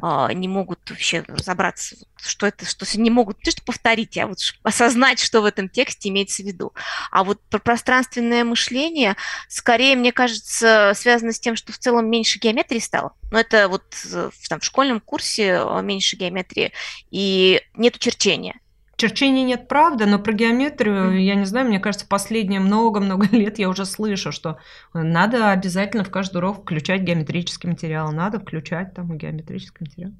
А, 0.00 0.32
Не 0.32 0.48
могут 0.48 0.90
вообще 0.90 1.24
разобраться, 1.26 1.96
что 2.22 2.46
это, 2.46 2.66
что 2.66 2.84
не 2.98 3.10
могут 3.10 3.38
не 3.38 3.44
то, 3.44 3.50
что 3.52 3.62
повторить, 3.62 4.18
а 4.18 4.26
вот 4.26 4.38
осознать, 4.62 5.20
что 5.20 5.40
в 5.40 5.44
этом 5.44 5.68
тексте 5.68 6.08
имеется 6.08 6.42
в 6.42 6.46
виду. 6.46 6.72
А 7.10 7.24
вот 7.24 7.40
про 7.48 7.58
пространственное 7.58 8.44
мышление 8.44 9.16
скорее, 9.48 9.96
мне 9.96 10.12
кажется, 10.12 10.92
связано 10.94 11.32
с 11.32 11.40
тем, 11.40 11.56
что 11.56 11.72
в 11.72 11.78
целом 11.78 12.10
меньше 12.10 12.38
геометрии 12.38 12.80
стало. 12.80 13.14
Но 13.30 13.38
это 13.38 13.68
вот 13.68 13.84
э, 14.12 14.30
в, 14.36 14.48
там, 14.48 14.60
в 14.60 14.64
школьном 14.64 15.00
курсе 15.00 15.60
э, 15.60 15.82
меньше 15.82 16.16
геометрии 16.16 16.72
и 17.10 17.62
нету 17.74 17.98
черчения. 17.98 18.60
Черчения 18.96 19.44
нет, 19.44 19.68
правда, 19.68 20.06
но 20.06 20.18
про 20.18 20.32
геометрию, 20.32 21.22
я 21.22 21.34
не 21.34 21.44
знаю, 21.44 21.66
мне 21.66 21.80
кажется, 21.80 22.06
последние 22.06 22.60
много-много 22.60 23.26
лет 23.36 23.58
я 23.58 23.68
уже 23.68 23.84
слышу, 23.84 24.32
что 24.32 24.58
надо 24.92 25.50
обязательно 25.50 26.04
в 26.04 26.10
каждый 26.10 26.38
урок 26.38 26.62
включать 26.62 27.02
геометрический 27.02 27.68
материал, 27.68 28.12
надо 28.12 28.40
включать 28.40 28.94
там 28.94 29.16
геометрический 29.18 29.86
материал. 29.86 30.12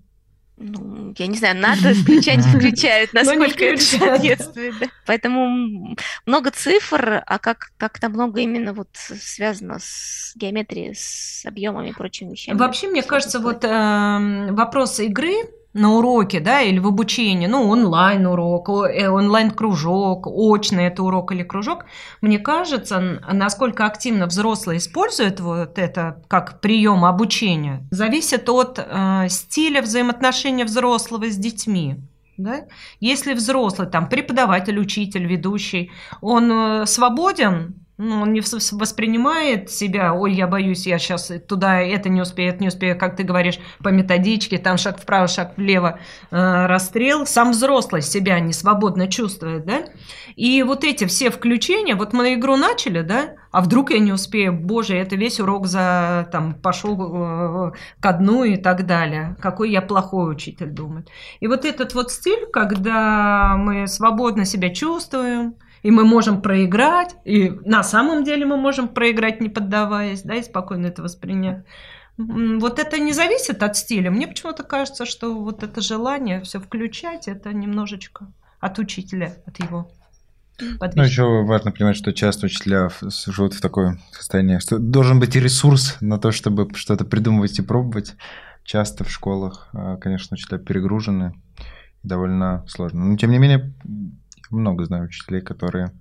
Ну, 0.56 1.12
я 1.18 1.26
не 1.26 1.36
знаю, 1.36 1.56
надо 1.56 1.94
включать, 1.94 2.44
включают, 2.44 3.12
насколько 3.12 3.64
это 3.64 3.82
соответствует. 3.82 4.74
да. 4.78 4.86
Поэтому 5.04 5.96
много 6.26 6.52
цифр, 6.52 7.22
а 7.26 7.38
как, 7.40 7.72
как-то 7.76 8.08
много 8.08 8.40
именно 8.40 8.72
вот 8.72 8.88
связано 8.94 9.78
с 9.80 10.32
геометрией, 10.36 10.94
с 10.94 11.44
объемами 11.44 11.88
и 11.88 11.92
прочими 11.92 12.30
вещами. 12.30 12.56
Вообще, 12.56 12.86
мне 12.86 13.02
кажется, 13.02 13.40
вот 13.40 13.64
эм, 13.64 14.54
вопрос 14.54 15.00
игры 15.00 15.34
на 15.74 15.96
уроке, 15.96 16.40
да, 16.40 16.60
или 16.62 16.78
в 16.78 16.86
обучении, 16.86 17.48
ну, 17.48 17.68
онлайн-урок, 17.68 18.68
э, 18.88 19.08
онлайн-кружок, 19.08 20.26
очный 20.26 20.86
это 20.86 21.02
урок 21.02 21.32
или 21.32 21.42
кружок, 21.42 21.84
мне 22.20 22.38
кажется, 22.38 23.20
насколько 23.32 23.84
активно 23.84 24.26
взрослые 24.26 24.78
используют 24.78 25.40
вот 25.40 25.78
это 25.78 26.22
как 26.28 26.60
прием 26.60 27.04
обучения, 27.04 27.86
зависит 27.90 28.48
от 28.48 28.78
э, 28.78 29.26
стиля 29.28 29.82
взаимоотношения 29.82 30.64
взрослого 30.64 31.28
с 31.28 31.36
детьми. 31.36 31.96
Да? 32.36 32.64
Если 33.00 33.32
взрослый, 33.34 33.88
там, 33.88 34.08
преподаватель, 34.08 34.78
учитель, 34.78 35.24
ведущий, 35.26 35.90
он 36.20 36.50
э, 36.52 36.86
свободен, 36.86 37.83
ну, 37.96 38.22
он 38.22 38.32
не 38.32 38.40
воспринимает 38.40 39.70
себя, 39.70 40.14
ой, 40.14 40.32
я 40.32 40.48
боюсь, 40.48 40.86
я 40.86 40.98
сейчас 40.98 41.30
туда 41.46 41.80
это 41.80 42.08
не 42.08 42.20
успею, 42.20 42.50
это 42.50 42.60
не 42.60 42.68
успею, 42.68 42.98
как 42.98 43.14
ты 43.14 43.22
говоришь, 43.22 43.60
по 43.84 43.90
методичке, 43.90 44.58
там 44.58 44.78
шаг 44.78 45.00
вправо, 45.00 45.28
шаг 45.28 45.56
влево, 45.56 46.00
э, 46.32 46.66
расстрел. 46.66 47.24
Сам 47.24 47.52
взрослый 47.52 48.02
себя 48.02 48.40
не 48.40 48.52
свободно 48.52 49.06
чувствует, 49.06 49.64
да? 49.64 49.84
И 50.34 50.64
вот 50.64 50.82
эти 50.82 51.04
все 51.04 51.30
включения, 51.30 51.94
вот 51.94 52.12
мы 52.12 52.34
игру 52.34 52.56
начали, 52.56 53.02
да, 53.02 53.36
а 53.52 53.60
вдруг 53.60 53.92
я 53.92 54.00
не 54.00 54.12
успею, 54.12 54.52
боже, 54.52 54.96
это 54.96 55.14
весь 55.14 55.38
урок 55.38 55.68
за, 55.68 56.28
там, 56.32 56.54
пошел 56.54 56.96
э, 56.98 57.72
ко 58.00 58.12
дну 58.12 58.42
и 58.42 58.56
так 58.56 58.86
далее. 58.86 59.36
Какой 59.40 59.70
я 59.70 59.80
плохой 59.80 60.32
учитель, 60.32 60.70
думает. 60.70 61.08
И 61.38 61.46
вот 61.46 61.64
этот 61.64 61.94
вот 61.94 62.10
стиль, 62.10 62.46
когда 62.52 63.54
мы 63.56 63.86
свободно 63.86 64.44
себя 64.44 64.70
чувствуем, 64.70 65.54
и 65.84 65.90
мы 65.92 66.04
можем 66.04 66.42
проиграть, 66.42 67.14
и 67.24 67.50
на 67.64 67.82
самом 67.84 68.24
деле 68.24 68.44
мы 68.46 68.56
можем 68.56 68.88
проиграть, 68.88 69.40
не 69.40 69.48
поддаваясь, 69.48 70.22
да, 70.22 70.34
и 70.34 70.42
спокойно 70.42 70.86
это 70.86 71.02
воспринять. 71.02 71.64
Вот 72.16 72.78
это 72.78 72.98
не 72.98 73.12
зависит 73.12 73.62
от 73.62 73.76
стиля. 73.76 74.10
Мне 74.10 74.26
почему-то 74.26 74.62
кажется, 74.62 75.04
что 75.06 75.34
вот 75.34 75.62
это 75.62 75.80
желание 75.80 76.40
все 76.40 76.58
включать, 76.60 77.28
это 77.28 77.52
немножечко 77.52 78.26
от 78.60 78.78
учителя, 78.78 79.36
от 79.46 79.58
его 79.62 79.90
Ну, 80.60 80.78
подвижки. 80.78 81.10
еще 81.10 81.24
важно 81.44 81.72
понимать, 81.72 81.96
что 81.96 82.12
часто 82.12 82.46
учителя 82.46 82.88
живут 83.26 83.54
в 83.54 83.60
такое 83.60 83.98
состояние, 84.12 84.60
что 84.60 84.78
должен 84.78 85.20
быть 85.20 85.36
и 85.36 85.40
ресурс 85.40 85.96
на 86.00 86.18
то, 86.18 86.30
чтобы 86.32 86.68
что-то 86.74 87.04
придумывать 87.04 87.58
и 87.58 87.62
пробовать. 87.62 88.14
Часто 88.64 89.04
в 89.04 89.10
школах, 89.10 89.68
а, 89.74 89.96
конечно, 89.96 90.34
учителя 90.36 90.58
перегружены. 90.58 91.34
довольно 92.04 92.64
сложно. 92.68 93.04
Но, 93.04 93.16
тем 93.16 93.30
не 93.30 93.38
менее, 93.38 93.72
много 94.54 94.84
знаю 94.84 95.04
учителей, 95.04 95.40
которые 95.40 95.92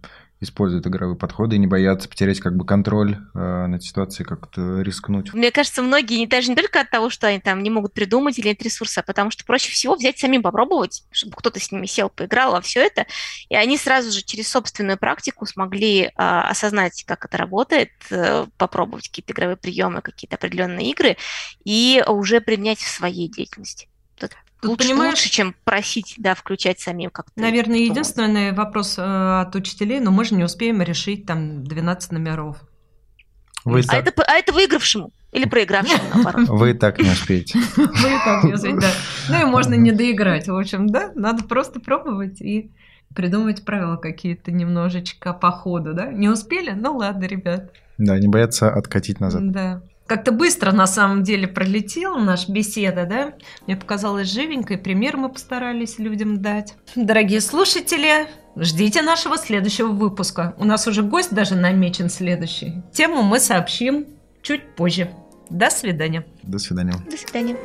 используют 0.44 0.86
игровые 0.86 1.18
подходы 1.18 1.56
и 1.56 1.60
не 1.60 1.68
боятся 1.68 2.08
потерять 2.08 2.40
как 2.40 2.56
бы 2.56 2.66
контроль 2.66 3.18
э, 3.34 3.66
над 3.68 3.84
ситуацией, 3.84 4.28
как-то 4.28 4.82
рискнуть. 4.82 5.34
Мне 5.34 5.52
кажется, 5.52 5.82
многие 5.82 6.26
даже 6.26 6.50
не 6.50 6.56
только 6.56 6.82
от 6.82 6.90
того, 6.90 7.10
что 7.10 7.28
они 7.28 7.40
там 7.40 7.64
не 7.64 7.70
могут 7.70 7.94
придумать 7.94 8.38
или 8.38 8.50
нет 8.50 8.62
ресурса, 8.62 9.02
а 9.02 9.04
потому 9.04 9.32
что 9.32 9.46
проще 9.46 9.72
всего 9.72 9.96
взять 9.96 10.20
самим 10.20 10.44
попробовать, 10.44 11.04
чтобы 11.12 11.36
кто-то 11.36 11.60
с 11.60 11.72
ними 11.72 11.86
сел, 11.86 12.10
поиграл 12.10 12.52
во 12.52 12.62
все 12.62 12.82
это, 12.82 13.06
и 13.50 13.56
они 13.56 13.78
сразу 13.78 14.12
же 14.12 14.22
через 14.22 14.50
собственную 14.50 14.98
практику 14.98 15.46
смогли 15.46 16.04
э, 16.04 16.12
осознать, 16.16 17.04
как 17.08 17.26
это 17.26 17.38
работает, 17.38 17.92
э, 18.12 18.46
попробовать 18.58 19.08
какие-то 19.08 19.34
игровые 19.34 19.58
приемы, 19.58 20.02
какие-то 20.02 20.36
определенные 20.36 20.92
игры 20.92 21.18
и 21.64 22.04
уже 22.08 22.42
применять 22.42 22.80
в 22.80 22.90
своей 22.90 23.30
деятельности. 23.30 23.88
Тут 24.64 24.72
лучше, 24.72 24.88
понимаешь, 24.88 25.14
лучше, 25.16 25.30
чем 25.30 25.56
просить, 25.66 26.16
да, 26.18 26.36
включать 26.36 26.80
самим 26.80 27.10
как-то. 27.10 27.34
Наверное, 27.36 27.80
единственный 27.80 28.54
вопрос 28.54 28.98
э, 28.98 29.02
от 29.02 29.54
учителей, 29.56 30.00
но 30.00 30.10
мы 30.10 30.24
же 30.24 30.36
не 30.36 30.44
успеем 30.46 30.82
решить 30.82 31.26
там 31.26 31.66
12 31.66 32.14
номеров. 32.14 32.58
Вы 33.66 33.82
а, 33.82 33.84
так... 33.84 34.08
это, 34.08 34.24
а 34.24 34.34
это 34.36 34.54
выигравшему 34.54 35.12
или 35.34 35.46
проигравшему, 35.46 36.02
наоборот? 36.14 36.48
Вы 36.48 36.72
и 36.72 36.74
так 36.74 36.98
не 37.00 37.10
успеете. 37.10 37.60
Вы 37.76 37.84
и 37.84 38.20
так 38.24 38.44
не 38.46 38.54
успеете, 38.54 38.80
да. 38.80 38.92
Ну 39.30 39.42
и 39.42 39.52
можно 39.52 39.74
не 39.74 39.92
доиграть. 39.92 40.48
В 40.48 40.58
общем, 40.58 40.88
да, 40.88 41.12
надо 41.14 41.44
просто 41.44 41.82
пробовать 41.82 42.40
и 42.40 42.72
придумывать 43.14 43.66
правила 43.66 43.98
какие-то 43.98 44.54
немножечко 44.54 45.34
по 45.34 45.52
ходу, 45.52 45.94
да? 45.94 46.10
Не 46.12 46.30
успели? 46.30 46.72
Ну 46.72 46.96
ладно, 46.96 47.26
ребят. 47.26 47.74
Да, 47.98 48.18
не 48.18 48.30
бояться 48.30 48.74
откатить 48.74 49.20
назад. 49.20 49.52
Да. 49.52 49.82
Как-то 50.08 50.32
быстро 50.32 50.72
на 50.72 50.86
самом 50.86 51.24
деле 51.24 51.48
пролетела 51.48 52.18
наша 52.18 52.52
беседа, 52.52 53.06
да? 53.06 53.34
Мне 53.66 53.78
показалось 53.78 54.32
живенько, 54.32 54.74
и 54.74 54.78
пример 54.78 55.18
мы 55.18 55.30
постарались 55.30 55.98
людям 55.98 56.42
дать. 56.42 56.76
Дорогие 56.96 57.40
слушатели, 57.42 58.28
ждите 58.56 59.02
нашего 59.02 59.38
следующего 59.38 59.88
выпуска. 59.88 60.56
У 60.58 60.66
нас 60.66 60.88
уже 60.88 61.04
гость 61.04 61.34
даже 61.34 61.56
намечен 61.56 62.10
следующий. 62.10 62.84
Тему 62.92 63.24
мы 63.24 63.40
сообщим 63.40 64.08
чуть 64.42 64.76
позже. 64.76 65.10
До 65.50 65.70
свидания. 65.70 66.26
До 66.44 66.60
свидания. 66.60 66.94
До 67.10 67.18
свидания. 67.18 67.56